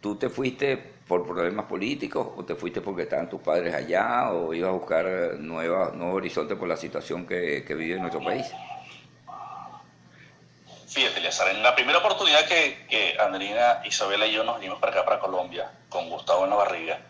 ¿tú 0.00 0.16
te 0.16 0.28
fuiste 0.28 0.76
por 0.76 1.26
problemas 1.26 1.66
políticos 1.66 2.28
o 2.36 2.44
te 2.44 2.54
fuiste 2.54 2.80
porque 2.80 3.02
estaban 3.02 3.28
tus 3.28 3.40
padres 3.40 3.74
allá 3.74 4.30
o 4.32 4.54
ibas 4.54 4.70
a 4.70 4.72
buscar 4.72 5.06
nueva, 5.38 5.90
nuevo 5.94 6.14
horizonte 6.14 6.56
por 6.56 6.68
la 6.68 6.76
situación 6.76 7.26
que, 7.26 7.64
que 7.66 7.74
vive 7.74 7.98
nuestro 7.98 8.22
país? 8.22 8.46
Fíjate, 10.88 11.18
Eleazar, 11.18 11.48
en 11.54 11.62
la 11.62 11.74
primera 11.74 11.98
oportunidad 11.98 12.44
que, 12.46 12.86
que 12.88 13.16
Andrina, 13.20 13.80
Isabela 13.84 14.26
y 14.26 14.32
yo 14.32 14.42
nos 14.42 14.58
vinimos 14.58 14.80
para 14.80 14.92
acá, 14.92 15.04
para 15.04 15.20
Colombia, 15.20 15.70
con 15.88 16.08
Gustavo 16.10 16.44
en 16.44 16.50
la 16.50 16.56
barriga, 16.56 17.00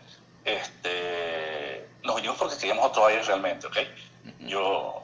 este, 0.45 1.87
nos 2.03 2.15
vinimos 2.15 2.37
porque 2.37 2.57
queríamos 2.57 2.85
otro 2.85 3.07
aire 3.07 3.23
realmente, 3.23 3.65
¿ok? 3.65 3.77
Yo, 4.41 5.03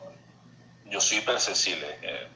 yo 0.86 1.02
soy 1.02 1.17
hipersensible. 1.19 1.88
eh, 2.04 2.28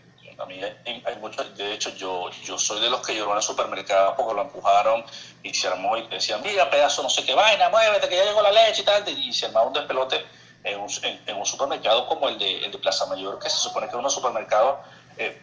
a 0.41 0.45
mí 0.45 0.61
hay, 0.63 1.03
hay 1.05 1.15
mucho, 1.17 1.43
de 1.43 1.73
hecho, 1.73 1.89
yo, 1.91 2.29
yo 2.43 2.57
soy 2.57 2.81
de 2.81 2.89
los 2.89 3.05
que 3.05 3.15
lloró 3.15 3.31
en 3.31 3.37
el 3.37 3.43
supermercado 3.43 4.15
porque 4.15 4.33
lo 4.33 4.41
empujaron 4.41 5.03
y 5.43 5.53
se 5.53 5.67
armó 5.67 5.97
y 5.97 6.07
decían, 6.07 6.41
mira, 6.41 6.69
pedazo, 6.69 7.03
no 7.03 7.09
sé 7.09 7.23
qué 7.25 7.33
vaina, 7.33 7.69
muévete, 7.69 8.09
que 8.09 8.17
ya 8.17 8.25
llegó 8.25 8.41
la 8.41 8.51
leche 8.51 8.81
y 8.81 8.85
tal, 8.85 9.07
y 9.07 9.33
se 9.33 9.47
armaba 9.47 9.67
un 9.67 9.73
despelote 9.73 10.25
en 10.63 10.79
un, 10.79 10.89
en, 11.03 11.37
un 11.37 11.45
supermercado 11.45 12.07
como 12.07 12.29
el 12.29 12.37
de, 12.37 12.65
el 12.65 12.71
de 12.71 12.77
Plaza 12.77 13.05
Mayor, 13.05 13.39
que 13.39 13.49
se 13.49 13.57
supone 13.57 13.87
que 13.87 13.97
es 13.97 14.03
un 14.03 14.09
supermercado 14.09 14.81
eh, 15.17 15.39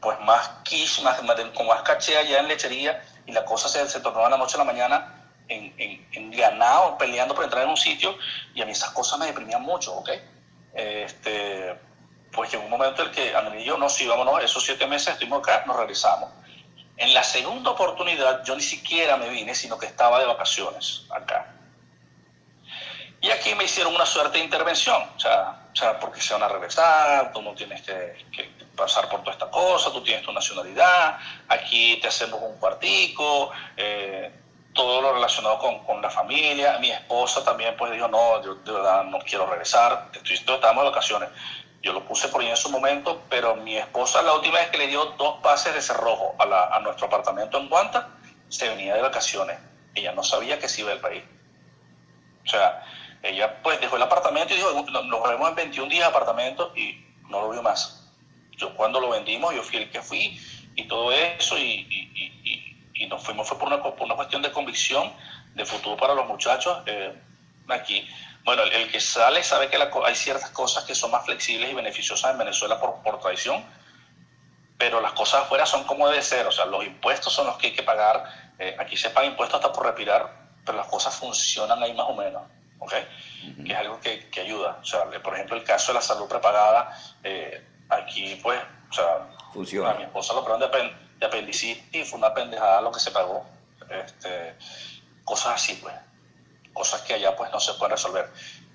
pues 0.00 0.18
más 0.20 0.48
quiche, 0.64 1.02
más, 1.02 1.22
más 1.22 1.40
con 1.56 1.66
más 1.66 1.82
caché 1.82 2.16
allá 2.16 2.40
en 2.40 2.48
lechería, 2.48 3.04
y 3.26 3.32
la 3.32 3.44
cosa 3.44 3.68
se, 3.68 3.88
se 3.88 4.00
tornó 4.00 4.24
de 4.24 4.30
la 4.30 4.36
noche 4.36 4.56
a 4.56 4.58
la 4.58 4.64
mañana 4.64 5.30
en, 5.48 5.74
en, 5.78 6.06
en 6.12 6.30
ganado, 6.30 6.98
peleando 6.98 7.34
por 7.34 7.44
entrar 7.44 7.64
en 7.64 7.70
un 7.70 7.76
sitio, 7.76 8.16
y 8.54 8.62
a 8.62 8.66
mí 8.66 8.72
esas 8.72 8.90
cosas 8.90 9.18
me 9.18 9.26
deprimían 9.26 9.62
mucho, 9.62 9.94
¿ok? 9.94 10.10
Este, 10.74 11.78
pues 12.32 12.50
llegó 12.50 12.64
un 12.64 12.70
momento 12.70 13.02
en 13.02 13.08
el 13.08 13.14
que 13.14 13.34
Andrés 13.34 13.62
y 13.62 13.64
yo, 13.66 13.76
no, 13.76 13.88
sí, 13.88 14.06
vámonos, 14.06 14.42
esos 14.42 14.64
siete 14.64 14.86
meses 14.86 15.08
estuvimos 15.08 15.40
acá, 15.40 15.64
nos 15.66 15.76
regresamos. 15.76 16.30
En 16.96 17.14
la 17.14 17.22
segunda 17.22 17.70
oportunidad, 17.70 18.44
yo 18.44 18.54
ni 18.54 18.62
siquiera 18.62 19.16
me 19.16 19.28
vine, 19.28 19.54
sino 19.54 19.78
que 19.78 19.86
estaba 19.86 20.18
de 20.18 20.26
vacaciones 20.26 21.04
acá. 21.10 21.52
Y 23.20 23.30
aquí 23.30 23.54
me 23.54 23.64
hicieron 23.64 23.94
una 23.94 24.04
suerte 24.04 24.38
de 24.38 24.44
intervención, 24.44 25.00
o 25.16 25.20
sea, 25.20 25.98
porque 26.00 26.20
se 26.20 26.34
van 26.34 26.42
a 26.42 26.48
regresar, 26.48 27.32
tú 27.32 27.40
no 27.40 27.54
tienes 27.54 27.82
que, 27.82 28.16
pasar 28.76 29.08
por 29.08 29.20
toda 29.20 29.32
esta 29.32 29.50
cosa, 29.50 29.92
tú 29.92 30.02
tienes 30.02 30.24
tu 30.24 30.32
nacionalidad, 30.32 31.18
aquí 31.48 31.98
te 32.00 32.08
hacemos 32.08 32.40
un 32.42 32.58
cuartico, 32.58 33.52
eh, 33.76 34.32
todo 34.72 35.02
lo 35.02 35.12
relacionado 35.12 35.58
con, 35.58 35.84
con, 35.84 36.00
la 36.00 36.10
familia. 36.10 36.78
Mi 36.78 36.90
esposa 36.90 37.44
también 37.44 37.76
pues 37.76 37.92
dijo, 37.92 38.08
no, 38.08 38.42
yo 38.42 38.54
de 38.56 38.72
verdad 38.72 39.04
no 39.04 39.18
quiero 39.20 39.46
regresar, 39.46 40.08
estoy, 40.12 40.34
estábamos 40.34 40.84
de 40.84 40.90
vacaciones. 40.90 41.28
Yo 41.82 41.92
lo 41.92 42.04
puse 42.04 42.28
por 42.28 42.40
ahí 42.40 42.48
en 42.48 42.56
su 42.56 42.70
momento, 42.70 43.22
pero 43.28 43.56
mi 43.56 43.76
esposa 43.76 44.22
la 44.22 44.34
última 44.34 44.58
vez 44.58 44.70
que 44.70 44.78
le 44.78 44.86
dio 44.86 45.04
dos 45.18 45.40
pases 45.42 45.74
de 45.74 45.82
cerrojo 45.82 46.34
a, 46.38 46.46
la, 46.46 46.66
a 46.66 46.80
nuestro 46.80 47.06
apartamento 47.06 47.58
en 47.58 47.68
Guanta, 47.68 48.08
se 48.48 48.68
venía 48.68 48.94
de 48.94 49.02
vacaciones. 49.02 49.58
Ella 49.94 50.12
no 50.12 50.22
sabía 50.22 50.58
que 50.58 50.68
se 50.68 50.82
iba 50.82 50.90
del 50.90 51.00
país. 51.00 51.22
O 52.44 52.48
sea, 52.48 52.84
ella 53.22 53.62
pues 53.62 53.80
dejó 53.80 53.96
el 53.96 54.02
apartamento 54.02 54.54
y 54.54 54.56
dijo, 54.56 54.72
nos 54.72 55.28
vemos 55.28 55.48
en 55.48 55.54
21 55.54 55.88
días 55.88 56.02
de 56.02 56.06
apartamento 56.06 56.72
y 56.76 57.04
no 57.28 57.40
lo 57.42 57.50
vio 57.50 57.62
más. 57.62 58.10
Yo 58.56 58.74
cuando 58.74 59.00
lo 59.00 59.10
vendimos, 59.10 59.54
yo 59.54 59.62
fui 59.62 59.78
el 59.78 59.90
que 59.90 60.02
fui 60.02 60.40
y 60.74 60.84
todo 60.86 61.12
eso 61.12 61.58
y, 61.58 61.62
y, 61.62 62.32
y, 62.44 63.02
y 63.02 63.06
nos 63.06 63.22
fuimos 63.22 63.48
fue 63.48 63.58
por 63.58 63.68
una, 63.68 63.82
por 63.82 64.00
una 64.02 64.14
cuestión 64.14 64.42
de 64.42 64.52
convicción 64.52 65.12
de 65.54 65.64
futuro 65.64 65.96
para 65.96 66.14
los 66.14 66.26
muchachos 66.26 66.82
eh, 66.86 67.14
aquí. 67.68 68.08
Bueno, 68.44 68.62
el, 68.64 68.72
el, 68.72 68.90
que 68.90 69.00
sale 69.00 69.42
sabe 69.44 69.68
que 69.68 69.78
la, 69.78 69.90
hay 70.04 70.14
ciertas 70.16 70.50
cosas 70.50 70.84
que 70.84 70.94
son 70.94 71.10
más 71.10 71.24
flexibles 71.24 71.70
y 71.70 71.74
beneficiosas 71.74 72.30
en 72.32 72.38
Venezuela 72.38 72.80
por, 72.80 73.02
por 73.02 73.20
tradición, 73.20 73.64
pero 74.78 75.00
las 75.00 75.12
cosas 75.12 75.42
afuera 75.42 75.64
son 75.64 75.84
como 75.84 76.08
debe 76.08 76.22
ser, 76.22 76.46
o 76.46 76.50
sea, 76.52 76.64
los 76.66 76.84
impuestos 76.84 77.32
son 77.32 77.46
los 77.46 77.56
que 77.56 77.68
hay 77.68 77.72
que 77.72 77.84
pagar, 77.84 78.24
eh, 78.58 78.74
aquí 78.80 78.96
se 78.96 79.10
paga 79.10 79.26
impuestos 79.26 79.60
hasta 79.60 79.72
por 79.72 79.86
respirar, 79.86 80.28
pero 80.64 80.76
las 80.76 80.88
cosas 80.88 81.14
funcionan 81.14 81.80
ahí 81.82 81.94
más 81.94 82.06
o 82.08 82.14
menos, 82.14 82.42
¿ok? 82.80 82.92
Uh 82.92 83.46
-huh. 83.46 83.64
Que 83.64 83.72
es 83.72 83.78
algo 83.78 84.00
que, 84.00 84.28
que, 84.28 84.40
ayuda, 84.40 84.78
o 84.82 84.84
sea, 84.84 85.04
por 85.22 85.34
ejemplo, 85.34 85.56
el 85.56 85.62
caso 85.62 85.92
de 85.92 85.98
la 85.98 86.02
salud 86.02 86.26
prepagada, 86.28 86.98
eh, 87.22 87.64
aquí 87.90 88.40
pues, 88.42 88.60
o 88.90 88.92
sea, 88.92 89.28
Funciona. 89.52 89.90
a 89.90 89.94
mi 89.94 90.02
esposa 90.02 90.32
lo 90.34 90.40
operaron 90.40 90.68
de, 90.68 90.96
de 91.18 91.26
apendicitis 91.26 91.84
y 91.92 92.04
fue 92.04 92.18
una 92.18 92.34
pendejada 92.34 92.80
lo 92.80 92.90
que 92.90 92.98
se 92.98 93.12
pagó, 93.12 93.46
este, 93.88 94.56
cosas 95.22 95.54
así 95.54 95.74
pues, 95.74 95.94
cosas 96.72 97.02
que 97.02 97.14
allá 97.14 97.36
pues 97.36 97.50
no 97.50 97.60
se 97.60 97.74
pueden 97.74 97.92
resolver. 97.92 98.30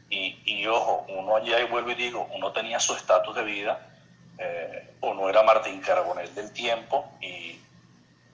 Y, 0.09 0.39
y 0.45 0.65
ojo, 0.67 1.05
uno 1.09 1.35
allá, 1.35 1.59
y 1.59 1.65
vuelvo 1.65 1.91
y 1.91 1.95
digo, 1.95 2.27
uno 2.33 2.51
tenía 2.51 2.79
su 2.79 2.93
estatus 2.93 3.35
de 3.35 3.43
vida, 3.43 3.89
eh, 4.37 4.93
uno 5.01 5.29
era 5.29 5.43
Martín 5.43 5.81
Carbonell 5.81 6.33
del 6.33 6.53
tiempo 6.53 7.11
y, 7.19 7.59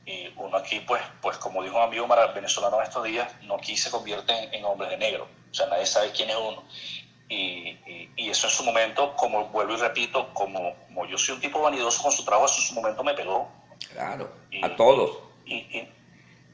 y, 0.06 0.34
uno 0.36 0.58
aquí, 0.58 0.82
pues, 0.82 1.02
pues 1.22 1.38
como 1.38 1.64
dijo 1.64 1.78
un 1.78 1.84
amigo 1.84 2.08
venezolano 2.36 2.82
estos 2.82 3.04
días, 3.06 3.28
no 3.44 3.56
aquí 3.56 3.76
se 3.76 3.90
convierte 3.90 4.34
en, 4.34 4.54
en 4.54 4.66
hombres 4.66 4.92
de 4.92 4.98
negro, 4.98 5.28
o 5.50 5.54
sea, 5.54 5.68
nadie 5.68 5.86
sabe 5.86 6.12
quién 6.12 6.30
es 6.30 6.36
uno. 6.36 6.64
Y, 7.30 7.80
y, 7.88 8.12
y, 8.16 8.30
eso 8.30 8.48
en 8.48 8.54
su 8.54 8.64
momento, 8.64 9.16
como 9.16 9.46
vuelvo 9.48 9.74
y 9.74 9.78
repito, 9.78 10.32
como, 10.34 10.76
como, 10.86 11.08
yo 11.08 11.18
soy 11.18 11.36
un 11.36 11.42
tipo 11.42 11.62
vanidoso 11.62 12.04
con 12.04 12.12
su 12.12 12.24
trabajo, 12.24 12.46
eso 12.46 12.60
en 12.60 12.68
su 12.68 12.76
momento 12.76 13.04
me 13.04 13.14
pegó. 13.14 13.50
Claro, 13.92 14.30
a 14.62 14.76
todos. 14.76 15.18
Y, 15.46 15.88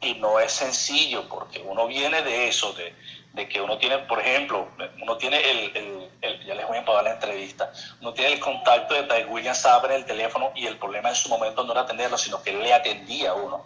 y, 0.01 0.13
no 0.15 0.39
es 0.39 0.51
sencillo, 0.51 1.27
porque 1.27 1.59
uno 1.59 1.87
viene 1.87 2.21
de 2.21 2.47
eso, 2.47 2.73
de, 2.73 2.93
de, 3.33 3.47
que 3.47 3.61
uno 3.61 3.77
tiene, 3.77 3.99
por 3.99 4.19
ejemplo, 4.19 4.67
uno 5.01 5.17
tiene 5.17 5.39
el, 5.49 5.77
el, 5.77 6.09
el 6.21 6.45
ya 6.45 6.55
les 6.55 6.67
voy 6.67 6.77
a 6.77 6.79
empavar 6.79 7.07
entrevista. 7.07 7.71
Uno 8.01 8.13
tiene 8.13 8.33
el 8.33 8.39
contacto 8.39 8.95
de 8.95 9.25
William 9.25 9.55
Saber 9.55 9.91
en 9.91 9.97
el 9.97 10.05
teléfono 10.05 10.51
y 10.55 10.65
el 10.67 10.77
problema 10.77 11.09
en 11.09 11.15
su 11.15 11.29
momento 11.29 11.63
no 11.63 11.71
era 11.71 11.81
atenderlo, 11.81 12.17
sino 12.17 12.41
que 12.41 12.53
le 12.53 12.73
atendía 12.73 13.31
a 13.31 13.33
uno. 13.35 13.65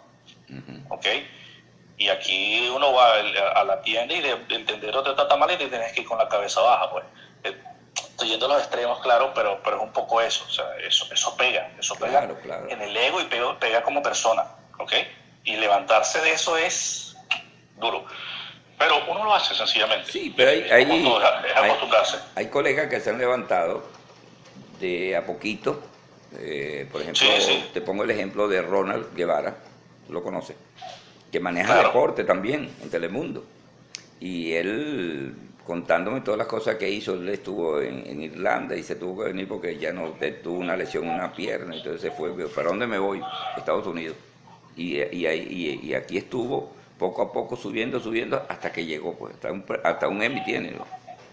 ¿Ok? 0.88 1.06
Y 1.96 2.08
aquí 2.08 2.68
uno 2.74 2.92
va 2.92 3.14
a 3.54 3.64
la 3.64 3.80
tienda 3.82 4.14
y 4.14 4.20
de, 4.20 4.32
entender 4.50 4.96
otro 4.96 5.14
trata 5.14 5.36
mal 5.36 5.50
y 5.52 5.56
te 5.56 5.68
tienes 5.68 5.92
que 5.92 6.00
ir 6.00 6.06
con 6.06 6.18
la 6.18 6.28
cabeza 6.28 6.60
baja, 6.60 6.90
pues. 6.90 7.04
Eh, 7.44 7.56
estoy 7.94 8.28
yendo 8.28 8.46
a 8.46 8.48
los 8.50 8.58
extremos, 8.58 9.00
claro, 9.00 9.32
pero, 9.34 9.60
pero 9.62 9.76
es 9.76 9.82
un 9.82 9.92
poco 9.92 10.20
eso. 10.20 10.44
O 10.46 10.50
sea, 10.50 10.66
eso, 10.78 11.06
eso 11.12 11.36
pega, 11.36 11.70
eso 11.78 11.94
pega 11.94 12.28
en 12.68 12.82
el 12.82 12.96
ego 12.96 13.20
y 13.20 13.24
pega, 13.24 13.58
pega 13.58 13.82
como 13.82 14.02
persona, 14.02 14.44
¿ok? 14.78 14.92
Y 15.44 15.56
levantarse 15.56 16.20
de 16.20 16.32
eso 16.32 16.56
es 16.56 17.16
duro. 17.78 18.04
Pero 18.78 18.96
uno 19.10 19.24
lo 19.24 19.34
hace 19.34 19.54
sencillamente. 19.54 20.10
Sí, 20.10 20.32
pero 20.36 20.50
hay, 20.50 20.62
hay, 22.34 22.46
colegas 22.48 22.88
que 22.88 23.00
se 23.00 23.10
han 23.10 23.18
levantado 23.18 23.84
de 24.80 25.16
a 25.16 25.24
poquito. 25.24 25.82
Eh, 26.38 26.88
por 26.90 27.00
ejemplo, 27.00 27.28
te 27.72 27.80
pongo 27.80 28.02
el 28.02 28.10
ejemplo 28.10 28.48
de 28.48 28.60
Ronald 28.60 29.14
Guevara, 29.14 29.56
lo 30.08 30.22
conoces, 30.22 30.56
que 31.30 31.38
maneja 31.38 31.76
deporte 31.76 32.24
también 32.24 32.74
en 32.82 32.90
Telemundo. 32.90 33.44
Y 34.18 34.52
él 34.54 35.36
contándome 35.64 36.20
todas 36.20 36.38
las 36.38 36.46
cosas 36.46 36.76
que 36.76 36.90
hizo, 36.90 37.14
él 37.14 37.28
estuvo 37.28 37.80
en, 37.80 38.22
Irlanda 38.22 38.76
y 38.76 38.82
se 38.82 38.96
tuvo 38.96 39.22
que 39.22 39.28
venir 39.30 39.48
porque 39.48 39.78
ya 39.78 39.92
no 39.92 40.14
tuvo 40.42 40.58
una 40.58 40.76
lesión 40.76 41.04
en 41.04 41.14
una 41.14 41.32
pierna, 41.32 41.74
entonces 41.74 42.00
se 42.00 42.10
fue, 42.10 42.32
¿para 42.48 42.68
dónde 42.68 42.86
me 42.86 42.98
voy? 42.98 43.22
Estados 43.56 43.86
Unidos. 43.86 44.16
Y, 44.76 45.00
y, 45.00 45.80
y 45.82 45.94
aquí 45.94 46.18
estuvo 46.18 46.74
poco 46.98 47.22
a 47.22 47.32
poco 47.32 47.56
subiendo, 47.56 48.00
subiendo, 48.00 48.44
hasta 48.48 48.72
que 48.72 48.84
llegó, 48.84 49.14
pues, 49.16 49.34
hasta 49.34 49.52
un, 49.52 49.64
hasta 49.82 50.08
un 50.08 50.22
Emmy 50.22 50.40
tiene, 50.42 50.74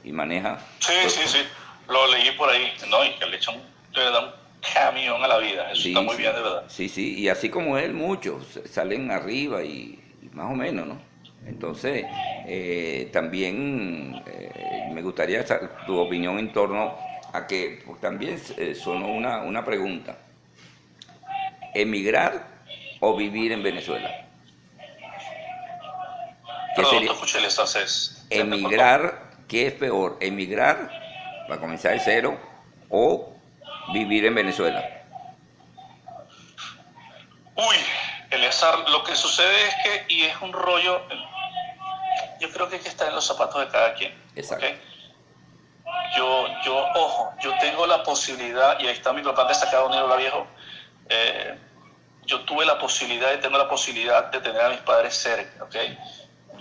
y 0.03 0.11
maneja. 0.11 0.59
Sí, 0.79 0.93
sí, 1.07 1.21
sí, 1.25 1.39
lo 1.87 2.11
leí 2.11 2.31
por 2.31 2.49
ahí, 2.49 2.73
¿no? 2.89 3.05
Y 3.05 3.11
que 3.13 3.25
le 3.27 3.37
echan, 3.37 3.55
le 3.93 4.03
da 4.03 4.19
un 4.19 4.31
camión 4.73 5.23
a 5.23 5.27
la 5.27 5.37
vida, 5.37 5.71
eso 5.71 5.87
está 5.87 6.01
muy 6.01 6.17
bien, 6.17 6.33
de 6.33 6.41
verdad. 6.41 6.63
Sí, 6.67 6.89
sí, 6.89 7.19
y 7.19 7.29
así 7.29 7.49
como 7.49 7.77
él, 7.77 7.93
muchos 7.93 8.59
salen 8.65 9.11
arriba 9.11 9.63
y, 9.63 9.99
más 10.33 10.51
o 10.51 10.55
menos, 10.55 10.87
¿no? 10.87 11.01
Entonces, 11.45 12.07
eh, 12.45 13.09
también 13.11 14.23
eh, 14.25 14.83
me 14.87 15.01
gustaría 15.01 15.45
tu 15.85 15.97
opinión 15.97 16.37
en 16.39 16.51
torno 16.51 16.95
a 17.33 17.47
que 17.47 17.81
pues, 17.85 17.99
también 17.99 18.39
eh, 18.57 18.75
sonó 18.75 19.07
una, 19.07 19.41
una 19.41 19.63
pregunta. 19.63 20.17
¿Emigrar 21.73 22.50
o 23.01 23.15
vivir 23.15 23.51
en 23.51 23.61
Venezuela? 23.61 24.09
¿Qué 26.75 26.85
sería? 26.85 27.11
Emigrar, 28.29 29.31
¿qué 29.49 29.67
es 29.67 29.73
peor? 29.73 30.17
¿Emigrar 30.21 30.89
para 31.47 31.59
comenzar 31.59 31.91
de 31.91 31.99
cero 31.99 32.39
o 32.89 33.33
vivir 33.91 34.25
en 34.25 34.35
Venezuela? 34.35 35.03
Uy, 37.55 37.75
Eleazar, 38.29 38.89
lo 38.89 39.03
que 39.03 39.15
sucede 39.15 39.67
es 39.67 39.75
que, 39.83 40.05
y 40.13 40.23
es 40.23 40.41
un 40.41 40.53
rollo, 40.53 41.01
yo 42.39 42.49
creo 42.51 42.69
que 42.69 42.77
hay 42.77 42.81
que 42.81 42.89
estar 42.89 43.09
en 43.09 43.15
los 43.15 43.27
zapatos 43.27 43.59
de 43.59 43.67
cada 43.67 43.93
quien. 43.95 44.13
Exacto. 44.35 44.65
Yo, 46.15 46.47
yo, 46.63 46.87
ojo, 46.95 47.33
yo 47.41 47.53
tengo 47.59 47.85
la 47.85 48.03
posibilidad, 48.03 48.79
y 48.79 48.87
ahí 48.87 48.93
está 48.93 49.11
mi 49.11 49.21
papá 49.21 49.47
destacado, 49.47 49.87
Unido 49.87 50.07
La 50.07 50.15
Viejo, 50.15 50.47
eh, 51.09 51.57
yo 52.25 52.41
tuve 52.41 52.65
la 52.65 52.77
posibilidad 52.79 53.33
y 53.33 53.39
tengo 53.39 53.57
la 53.57 53.69
posibilidad 53.69 54.31
de 54.31 54.39
tener 54.39 54.61
a 54.61 54.69
mis 54.69 54.79
padres 54.79 55.15
cerca, 55.15 55.63
¿ok? 55.63 55.75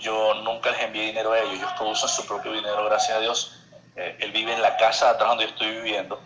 yo 0.01 0.33
nunca 0.43 0.71
les 0.71 0.81
envié 0.81 1.05
dinero 1.05 1.31
a 1.31 1.39
ellos, 1.39 1.53
ellos 1.53 1.71
producen 1.77 2.09
su 2.09 2.25
propio 2.25 2.51
dinero, 2.51 2.83
gracias 2.85 3.17
a 3.17 3.21
Dios. 3.21 3.59
Eh, 3.95 4.17
él 4.19 4.31
vive 4.31 4.53
en 4.53 4.61
la 4.61 4.75
casa 4.77 5.11
atrás 5.11 5.29
donde 5.29 5.45
yo 5.45 5.49
estoy 5.51 5.71
viviendo. 5.71 6.21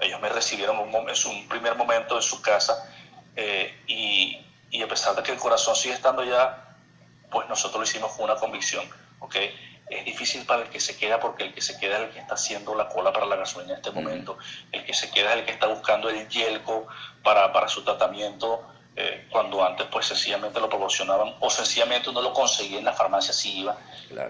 Ellos 0.00 0.20
me 0.20 0.28
recibieron 0.28 0.78
en 0.78 0.94
un 0.94 1.48
primer 1.48 1.74
momento 1.76 2.16
en 2.16 2.22
su 2.22 2.40
casa 2.40 2.90
eh, 3.36 3.74
y, 3.86 4.44
y, 4.70 4.82
a 4.82 4.88
pesar 4.88 5.14
de 5.14 5.22
que 5.22 5.32
el 5.32 5.38
corazón 5.38 5.76
sigue 5.76 5.94
estando 5.94 6.24
ya, 6.24 6.76
pues 7.30 7.48
nosotros 7.48 7.80
lo 7.80 7.84
hicimos 7.84 8.12
con 8.12 8.24
una 8.24 8.36
convicción. 8.36 8.84
¿okay? 9.20 9.54
Es 9.90 10.04
difícil 10.04 10.46
para 10.46 10.62
el 10.62 10.68
que 10.68 10.80
se 10.80 10.96
queda 10.96 11.18
porque 11.18 11.44
el 11.44 11.52
que 11.52 11.60
se 11.60 11.78
queda 11.78 11.98
es 11.98 12.02
el 12.04 12.10
que 12.10 12.20
está 12.20 12.34
haciendo 12.34 12.74
la 12.74 12.88
cola 12.88 13.12
para 13.12 13.26
la 13.26 13.36
gasolina 13.36 13.72
en 13.72 13.78
este 13.78 13.90
momento. 13.90 14.38
El 14.72 14.84
que 14.84 14.94
se 14.94 15.10
queda 15.10 15.32
es 15.32 15.40
el 15.40 15.44
que 15.44 15.52
está 15.52 15.66
buscando 15.66 16.08
el 16.08 16.28
yelco 16.28 16.86
para, 17.22 17.52
para 17.52 17.68
su 17.68 17.82
tratamiento. 17.82 18.62
Eh, 18.96 19.26
cuando 19.30 19.64
antes 19.64 19.86
pues 19.86 20.06
sencillamente 20.06 20.60
lo 20.60 20.68
proporcionaban 20.68 21.34
o 21.38 21.48
sencillamente 21.48 22.10
uno 22.10 22.20
lo 22.22 22.32
conseguía 22.32 22.78
en 22.78 22.84
la 22.84 22.92
farmacia 22.92 23.32
si 23.32 23.60
iba. 23.60 23.76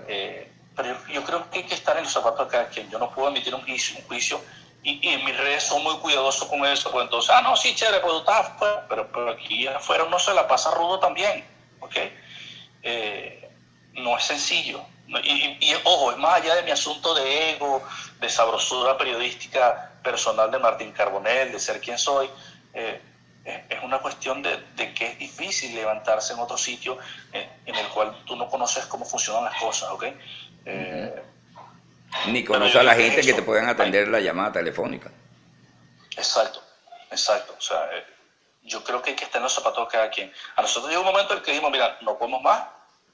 Eh, 0.08 0.50
pero 0.76 0.96
yo, 1.08 1.24
creo 1.24 1.50
que 1.50 1.58
hay 1.60 1.64
que 1.64 1.74
estar 1.74 1.96
en 1.96 2.04
los 2.04 2.12
zapatos 2.12 2.46
de 2.46 2.50
cada 2.50 2.68
quien. 2.68 2.88
Yo 2.90 2.98
no 2.98 3.10
puedo 3.10 3.28
emitir 3.28 3.54
un 3.54 3.62
juicio, 3.62 3.98
un 3.98 4.04
juicio 4.04 4.40
y, 4.82 5.08
en 5.08 5.24
mis 5.24 5.36
redes 5.36 5.64
son 5.64 5.82
muy 5.82 5.96
cuidadosos 5.96 6.48
con 6.48 6.64
eso, 6.64 6.90
pues 6.90 7.04
entonces, 7.04 7.30
ah, 7.30 7.42
no, 7.42 7.54
sí, 7.56 7.74
chévere, 7.74 8.00
pues 8.00 8.12
tú 8.12 8.18
estás 8.20 8.46
afuera, 8.46 8.86
pero, 8.88 9.12
pero 9.12 9.30
aquí 9.30 9.66
afuera 9.66 10.06
no 10.08 10.18
se 10.18 10.32
la 10.32 10.48
pasa 10.48 10.70
rudo 10.70 10.98
también, 10.98 11.44
¿ok? 11.80 11.96
Eh, 12.82 13.50
no 13.94 14.16
es 14.16 14.24
sencillo. 14.24 14.82
Y, 15.24 15.58
y, 15.60 15.74
ojo, 15.84 16.12
es 16.12 16.18
más 16.18 16.40
allá 16.40 16.54
de 16.54 16.62
mi 16.62 16.70
asunto 16.70 17.14
de 17.14 17.50
ego, 17.50 17.82
de 18.20 18.28
sabrosura 18.28 18.96
periodística 18.96 19.92
personal 20.04 20.50
de 20.50 20.58
Martín 20.58 20.92
Carbonell, 20.92 21.50
de 21.50 21.58
ser 21.58 21.80
quien 21.80 21.98
soy, 21.98 22.30
eh, 22.72 23.00
es 23.44 23.82
una 23.82 23.98
cuestión 24.00 24.42
de, 24.42 24.60
que 24.94 25.06
es 25.06 25.18
difícil 25.18 25.74
levantarse 25.74 26.34
en 26.34 26.40
otro 26.40 26.58
sitio 26.58 26.98
eh, 27.32 27.48
en, 27.64 27.74
el 27.74 27.88
cual 27.88 28.22
tú 28.24 28.36
no 28.36 28.48
conoces 28.48 28.84
cómo 28.86 29.04
funcionan 29.04 29.44
las 29.44 29.60
cosas, 29.60 29.90
¿ok? 29.90 30.04
Eh, 30.66 31.22
Ni 32.26 32.44
conoces 32.44 32.76
a 32.76 32.82
la 32.82 32.94
gente 32.94 33.22
que 33.22 33.32
te 33.32 33.42
puedan 33.42 33.68
atender 33.68 34.08
la 34.08 34.20
llamada 34.20 34.52
telefónica. 34.52 35.10
Exacto, 36.16 36.62
exacto. 37.10 37.54
O 37.58 37.60
sea, 37.60 37.88
yo 38.62 38.84
creo 38.84 39.00
que 39.00 39.10
hay 39.10 39.16
que 39.16 39.24
estar 39.24 39.38
en 39.38 39.44
los 39.44 39.54
zapatos 39.54 39.86
de 39.86 39.90
cada 39.90 40.10
quien. 40.10 40.30
A 40.56 40.62
nosotros 40.62 40.90
llegó 40.90 41.00
un 41.02 41.08
momento 41.08 41.32
en 41.32 41.38
el 41.38 41.44
que 41.44 41.52
dijimos, 41.52 41.72
mira, 41.72 41.98
no 42.02 42.18
podemos 42.18 42.42
más 42.42 42.62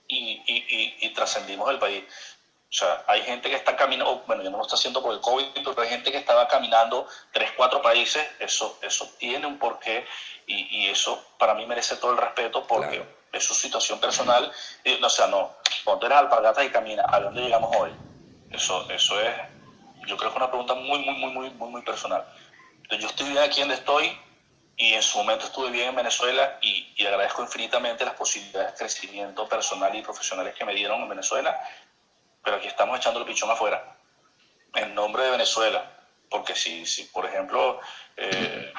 y, 0.08 0.42
y, 0.46 0.96
y 1.00 1.08
trascendimos 1.10 1.70
el 1.70 1.78
país. 1.78 2.04
O 2.68 2.72
sea, 2.72 3.04
hay 3.06 3.22
gente 3.22 3.48
que 3.48 3.56
está 3.56 3.76
caminando, 3.76 4.22
bueno, 4.26 4.42
ya 4.42 4.50
no 4.50 4.58
lo 4.58 4.64
está 4.64 4.74
haciendo 4.74 5.00
por 5.00 5.14
el 5.14 5.20
COVID, 5.20 5.46
pero 5.54 5.80
hay 5.80 5.88
gente 5.88 6.10
que 6.10 6.18
estaba 6.18 6.48
caminando 6.48 7.06
tres, 7.32 7.52
cuatro 7.56 7.80
países, 7.80 8.26
eso, 8.40 8.78
eso 8.82 9.08
tiene 9.18 9.46
un 9.46 9.58
porqué 9.58 10.04
y, 10.46 10.82
y 10.82 10.88
eso 10.88 11.24
para 11.38 11.54
mí 11.54 11.64
merece 11.64 11.96
todo 11.96 12.12
el 12.12 12.18
respeto 12.18 12.66
porque 12.66 13.02
es 13.32 13.44
su 13.44 13.54
situación 13.54 14.00
personal. 14.00 14.52
Y, 14.84 15.02
o 15.02 15.08
sea, 15.08 15.28
no, 15.28 15.54
ponte 15.84 16.08
las 16.08 16.18
alpargatas 16.18 16.64
y 16.64 16.70
camina, 16.70 17.06
¿a 17.08 17.20
dónde 17.20 17.42
llegamos 17.42 17.74
hoy? 17.76 17.92
Eso, 18.50 18.90
eso 18.90 19.20
es, 19.20 19.34
yo 20.06 20.16
creo 20.16 20.30
que 20.30 20.36
es 20.36 20.36
una 20.36 20.48
pregunta 20.48 20.74
muy, 20.74 20.98
muy, 20.98 21.14
muy, 21.14 21.32
muy, 21.32 21.50
muy, 21.50 21.68
muy 21.70 21.82
personal. 21.82 22.24
yo 22.90 23.06
estoy 23.06 23.30
bien 23.30 23.38
aquí 23.38 23.60
donde 23.60 23.76
estoy 23.76 24.18
y 24.76 24.92
en 24.92 25.02
su 25.02 25.18
momento 25.18 25.46
estuve 25.46 25.70
bien 25.70 25.88
en 25.88 25.96
Venezuela 25.96 26.58
y, 26.60 26.92
y 26.96 27.06
agradezco 27.06 27.42
infinitamente 27.42 28.04
las 28.04 28.14
posibilidades 28.14 28.72
de 28.72 28.78
crecimiento 28.78 29.48
personal 29.48 29.94
y 29.94 30.02
profesionales 30.02 30.54
que 30.54 30.64
me 30.64 30.74
dieron 30.74 31.02
en 31.02 31.08
Venezuela 31.08 31.58
pero 32.46 32.58
aquí 32.58 32.68
estamos 32.68 32.96
echando 32.96 33.18
el 33.18 33.26
pichón 33.26 33.50
afuera, 33.50 33.96
en 34.74 34.94
nombre 34.94 35.24
de 35.24 35.32
Venezuela, 35.32 35.84
porque 36.30 36.54
si, 36.54 36.86
si 36.86 37.02
por 37.06 37.26
ejemplo, 37.26 37.80
eh, 38.16 38.72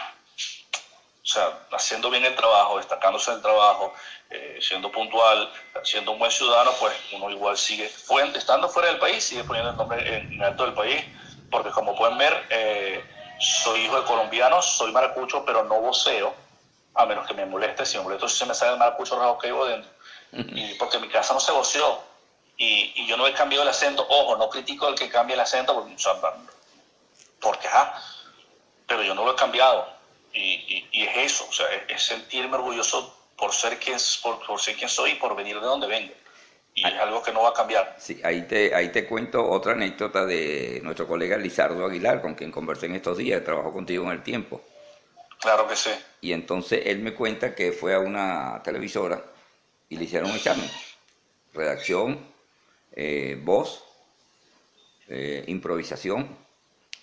o 1.21 1.25
sea, 1.25 1.67
haciendo 1.73 2.09
bien 2.09 2.23
el 2.23 2.33
trabajo, 2.33 2.77
destacándose 2.77 3.29
en 3.29 3.35
el 3.37 3.43
trabajo, 3.43 3.93
eh, 4.29 4.59
siendo 4.61 4.89
puntual, 4.89 5.51
siendo 5.83 6.13
un 6.13 6.19
buen 6.19 6.31
ciudadano, 6.31 6.71
pues 6.79 6.93
uno 7.11 7.29
igual 7.29 7.57
sigue, 7.57 7.91
estando 8.35 8.69
fuera 8.69 8.87
del 8.87 8.99
país, 8.99 9.21
sigue 9.21 9.43
poniendo 9.43 9.71
el 9.71 9.77
nombre 9.77 10.17
en 10.17 10.41
alto 10.41 10.63
del 10.63 10.73
país, 10.73 11.03
porque 11.51 11.71
como 11.71 11.93
pueden 11.93 12.17
ver, 12.17 12.45
eh, 12.49 13.03
soy 13.39 13.81
hijo 13.81 13.99
de 13.99 14.05
colombianos, 14.05 14.65
soy 14.65 14.91
maracucho, 14.91 15.43
pero 15.45 15.63
no 15.63 15.79
voceo, 15.81 16.33
a 16.95 17.05
menos 17.05 17.27
que 17.27 17.33
me 17.33 17.45
moleste, 17.45 17.85
si 17.85 17.97
me 17.97 18.03
molesto 18.03 18.27
si 18.27 18.37
se 18.37 18.45
me 18.45 18.53
sale 18.53 18.73
el 18.73 18.79
maracucho 18.79 19.15
rojo 19.17 19.37
que 19.37 19.47
vivo 19.47 19.65
dentro, 19.65 19.89
y 20.31 20.73
porque 20.75 20.99
mi 20.99 21.09
casa 21.09 21.33
no 21.33 21.39
se 21.39 21.51
voceó, 21.51 22.01
y, 22.57 23.05
yo 23.05 23.17
no 23.17 23.27
he 23.27 23.33
cambiado 23.33 23.63
el 23.63 23.69
acento. 23.69 24.05
Ojo, 24.09 24.35
no 24.35 24.49
critico 24.49 24.87
al 24.87 24.95
que 24.95 25.09
cambie 25.09 25.35
el 25.35 25.39
acento 25.39 25.75
porque, 25.75 25.95
porque 27.39 27.69
pero 28.87 29.03
yo 29.03 29.13
no 29.13 29.23
lo 29.23 29.33
he 29.33 29.35
cambiado. 29.35 29.87
Y, 30.33 30.87
y, 30.91 31.03
es 31.03 31.17
eso, 31.31 31.47
o 31.47 31.53
sea, 31.53 31.67
es, 31.87 32.01
sentirme 32.01 32.57
orgulloso 32.57 33.15
por 33.37 33.53
ser, 33.53 33.79
quien, 33.79 33.97
por, 34.21 34.45
por, 34.45 34.59
ser 34.59 34.75
quien 34.75 34.89
soy 34.89 35.11
y 35.11 35.15
por 35.15 35.35
venir 35.35 35.59
de 35.59 35.65
donde 35.65 35.87
vengo. 35.87 36.13
Y 36.77 36.85
es 36.85 36.93
algo 36.93 37.23
que 37.23 37.33
no 37.33 37.41
va 37.41 37.49
a 37.49 37.53
cambiar. 37.53 37.95
Sí, 37.97 38.21
ahí 38.23 38.43
te, 38.43 38.73
ahí 38.75 38.89
te 38.89 39.07
cuento 39.07 39.43
otra 39.49 39.71
anécdota 39.71 40.27
de 40.27 40.79
nuestro 40.83 41.07
colega 41.07 41.35
Lizardo 41.35 41.83
Aguilar, 41.83 42.21
con 42.21 42.35
quien 42.35 42.51
conversé 42.51 42.85
en 42.85 42.95
estos 42.95 43.17
días, 43.17 43.43
trabajó 43.43 43.73
contigo 43.73 44.03
en 44.05 44.11
el 44.11 44.21
tiempo. 44.21 44.61
Claro 45.39 45.67
que 45.67 45.75
sí. 45.75 45.89
Y 46.21 46.33
entonces 46.33 46.83
él 46.85 46.99
me 46.99 47.15
cuenta 47.15 47.55
que 47.55 47.71
fue 47.71 47.95
a 47.95 47.99
una 47.99 48.61
televisora 48.63 49.23
y 49.89 49.97
le 49.97 50.03
hicieron 50.03 50.29
un 50.29 50.35
examen. 50.35 50.69
Redacción, 51.51 52.19
eh, 52.95 53.41
voz, 53.41 53.83
eh, 55.07 55.45
improvisación, 55.47 56.37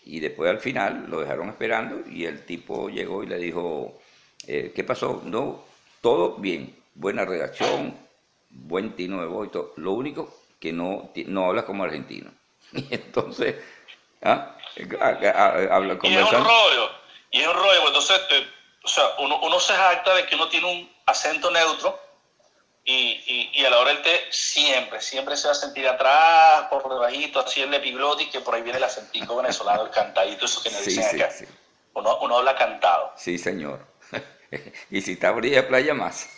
y 0.05 0.21
después 0.21 0.51
al 0.51 0.61
final 0.61 1.07
lo 1.09 1.21
dejaron 1.21 1.49
esperando 1.49 2.09
y 2.09 2.27
el 2.27 2.45
tipo 2.45 2.89
llegó 2.91 3.25
y 3.25 3.27
le 3.27 3.39
dijo, 3.39 3.99
eh, 4.47 4.71
¿qué 4.73 4.85
pasó? 4.85 5.21
No, 5.25 5.65
todo 6.01 6.37
bien, 6.37 6.77
buena 6.95 7.25
redacción, 7.25 8.04
buen 8.55 8.97
tino 8.97 9.21
de 9.21 9.27
voz 9.27 9.49
y 9.49 9.51
todo. 9.51 9.73
Lo 9.77 9.93
único 9.93 10.33
que 10.61 10.73
no, 10.73 11.11
no 11.27 11.47
habla 11.47 11.65
como 11.65 11.85
argentino. 11.85 12.31
Y 12.73 12.95
entonces, 12.95 13.57
¿ah? 14.23 14.57
Habla, 15.71 15.99
y 16.03 16.17
es 16.17 16.33
un 16.33 16.45
rollo, 16.45 16.91
y 17.31 17.41
es 17.41 17.47
un 17.47 17.55
rollo, 17.55 17.87
entonces, 17.87 18.21
eh, 18.31 18.47
o 18.83 18.89
sea, 18.89 19.05
uno, 19.19 19.39
uno 19.43 19.61
se 19.61 19.73
jacta 19.75 20.15
de 20.17 20.27
que 20.27 20.35
uno 20.35 20.49
tiene 20.49 20.67
un 20.67 20.91
acento 21.07 21.51
neutro, 21.53 22.01
y, 22.87 23.51
y, 23.55 23.65
a 23.65 23.71
la 23.71 23.79
hora 23.79 23.91
del 23.91 24.03
té 24.03 24.27
siempre, 24.31 25.01
siempre 25.01 25.37
se 25.37 25.47
va 25.47 25.53
a 25.53 25.57
sentir 25.57 25.89
atrás, 25.89 26.67
por 26.69 26.87
debajito, 26.89 27.41
así 27.41 27.63
el 27.63 27.73
epiglotis, 27.73 28.29
que 28.29 28.41
por 28.41 28.55
ahí 28.55 28.63
viene 28.63 28.79
el 28.79 28.85
acentico 28.85 29.37
venezolano, 29.41 29.85
el 29.85 29.91
cantadito, 29.91 30.45
eso 30.45 30.63
que 30.63 30.71
nos 30.71 30.85
dicen 30.85 31.23
acá. 31.23 31.33
Uno, 31.95 32.19
uno 32.21 32.39
habla 32.39 32.57
cantado. 32.57 33.13
Sí, 33.17 33.39
señor. 33.39 33.87
y 34.91 35.01
si 35.01 35.13
está 35.13 35.33
orilla 35.33 35.63
de 35.63 35.69
playa, 35.69 35.95
más. 35.95 36.29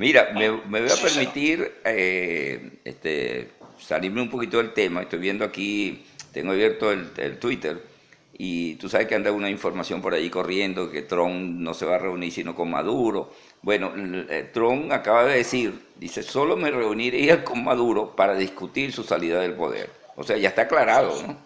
Mira, 0.00 0.30
me, 0.32 0.50
me 0.50 0.80
voy 0.80 0.90
a 0.90 0.96
permitir 0.96 1.74
eh, 1.84 2.70
este, 2.86 3.50
salirme 3.78 4.22
un 4.22 4.30
poquito 4.30 4.56
del 4.56 4.72
tema. 4.72 5.02
Estoy 5.02 5.18
viendo 5.18 5.44
aquí, 5.44 6.06
tengo 6.32 6.52
abierto 6.52 6.90
el, 6.90 7.10
el 7.18 7.38
Twitter 7.38 7.84
y 8.32 8.76
tú 8.76 8.88
sabes 8.88 9.08
que 9.08 9.14
anda 9.14 9.30
una 9.30 9.50
información 9.50 10.00
por 10.00 10.14
ahí 10.14 10.30
corriendo 10.30 10.90
que 10.90 11.02
Trump 11.02 11.60
no 11.60 11.74
se 11.74 11.84
va 11.84 11.96
a 11.96 11.98
reunir 11.98 12.32
sino 12.32 12.54
con 12.54 12.70
Maduro. 12.70 13.30
Bueno, 13.60 13.92
eh, 13.94 14.48
Trump 14.54 14.90
acaba 14.90 15.26
de 15.26 15.36
decir, 15.36 15.78
dice, 15.96 16.22
solo 16.22 16.56
me 16.56 16.70
reuniría 16.70 17.44
con 17.44 17.62
Maduro 17.62 18.16
para 18.16 18.34
discutir 18.36 18.94
su 18.94 19.04
salida 19.04 19.42
del 19.42 19.52
poder. 19.52 19.90
O 20.16 20.24
sea, 20.24 20.38
ya 20.38 20.48
está 20.48 20.62
aclarado, 20.62 21.14
¿no? 21.26 21.36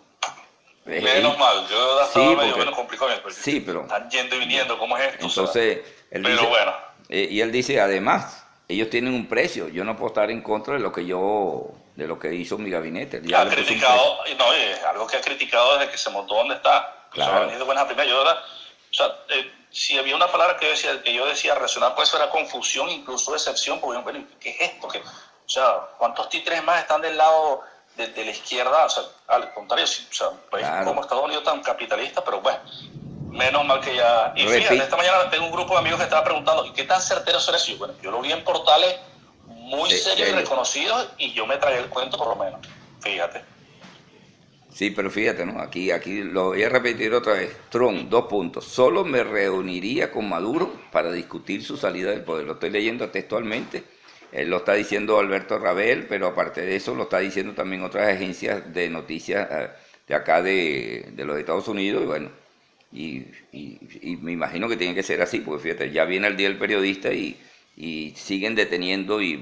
Menos 0.84 1.36
mal, 1.40 1.66
yo 1.68 2.02
estaba 2.04 2.28
sí, 2.30 2.36
medio 2.36 2.56
menos 2.56 2.76
complicado. 2.76 3.10
Sí, 3.30 3.60
pero... 3.66 3.82
Están 3.82 4.08
yendo 4.10 4.36
y 4.36 4.38
viniendo, 4.38 4.78
¿cómo 4.78 4.96
es 4.96 5.08
esto? 5.08 5.26
Entonces, 5.26 5.78
él 6.12 6.22
pero 6.22 6.36
dice, 6.36 6.46
bueno. 6.46 6.72
Eh, 7.08 7.28
y 7.30 7.40
él 7.40 7.50
dice, 7.50 7.80
además, 7.80 8.43
ellos 8.68 8.88
tienen 8.90 9.14
un 9.14 9.26
precio, 9.26 9.68
yo 9.68 9.84
no 9.84 9.96
puedo 9.96 10.08
estar 10.08 10.30
en 10.30 10.42
contra 10.42 10.74
de 10.74 10.80
lo 10.80 10.90
que 10.90 11.04
yo, 11.04 11.70
de 11.96 12.06
lo 12.06 12.18
que 12.18 12.34
hizo 12.34 12.56
mi 12.56 12.70
gabinete. 12.70 13.20
Ya 13.22 13.42
ha 13.42 13.48
criticado, 13.48 14.18
no, 14.38 14.52
es 14.52 14.82
algo 14.84 15.06
que 15.06 15.16
ha 15.16 15.20
criticado 15.20 15.78
desde 15.78 15.92
que 15.92 15.98
se 15.98 16.10
montó 16.10 16.36
donde 16.36 16.54
está. 16.54 17.08
Claro. 17.10 17.46
O 17.46 17.50
sea, 17.50 17.86
primera, 17.86 18.08
yo, 18.08 18.18
¿verdad? 18.18 18.38
O 18.90 18.94
sea, 18.94 19.06
eh, 19.28 19.52
si 19.70 19.98
había 19.98 20.16
una 20.16 20.28
palabra 20.28 20.56
que 20.56 20.66
yo 20.66 20.70
decía, 20.70 21.02
que 21.02 21.12
yo 21.12 21.26
decía 21.26 21.54
relacionada, 21.54 21.94
pues 21.94 22.08
eso 22.08 22.16
era 22.16 22.30
confusión, 22.30 22.88
incluso 22.88 23.32
decepción, 23.32 23.80
porque 23.80 24.00
bueno, 24.00 24.24
¿qué 24.40 24.50
es 24.50 24.60
esto? 24.60 24.88
¿Qué, 24.88 24.98
o 25.00 25.48
sea, 25.48 25.88
¿cuántos 25.98 26.28
títeres 26.28 26.62
más 26.64 26.80
están 26.80 27.02
del 27.02 27.16
lado 27.16 27.60
de, 27.96 28.24
la 28.24 28.30
izquierda? 28.30 28.86
O 28.86 28.88
sea, 28.88 29.02
al 29.28 29.52
contrario, 29.52 29.84
o 29.84 30.14
sea, 30.14 30.30
país 30.50 30.66
como 30.84 31.02
Estados 31.02 31.24
Unidos 31.24 31.44
tan 31.44 31.62
capitalista, 31.62 32.24
pero 32.24 32.40
bueno, 32.40 32.60
menos 33.34 33.64
mal 33.66 33.80
que 33.80 33.94
ya... 33.94 34.32
Y 34.36 34.46
fíjate, 34.46 34.76
esta 34.76 34.96
mañana 34.96 35.30
tengo 35.30 35.46
un 35.46 35.52
grupo 35.52 35.74
de 35.74 35.80
amigos 35.80 35.98
que 35.98 36.04
estaba 36.04 36.24
preguntando, 36.24 36.64
¿y 36.64 36.72
qué 36.72 36.84
tan 36.84 37.00
certero 37.00 37.38
será 37.40 37.56
eso? 37.56 37.76
Bueno, 37.76 37.94
yo 38.02 38.10
lo 38.10 38.20
vi 38.20 38.32
en 38.32 38.42
portales 38.44 38.96
muy 39.46 39.90
serios 39.90 40.28
y 40.28 40.32
reconocidos 40.32 41.08
y 41.18 41.32
yo 41.32 41.46
me 41.46 41.56
tragué 41.56 41.78
el 41.78 41.88
cuento 41.88 42.16
por 42.16 42.28
lo 42.28 42.36
menos, 42.36 42.60
fíjate. 43.00 43.42
Sí, 44.74 44.90
pero 44.90 45.08
fíjate, 45.08 45.46
¿no? 45.46 45.60
Aquí, 45.60 45.92
aquí 45.92 46.22
lo 46.22 46.46
voy 46.46 46.64
a 46.64 46.68
repetir 46.68 47.14
otra 47.14 47.34
vez. 47.34 47.56
Trump, 47.70 48.08
dos 48.10 48.24
puntos. 48.26 48.64
Solo 48.64 49.04
me 49.04 49.22
reuniría 49.22 50.10
con 50.10 50.28
Maduro 50.28 50.72
para 50.90 51.12
discutir 51.12 51.62
su 51.62 51.76
salida 51.76 52.10
del 52.10 52.24
poder. 52.24 52.44
Lo 52.44 52.54
estoy 52.54 52.70
leyendo 52.70 53.08
textualmente. 53.08 53.84
Él 54.32 54.50
lo 54.50 54.56
está 54.56 54.72
diciendo 54.72 55.20
Alberto 55.20 55.60
Rabel, 55.60 56.08
pero 56.08 56.26
aparte 56.26 56.62
de 56.62 56.74
eso 56.74 56.92
lo 56.96 57.04
está 57.04 57.20
diciendo 57.20 57.54
también 57.54 57.84
otras 57.84 58.08
agencias 58.08 58.74
de 58.74 58.90
noticias 58.90 59.46
eh, 59.48 59.70
de 60.08 60.14
acá 60.16 60.42
de, 60.42 61.12
los 61.18 61.38
Estados 61.38 61.68
Unidos. 61.68 62.02
Y 62.02 62.06
bueno, 62.06 62.30
y, 62.94 63.26
me 64.20 64.32
imagino 64.32 64.68
que 64.68 64.76
tiene 64.76 64.94
que 64.94 65.02
ser 65.02 65.20
así, 65.20 65.40
porque 65.40 65.62
fíjate, 65.64 65.90
ya 65.90 66.04
viene 66.04 66.28
el 66.28 66.36
Día 66.36 66.48
del 66.48 66.58
Periodista 66.58 67.12
y, 67.12 67.36
siguen 68.14 68.54
deteniendo 68.54 69.20
y 69.20 69.36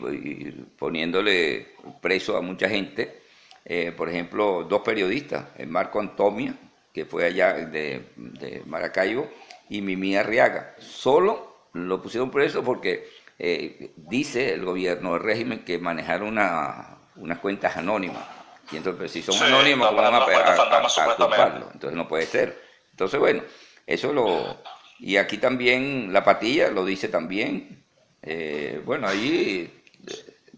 poniéndole 0.78 1.68
preso 2.00 2.36
a 2.36 2.40
mucha 2.40 2.68
gente 2.68 3.22
eh, 3.64 3.92
por 3.96 4.08
ejemplo, 4.08 4.64
dos 4.64 4.82
periodistas, 4.82 5.46
el 5.56 5.68
Marco 5.68 6.00
Antomia, 6.00 6.54
que 6.92 7.04
fue 7.04 7.24
allá 7.24 7.54
de, 7.54 8.62
Maracaibo, 8.66 9.30
y 9.68 9.80
Mimi 9.80 10.16
Arriaga. 10.16 10.74
Solo 10.78 11.68
lo 11.72 12.02
pusieron 12.02 12.30
preso 12.30 12.62
porque 12.62 13.08
eh, 13.38 13.92
dice 13.96 14.52
el 14.52 14.64
gobierno, 14.64 15.14
el 15.14 15.22
régimen, 15.22 15.64
que 15.64 15.78
manejaron 15.78 16.28
una, 16.28 16.98
unas 17.16 17.38
cuentas 17.38 17.76
anónimas. 17.76 18.24
Y 18.70 18.76
entonces, 18.76 18.98
pues, 18.98 19.12
si 19.12 19.22
son 19.22 19.40
anónimas, 19.42 19.88
¿cómo 19.88 20.02
van 20.02 20.14
a, 20.14 20.18
a, 20.18 21.70
Entonces 21.72 21.96
no 21.96 22.08
puede 22.08 22.26
ser. 22.26 22.71
Entonces, 22.92 23.18
bueno, 23.18 23.42
eso 23.86 24.12
lo... 24.12 24.56
Y 24.98 25.16
aquí 25.16 25.38
también 25.38 26.12
la 26.12 26.22
patilla 26.22 26.70
lo 26.70 26.84
dice 26.84 27.08
también. 27.08 27.84
Eh, 28.22 28.80
bueno, 28.84 29.08
ahí 29.08 29.82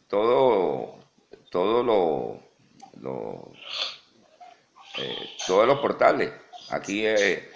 todo, 0.07 0.99
todo 1.51 1.82
lo, 1.82 2.43
eh, 4.99 5.30
todos 5.47 5.66
los 5.66 5.80
portales. 5.80 6.30
Aquí 6.70 7.07
eh, 7.07 7.49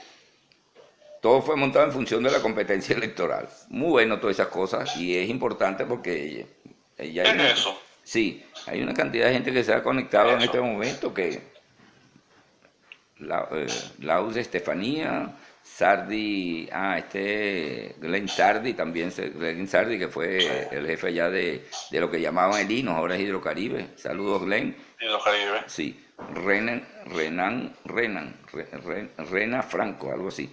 todo 1.21 1.43
fue 1.43 1.57
montado 1.57 1.85
en 1.85 1.93
función 1.93 2.23
de 2.23 2.31
la 2.31 2.41
competencia 2.41 2.97
electoral. 2.97 3.49
Muy 3.69 3.91
bueno 3.91 4.19
todas 4.19 4.37
esas 4.37 4.49
cosas 4.49 4.97
y 4.97 5.17
es 5.17 5.29
importante 5.29 5.85
porque 5.85 6.47
ella, 6.97 7.25
hay 7.25 7.35
una, 7.35 7.51
eso? 7.51 7.79
Sí, 8.03 8.45
hay 8.67 8.83
una 8.83 8.95
cantidad 8.95 9.27
de 9.27 9.35
gente 9.35 9.53
que 9.53 9.63
se 9.63 9.73
ha 9.73 9.83
conectado 9.83 10.31
en 10.31 10.43
este 10.43 10.61
momento 10.61 11.13
que 11.13 11.58
la, 13.21 13.49
eh, 13.53 14.41
Estefanía, 14.41 15.35
Sardi, 15.63 16.69
ah, 16.73 16.99
este 16.99 17.97
Glenn 18.01 18.29
Sardi 18.29 18.75
también, 18.75 19.11
Glenn 19.11 19.69
Sardi 19.69 19.99
que 19.99 20.09
fue 20.09 20.69
el 20.71 20.87
jefe 20.87 21.09
allá 21.09 21.31
de, 21.31 21.67
de, 21.91 22.01
lo 22.01 22.11
que 22.11 22.21
llamaban 22.21 22.61
el 22.61 22.71
INO, 22.71 22.93
ahora 22.93 23.17
es 23.17 23.21
Hidrocaribe. 23.21 23.89
Saludos 23.97 24.45
Glenn. 24.45 24.77
Hidrocaribe. 25.01 25.63
Sí, 25.67 26.05
Renan, 26.35 26.87
Renan, 27.07 27.75
Renan, 27.85 28.37
Rena 29.31 29.63
Franco, 29.63 30.13
algo 30.13 30.29
así. 30.29 30.51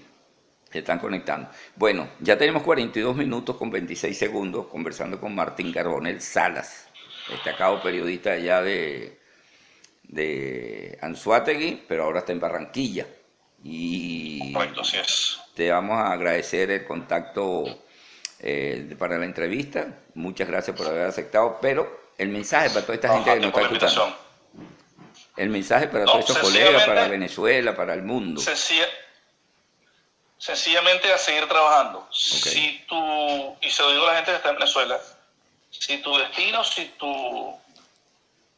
Se 0.72 0.80
están 0.80 1.00
conectando. 1.00 1.50
Bueno, 1.76 2.10
ya 2.20 2.38
tenemos 2.38 2.64
42 2.64 3.16
minutos 3.16 3.56
con 3.56 3.72
26 3.72 4.18
segundos 4.18 4.68
conversando 4.68 5.20
con 5.20 5.34
Martín 5.34 5.72
Carbonel 5.72 6.22
Salas, 6.22 6.90
destacado 7.30 7.82
periodista 7.82 8.34
allá 8.34 8.62
de, 8.62 9.18
de 10.16 10.98
Anzuategui, 11.02 11.84
pero 11.88 12.06
ahora 12.06 12.20
está 12.20 12.32
en 12.32 12.40
Barranquilla. 12.40 13.06
Y 13.64 14.54
te 15.54 15.72
vamos 15.72 15.98
a 15.98 16.14
agradecer 16.14 16.72
el 16.72 16.86
contacto 16.86 17.84
eh, 18.40 18.96
para 18.98 19.18
la 19.18 19.26
entrevista. 19.26 19.88
Muchas 20.14 20.48
gracias 20.48 20.78
por 20.78 20.88
haber 20.88 21.08
aceptado, 21.08 21.60
pero 21.62 22.12
el 22.18 22.30
mensaje 22.30 22.70
para 22.70 22.82
toda 22.84 22.96
esta 22.96 23.14
gente 23.14 23.34
que 23.34 23.40
nos 23.40 23.48
está 23.48 23.62
escuchando. 23.62 24.18
El 25.36 25.50
mensaje 25.50 25.88
para 25.88 26.06
todos 26.06 26.30
esos 26.30 26.38
colegas, 26.38 26.86
para 26.86 27.10
Venezuela, 27.10 27.76
para 27.76 27.94
el 27.94 28.04
mundo. 28.04 28.42
sencillamente 30.38 31.12
a 31.12 31.18
seguir 31.18 31.46
trabajando. 31.48 32.08
Si 32.12 32.86
tú, 32.88 33.58
y 33.62 33.70
se 33.70 33.82
lo 33.82 33.92
digo 33.92 34.06
a 34.06 34.12
la 34.12 34.16
gente 34.16 34.32
que 34.32 34.38
está 34.38 34.50
en 34.52 34.56
Venezuela, 34.56 34.98
si 35.72 35.98
tu 35.98 36.18
destino, 36.18 36.64
si 36.64 36.86
tu, 36.98 37.60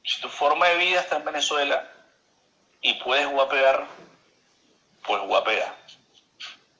si 0.07 0.21
tu 0.21 0.29
forma 0.29 0.69
de 0.69 0.77
vida 0.77 1.01
está 1.01 1.17
en 1.17 1.25
Venezuela 1.25 1.85
y 2.81 2.93
puedes 2.93 3.27
guapear, 3.27 3.85
pues 5.05 5.21
guapea. 5.23 5.75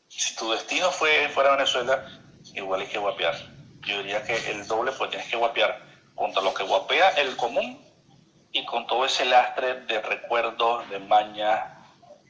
Si 0.08 0.34
tu 0.38 0.50
destino 0.52 0.90
fue 0.92 1.28
fuera 1.30 1.52
Venezuela, 1.52 2.08
igual 2.54 2.82
hay 2.82 2.88
que 2.88 2.98
guapear. 2.98 3.36
Yo 3.82 3.98
diría 3.98 4.24
que 4.24 4.36
el 4.52 4.66
doble, 4.66 4.94
pues 4.94 5.10
tienes 5.10 5.28
que 5.30 5.36
guapear 5.36 5.78
contra 6.16 6.42
lo 6.42 6.54
que 6.54 6.64
guapea 6.64 7.10
el 7.18 7.36
común 7.36 7.86
y 8.54 8.64
con 8.64 8.88
todo 8.88 9.06
ese 9.06 9.26
lastre 9.26 9.82
de 9.82 10.02
recuerdos, 10.02 10.90
de 10.90 11.00
mañas, 11.00 11.70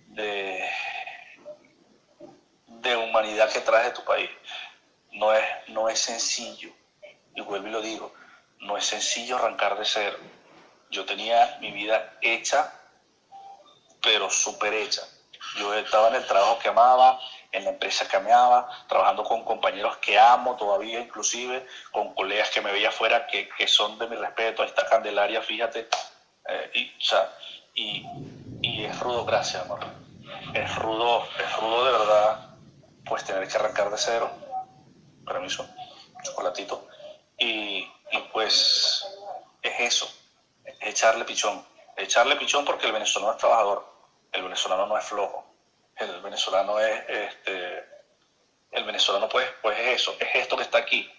de, 0.08 0.68
de 2.66 2.96
humanidad 2.96 3.52
que 3.52 3.62
traes 3.62 3.86
de 3.86 3.94
tu 3.94 4.04
país. 4.04 4.32
No 5.12 5.32
es, 5.32 5.46
no 5.68 5.90
es 5.90 6.00
sencillo, 6.00 6.72
y 7.36 7.42
vuelvo 7.42 7.68
y 7.68 7.72
lo 7.72 7.82
digo, 7.82 8.14
no 8.62 8.78
es 8.78 8.86
sencillo 8.86 9.36
arrancar 9.38 9.78
de 9.78 9.86
cero. 9.86 10.18
Yo 10.90 11.06
tenía 11.06 11.58
mi 11.62 11.72
vida 11.72 12.18
hecha, 12.22 12.74
pero 14.02 14.30
súper 14.30 14.74
hecha. 14.74 15.02
Yo 15.58 15.74
estaba 15.74 16.10
en 16.10 16.16
el 16.16 16.26
trabajo 16.26 16.60
que 16.60 16.70
amaba, 16.70 17.20
en 17.52 17.64
la 17.64 17.72
empresa 17.72 18.08
que 18.08 18.18
amaba, 18.18 18.70
trabajando 18.88 19.24
con 19.24 19.44
compañeros 19.44 19.98
que 19.98 20.20
amo 20.20 20.56
todavía, 20.56 21.00
inclusive 21.00 21.66
con 21.92 22.14
colegas 22.14 22.50
que 22.50 22.62
me 22.62 22.72
veía 22.72 22.90
afuera 22.90 23.28
que, 23.28 23.50
que 23.50 23.68
son 23.68 23.98
de 23.98 24.08
mi 24.08 24.16
respeto. 24.16 24.62
Ahí 24.62 24.70
está 24.70 24.86
Candelaria, 24.88 25.42
fíjate, 25.42 25.88
eh, 26.48 26.72
y, 26.74 26.90
o 26.98 27.02
sea, 27.02 27.34
y, 27.74 28.06
y, 28.62 28.86
es 28.86 29.00
rudo, 29.00 29.26
gracias, 29.26 29.64
amor. 29.64 29.80
Es 30.54 30.76
rudo, 30.76 31.28
es 31.40 31.58
rudo 31.58 31.86
de 31.86 31.92
verdad, 31.92 32.50
pues 33.06 33.24
tener 33.24 33.48
que 33.48 33.58
arrancar 33.58 33.90
de 33.90 33.98
cero. 33.98 34.32
Permiso, 35.26 35.68
chocolatito. 36.24 36.88
Y, 37.38 37.80
y 38.12 38.20
pues 38.32 39.06
es 39.62 39.80
eso, 39.80 40.06
es 40.06 40.27
echarle 40.82 41.26
pichón. 41.26 41.66
Echarle 41.96 42.36
pichón 42.36 42.66
porque 42.66 42.88
el 42.88 42.94
venezolano 42.94 43.32
es 43.32 43.38
trabajador, 43.38 43.86
el 44.32 44.44
venezolano 44.44 44.86
no 44.86 44.98
es 44.98 45.06
flojo, 45.06 45.46
el 45.96 46.22
venezolano 46.22 46.80
es, 46.80 47.02
este, 47.10 47.84
el 48.72 48.84
venezolano 48.84 49.28
pues, 49.28 49.48
pues 49.62 49.80
es 49.80 50.02
eso, 50.02 50.16
es 50.20 50.28
esto 50.36 50.56
que 50.56 50.64
está 50.64 50.78
aquí, 50.78 51.10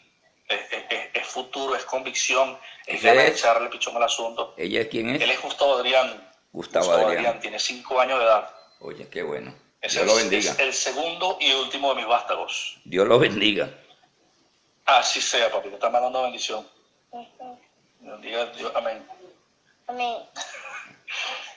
es, 0.49 1.27
futuro, 1.27 1.75
es 1.75 1.85
convicción, 1.85 2.59
es 2.87 3.03
ganas 3.03 3.25
de 3.25 3.31
echarle 3.31 3.69
pichón 3.69 3.97
al 3.97 4.05
asunto. 4.05 4.55
¿Ella 4.57 4.83
es 4.83 4.89
quién 4.89 5.11
es? 5.11 5.21
Él 5.21 5.31
es 5.31 5.43
Gustavo 5.43 5.77
Adrián. 5.77 6.29
Gustavo, 6.53 6.93
Adrián. 6.93 7.39
Tiene 7.41 7.59
cinco 7.59 8.01
años 8.01 8.19
de 8.19 8.25
edad. 8.25 8.51
Oye, 8.81 9.09
qué 9.09 9.23
bueno. 9.23 9.55
Es 9.81 9.93
Dios 9.93 10.03
el, 10.03 10.09
lo 10.09 10.15
bendiga. 10.17 10.53
es 10.53 10.59
el 10.59 10.73
segundo 10.73 11.39
y 11.41 11.53
último 11.53 11.91
de 11.91 11.97
mis 11.97 12.07
vástagos. 12.07 12.79
Dios 12.85 13.07
lo 13.07 13.19
bendiga. 13.19 13.69
Así 14.87 15.21
sea, 15.21 15.51
papi, 15.53 15.69
te 15.69 15.75
está 15.75 15.91
mandando 15.91 16.23
bendición. 16.23 16.67
Bendiga 18.01 18.47
Dios, 18.47 18.73
amén. 18.75 19.07
Amén. 19.89 20.23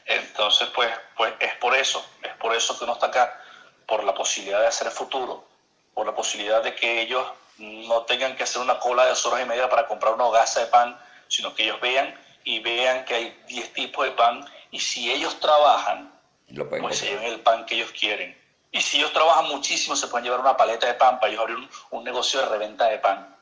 Entonces, 0.05 0.69
pues, 0.73 0.89
pues 1.15 1.33
es 1.39 1.53
por 1.55 1.75
eso, 1.75 2.03
es 2.23 2.33
por 2.35 2.55
eso 2.55 2.77
que 2.77 2.85
uno 2.85 2.93
está 2.93 3.07
acá, 3.07 3.41
por 3.85 4.03
la 4.03 4.13
posibilidad 4.13 4.61
de 4.61 4.67
hacer 4.67 4.89
futuro, 4.89 5.45
por 5.93 6.05
la 6.05 6.15
posibilidad 6.15 6.63
de 6.63 6.73
que 6.73 7.01
ellos 7.01 7.27
no 7.57 8.03
tengan 8.03 8.35
que 8.35 8.43
hacer 8.43 8.61
una 8.61 8.79
cola 8.79 9.03
de 9.03 9.09
dos 9.09 9.25
horas 9.25 9.41
y 9.43 9.45
media 9.45 9.69
para 9.69 9.87
comprar 9.87 10.13
una 10.13 10.25
hogaza 10.25 10.61
de 10.61 10.67
pan, 10.67 10.99
sino 11.27 11.53
que 11.53 11.63
ellos 11.63 11.79
vean 11.81 12.17
y 12.43 12.59
vean 12.59 13.05
que 13.05 13.15
hay 13.15 13.43
10 13.47 13.73
tipos 13.73 14.05
de 14.05 14.11
pan 14.11 14.45
y 14.71 14.79
si 14.79 15.11
ellos 15.11 15.39
trabajan, 15.39 16.11
Lo 16.47 16.67
pueden 16.67 16.83
pues 16.83 16.97
se 16.97 17.07
lleven 17.07 17.25
el 17.25 17.41
pan 17.41 17.65
que 17.65 17.75
ellos 17.75 17.91
quieren. 17.91 18.37
Y 18.71 18.81
si 18.81 18.97
ellos 18.97 19.11
trabajan 19.11 19.49
muchísimo, 19.49 19.95
se 19.97 20.07
pueden 20.07 20.23
llevar 20.23 20.39
una 20.39 20.55
paleta 20.55 20.87
de 20.87 20.93
pan 20.93 21.19
para 21.19 21.31
ellos 21.31 21.41
abrir 21.41 21.57
un, 21.57 21.69
un 21.91 22.03
negocio 22.05 22.39
de 22.39 22.45
reventa 22.47 22.87
de 22.87 22.99
pan. 22.99 23.35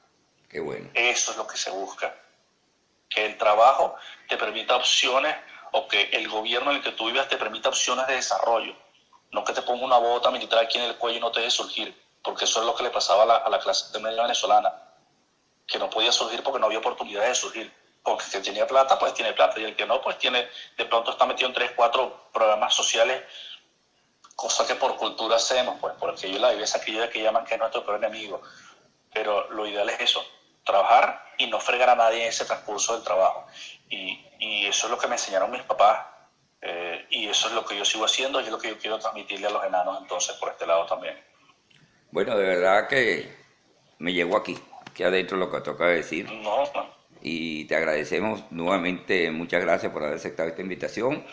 Qué 0.49 0.59
bueno. 0.59 0.89
Eso 0.95 1.31
es 1.31 1.37
lo 1.37 1.45
que 1.45 1.57
se 1.57 1.69
busca. 1.69 2.13
Que 3.09 3.25
el 3.25 3.37
trabajo 3.37 3.95
te 4.27 4.37
permita 4.37 4.75
opciones 4.75 5.35
o 5.71 5.87
que 5.87 6.09
el 6.13 6.27
gobierno 6.27 6.71
en 6.71 6.77
el 6.77 6.83
que 6.83 6.91
tú 6.91 7.07
vivas 7.07 7.27
te 7.27 7.37
permita 7.37 7.69
opciones 7.69 8.07
de 8.07 8.15
desarrollo. 8.15 8.75
No 9.31 9.43
que 9.43 9.53
te 9.53 9.61
ponga 9.61 9.85
una 9.85 9.97
bota 9.97 10.31
militar 10.31 10.59
aquí 10.59 10.77
en 10.77 10.85
el 10.85 10.95
cuello 10.97 11.17
y 11.17 11.21
no 11.21 11.31
te 11.31 11.39
deje 11.39 11.51
surgir. 11.51 11.95
Porque 12.23 12.45
eso 12.45 12.59
es 12.59 12.65
lo 12.65 12.75
que 12.75 12.83
le 12.83 12.89
pasaba 12.89 13.23
a 13.23 13.25
la, 13.25 13.35
a 13.37 13.49
la 13.49 13.59
clase 13.59 13.97
media 13.99 14.23
venezolana. 14.23 14.73
Que 15.67 15.77
no 15.77 15.89
podía 15.89 16.11
surgir 16.11 16.43
porque 16.43 16.59
no 16.59 16.65
había 16.65 16.79
oportunidades 16.79 17.29
de 17.29 17.35
surgir. 17.35 17.73
Porque 18.03 18.25
el 18.25 18.31
que 18.31 18.39
tenía 18.39 18.65
plata, 18.65 18.97
pues 18.97 19.13
tiene 19.13 19.33
plata. 19.33 19.59
Y 19.59 19.65
el 19.65 19.75
que 19.75 19.85
no, 19.85 20.01
pues 20.01 20.17
tiene, 20.17 20.47
de 20.77 20.85
pronto 20.85 21.11
está 21.11 21.25
metido 21.25 21.47
en 21.47 21.53
tres, 21.53 21.71
cuatro 21.75 22.29
programas 22.33 22.73
sociales. 22.73 23.23
Cosa 24.35 24.65
que 24.65 24.75
por 24.75 24.95
cultura 24.95 25.35
hacemos, 25.35 25.77
pues, 25.79 25.93
porque 25.99 26.27
ellos 26.27 26.39
la 26.39 26.51
viveza 26.51 26.77
aquella 26.77 27.09
que 27.09 27.21
llaman 27.21 27.45
que 27.45 27.55
es 27.55 27.59
nuestro 27.59 27.85
peor 27.85 27.97
enemigo. 27.97 28.41
Pero 29.13 29.49
lo 29.51 29.67
ideal 29.67 29.89
es 29.89 29.99
eso, 29.99 30.25
trabajar 30.63 31.28
y 31.39 31.47
no 31.47 31.59
fregar 31.59 31.89
a 31.89 31.95
nadie 31.95 32.23
en 32.23 32.29
ese 32.29 32.45
transcurso 32.45 32.93
del 32.93 33.03
trabajo. 33.03 33.45
Y, 33.89 34.23
y 34.39 34.65
eso 34.67 34.85
es 34.85 34.91
lo 34.91 34.97
que 34.99 35.07
me 35.07 35.15
enseñaron 35.15 35.49
mis 35.51 35.63
papás. 35.63 36.05
eh, 36.61 37.05
y 37.09 37.27
eso 37.27 37.47
es 37.47 37.53
lo 37.53 37.65
que 37.65 37.75
yo 37.77 37.85
sigo 37.85 38.05
haciendo 38.05 38.39
y 38.41 38.43
es 38.43 38.51
lo 38.51 38.59
que 38.59 38.67
yo 38.69 38.77
quiero 38.77 38.99
transmitirle 38.99 39.47
a 39.47 39.51
los 39.51 39.63
enanos 39.65 39.97
entonces 40.01 40.35
por 40.35 40.49
este 40.51 40.67
lado 40.67 40.85
también. 40.85 41.17
Bueno, 42.11 42.37
de 42.37 42.43
verdad 42.45 42.87
que 42.87 43.33
me 43.99 44.11
llegó 44.13 44.37
aquí, 44.37 44.57
que 44.93 45.05
adentro 45.05 45.37
lo 45.37 45.49
que 45.49 45.61
toca 45.61 45.85
decir. 45.87 46.29
No, 46.31 46.63
no. 46.75 46.99
Y 47.21 47.65
te 47.65 47.75
agradecemos 47.75 48.43
nuevamente, 48.51 49.29
muchas 49.31 49.61
gracias 49.61 49.91
por 49.91 50.03
haber 50.03 50.15
aceptado 50.17 50.49
esta 50.49 50.61
invitación. 50.61 51.25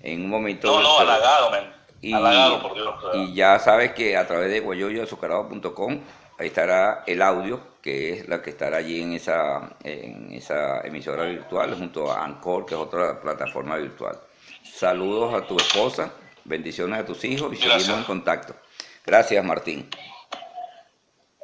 En 0.00 0.22
un 0.24 0.30
momento... 0.30 0.66
No, 0.68 0.80
no, 0.82 0.98
halagado, 1.00 1.50
men. 1.50 1.72
Y, 2.02 2.12
halagado, 2.12 2.62
por 2.62 2.74
Dios. 2.74 2.94
y 3.14 3.34
ya 3.34 3.58
sabes 3.58 3.92
que 3.92 4.16
a 4.16 4.26
través 4.26 4.50
de 4.50 4.60
guayoyoazucarado.com 4.60 6.00
ahí 6.38 6.46
estará 6.48 7.02
el 7.06 7.22
audio, 7.22 7.60
que 7.86 8.14
es 8.14 8.28
la 8.28 8.42
que 8.42 8.50
estará 8.50 8.78
allí 8.78 9.00
en 9.00 9.12
esa, 9.12 9.76
en 9.84 10.32
esa 10.32 10.80
emisora 10.80 11.22
virtual, 11.22 11.72
junto 11.72 12.10
a 12.10 12.24
Anchor, 12.24 12.66
que 12.66 12.74
es 12.74 12.80
otra 12.80 13.20
plataforma 13.20 13.76
virtual. 13.76 14.18
Saludos 14.64 15.32
a 15.32 15.46
tu 15.46 15.56
esposa, 15.56 16.10
bendiciones 16.42 16.98
a 16.98 17.06
tus 17.06 17.22
hijos 17.22 17.52
y 17.52 17.58
Gracias. 17.58 17.82
seguimos 17.82 18.00
en 18.00 18.04
contacto. 18.06 18.56
Gracias, 19.04 19.44
Martín. 19.44 19.88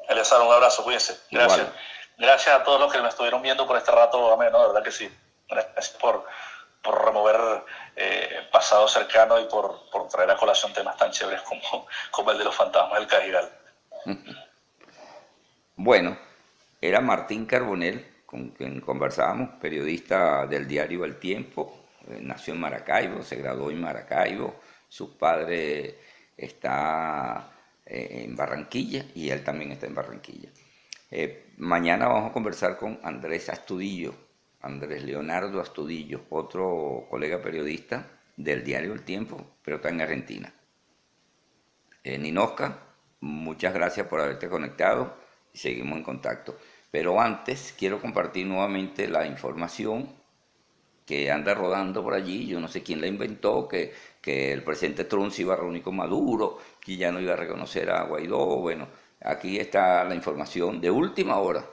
Eleazar, 0.09 0.43
un 0.43 0.53
abrazo, 0.53 0.83
cuídense. 0.83 1.17
Gracias. 1.31 1.61
Igual. 1.61 1.77
Gracias 2.19 2.57
a 2.57 2.65
todos 2.65 2.81
los 2.81 2.93
que 2.93 3.01
me 3.01 3.09
estuvieron 3.09 3.41
viendo 3.41 3.65
por 3.65 3.77
este 3.77 3.93
rato, 3.93 4.33
amén, 4.33 4.49
¿no? 4.51 4.63
De 4.63 4.67
verdad 4.67 4.83
que 4.83 4.91
sí. 4.91 5.09
Gracias 5.49 5.91
por, 5.91 6.25
por 6.83 7.05
remover 7.05 7.63
eh, 7.95 8.49
pasado 8.51 8.89
cercano 8.89 9.39
y 9.39 9.45
por, 9.45 9.89
por 9.93 10.09
traer 10.09 10.33
a 10.33 10.37
colación 10.37 10.73
temas 10.73 10.97
tan 10.97 11.13
chéveres 11.13 11.43
como, 11.43 11.87
como 12.11 12.33
el 12.33 12.39
de 12.39 12.45
los 12.45 12.57
fantasmas 12.57 12.99
del 12.99 13.07
Cajigal. 13.07 13.49
Bueno, 15.75 16.17
era 16.83 17.01
Martín 17.01 17.47
Carbonell, 17.47 18.05
con 18.27 18.51
quien 18.51 18.81
conversábamos, 18.81 19.51
periodista 19.61 20.47
del 20.47 20.67
diario 20.67 21.05
El 21.05 21.17
Tiempo, 21.17 21.87
eh, 22.09 22.19
nació 22.21 22.55
en 22.55 22.61
Maracaibo, 22.61 23.23
se 23.23 23.37
graduó 23.37 23.71
en 23.71 23.81
Maracaibo, 23.81 24.57
su 24.89 25.17
padre 25.17 25.99
está 26.37 27.53
eh, 27.87 28.25
en 28.25 28.37
Barranquilla 28.37 29.07
y 29.15 29.31
él 29.31 29.45
también 29.45 29.73
está 29.73 29.87
en 29.87 29.95
Barranquilla. 29.95 30.51
Eh, 31.11 31.53
mañana 31.59 32.09
vamos 32.09 32.31
a 32.31 32.33
conversar 32.33 32.77
con 32.77 32.99
Andrés 33.03 33.49
Astudillo, 33.49 34.15
Andrés 34.61 35.05
Leonardo 35.05 35.61
Astudillo, 35.61 36.23
otro 36.31 37.07
colega 37.09 37.41
periodista 37.41 38.09
del 38.37 38.65
diario 38.65 38.93
El 38.93 39.03
Tiempo, 39.03 39.57
pero 39.63 39.77
está 39.77 39.91
en 39.91 40.01
Argentina. 40.01 40.53
Eh, 42.03 42.19
Ninosca, 42.19 42.79
muchas 43.21 43.73
gracias 43.73 44.07
por 44.09 44.21
haberte 44.21 44.49
conectado 44.49 45.17
y 45.53 45.59
seguimos 45.59 45.99
en 45.99 46.05
contacto. 46.05 46.57
Pero 46.93 47.21
antes 47.21 47.75
quiero 47.77 48.01
compartir 48.01 48.47
nuevamente 48.47 49.09
la 49.09 49.27
información 49.27 50.11
que 51.07 51.31
anda 51.31 51.55
rodando 51.55 52.05
por 52.05 52.15
allí, 52.15 52.47
yo 52.47 52.61
no 52.61 52.69
sé 52.69 52.83
quién 52.83 53.01
la 53.01 53.07
inventó, 53.07 53.67
que, 53.67 53.93
que 54.21 54.53
el 54.53 54.63
presidente 54.63 55.05
Trump 55.05 55.33
se 55.33 55.43
iba 55.43 55.55
a 55.55 55.57
reunir 55.57 55.83
con 55.83 55.97
Maduro, 55.97 56.59
que 56.81 56.97
ya 56.97 57.11
no 57.11 57.19
iba 57.21 57.33
a 57.33 57.37
reconocer 57.37 57.91
a 57.91 58.05
Guaidó, 58.05 58.59
bueno, 58.59 58.89
aquí 59.23 59.59
está 59.59 60.05
la 60.05 60.15
información 60.15 60.81
de 60.83 60.91
última 60.91 61.39
hora, 61.39 61.65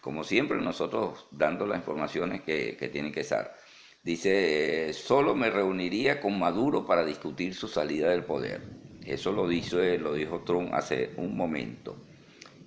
como 0.00 0.24
siempre 0.24 0.58
nosotros 0.58 1.26
dando 1.30 1.66
las 1.66 1.78
informaciones 1.78 2.40
que, 2.40 2.76
que 2.76 2.88
tienen 2.88 3.12
que 3.12 3.20
estar. 3.20 3.54
Dice, 4.02 4.92
solo 4.94 5.34
me 5.34 5.50
reuniría 5.50 6.20
con 6.20 6.38
Maduro 6.38 6.86
para 6.86 7.04
discutir 7.04 7.54
su 7.54 7.68
salida 7.68 8.08
del 8.10 8.24
poder. 8.24 8.62
Eso 9.04 9.32
lo, 9.32 9.46
dice, 9.46 9.98
lo 9.98 10.14
dijo 10.14 10.40
Trump 10.40 10.72
hace 10.72 11.10
un 11.18 11.36
momento. 11.36 11.96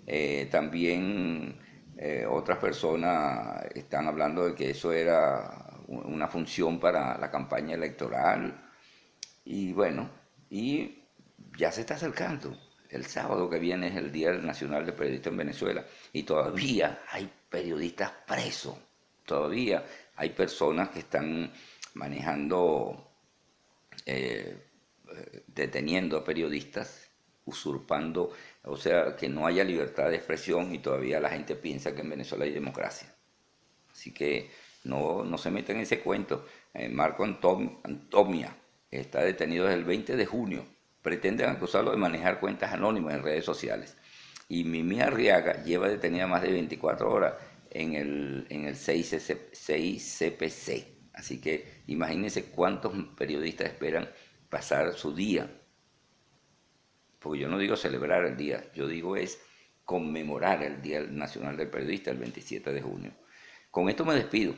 Eh, 0.05 0.47
también 0.51 1.55
eh, 2.03 2.25
otras 2.25 2.57
personas 2.57 3.63
están 3.75 4.07
hablando 4.07 4.47
de 4.47 4.55
que 4.55 4.71
eso 4.71 4.91
era 4.91 5.71
una 5.87 6.27
función 6.27 6.79
para 6.79 7.15
la 7.19 7.29
campaña 7.29 7.75
electoral. 7.75 8.71
Y 9.45 9.71
bueno, 9.71 10.09
y 10.49 11.03
ya 11.55 11.71
se 11.71 11.81
está 11.81 11.93
acercando. 11.93 12.57
El 12.89 13.05
sábado 13.05 13.47
que 13.47 13.59
viene 13.59 13.89
es 13.89 13.95
el 13.97 14.11
Día 14.11 14.31
Nacional 14.31 14.83
de 14.83 14.93
Periodistas 14.93 15.31
en 15.31 15.37
Venezuela 15.37 15.85
y 16.11 16.23
todavía 16.23 17.03
hay 17.07 17.31
periodistas 17.47 18.11
presos. 18.25 18.79
Todavía 19.23 19.85
hay 20.15 20.31
personas 20.31 20.89
que 20.89 20.99
están 20.99 21.53
manejando, 21.93 23.11
eh, 24.07 24.57
eh, 25.07 25.43
deteniendo 25.45 26.17
a 26.17 26.23
periodistas, 26.23 27.10
usurpando, 27.45 28.31
o 28.63 28.77
sea, 28.77 29.15
que 29.15 29.29
no 29.29 29.45
haya 29.47 29.63
libertad 29.63 30.09
de 30.09 30.15
expresión 30.17 30.73
y 30.73 30.79
todavía 30.79 31.19
la 31.19 31.29
gente 31.29 31.55
piensa 31.55 31.93
que 31.95 32.01
en 32.01 32.09
Venezuela 32.09 32.45
hay 32.45 32.51
democracia. 32.51 33.13
Así 33.91 34.13
que 34.13 34.49
no, 34.83 35.23
no 35.23 35.37
se 35.37 35.51
metan 35.51 35.77
en 35.77 35.83
ese 35.83 35.99
cuento. 36.01 36.45
Eh, 36.73 36.89
Marco 36.89 37.25
Antom- 37.25 37.79
Antomia 37.83 38.55
está 38.89 39.23
detenido 39.23 39.65
desde 39.65 39.79
el 39.79 39.85
20 39.85 40.15
de 40.15 40.25
junio. 40.25 40.65
Pretenden 41.01 41.49
acusarlo 41.49 41.91
de 41.91 41.97
manejar 41.97 42.39
cuentas 42.39 42.73
anónimas 42.73 43.15
en 43.15 43.23
redes 43.23 43.45
sociales. 43.45 43.97
Y 44.49 44.63
Mimi 44.65 44.99
Arriaga 45.01 45.63
lleva 45.63 45.87
detenida 45.87 46.27
más 46.27 46.41
de 46.41 46.51
24 46.51 47.11
horas 47.11 47.33
en 47.69 47.93
el, 47.95 48.45
en 48.49 48.65
el 48.65 48.75
6CPC. 48.75 50.85
Así 51.13 51.39
que 51.41 51.83
imagínense 51.87 52.45
cuántos 52.45 52.93
periodistas 53.17 53.67
esperan 53.67 54.09
pasar 54.49 54.93
su 54.93 55.13
día. 55.15 55.49
Porque 57.21 57.39
yo 57.39 57.47
no 57.47 57.59
digo 57.59 57.75
celebrar 57.75 58.25
el 58.25 58.35
día, 58.35 58.65
yo 58.73 58.87
digo 58.87 59.15
es 59.15 59.39
conmemorar 59.85 60.63
el 60.63 60.81
Día 60.81 61.01
Nacional 61.01 61.55
del 61.55 61.69
Periodista 61.69 62.09
el 62.09 62.17
27 62.17 62.73
de 62.73 62.81
junio. 62.81 63.11
Con 63.69 63.89
esto 63.89 64.03
me 64.05 64.15
despido. 64.15 64.55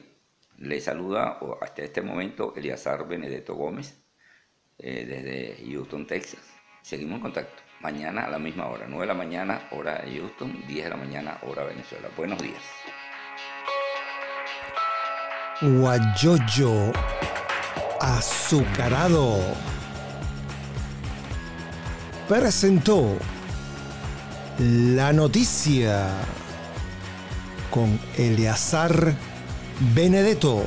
Le 0.57 0.80
saluda 0.80 1.39
hasta 1.61 1.84
este 1.84 2.01
momento 2.01 2.53
Eliazar 2.55 3.07
Benedetto 3.07 3.55
Gómez 3.55 4.01
eh, 4.78 5.05
desde 5.05 5.72
Houston, 5.72 6.07
Texas. 6.07 6.53
Seguimos 6.82 7.18
en 7.18 7.22
contacto. 7.22 7.61
Mañana 7.82 8.26
a 8.26 8.30
la 8.30 8.39
misma 8.39 8.68
hora, 8.68 8.86
9 8.88 9.01
de 9.01 9.07
la 9.07 9.14
mañana, 9.14 9.68
hora 9.72 10.01
de 10.01 10.18
Houston, 10.18 10.66
10 10.68 10.84
de 10.86 10.89
la 10.89 10.95
mañana, 10.95 11.39
hora 11.41 11.66
Venezuela. 11.66 12.09
Buenos 12.16 12.41
días. 12.41 12.61
Guayoyo 15.61 16.93
azucarado 17.99 19.39
presentó 22.39 23.15
la 24.57 25.13
noticia 25.13 26.07
con 27.69 27.99
Eleazar 28.17 29.13
Benedetto. 29.93 30.65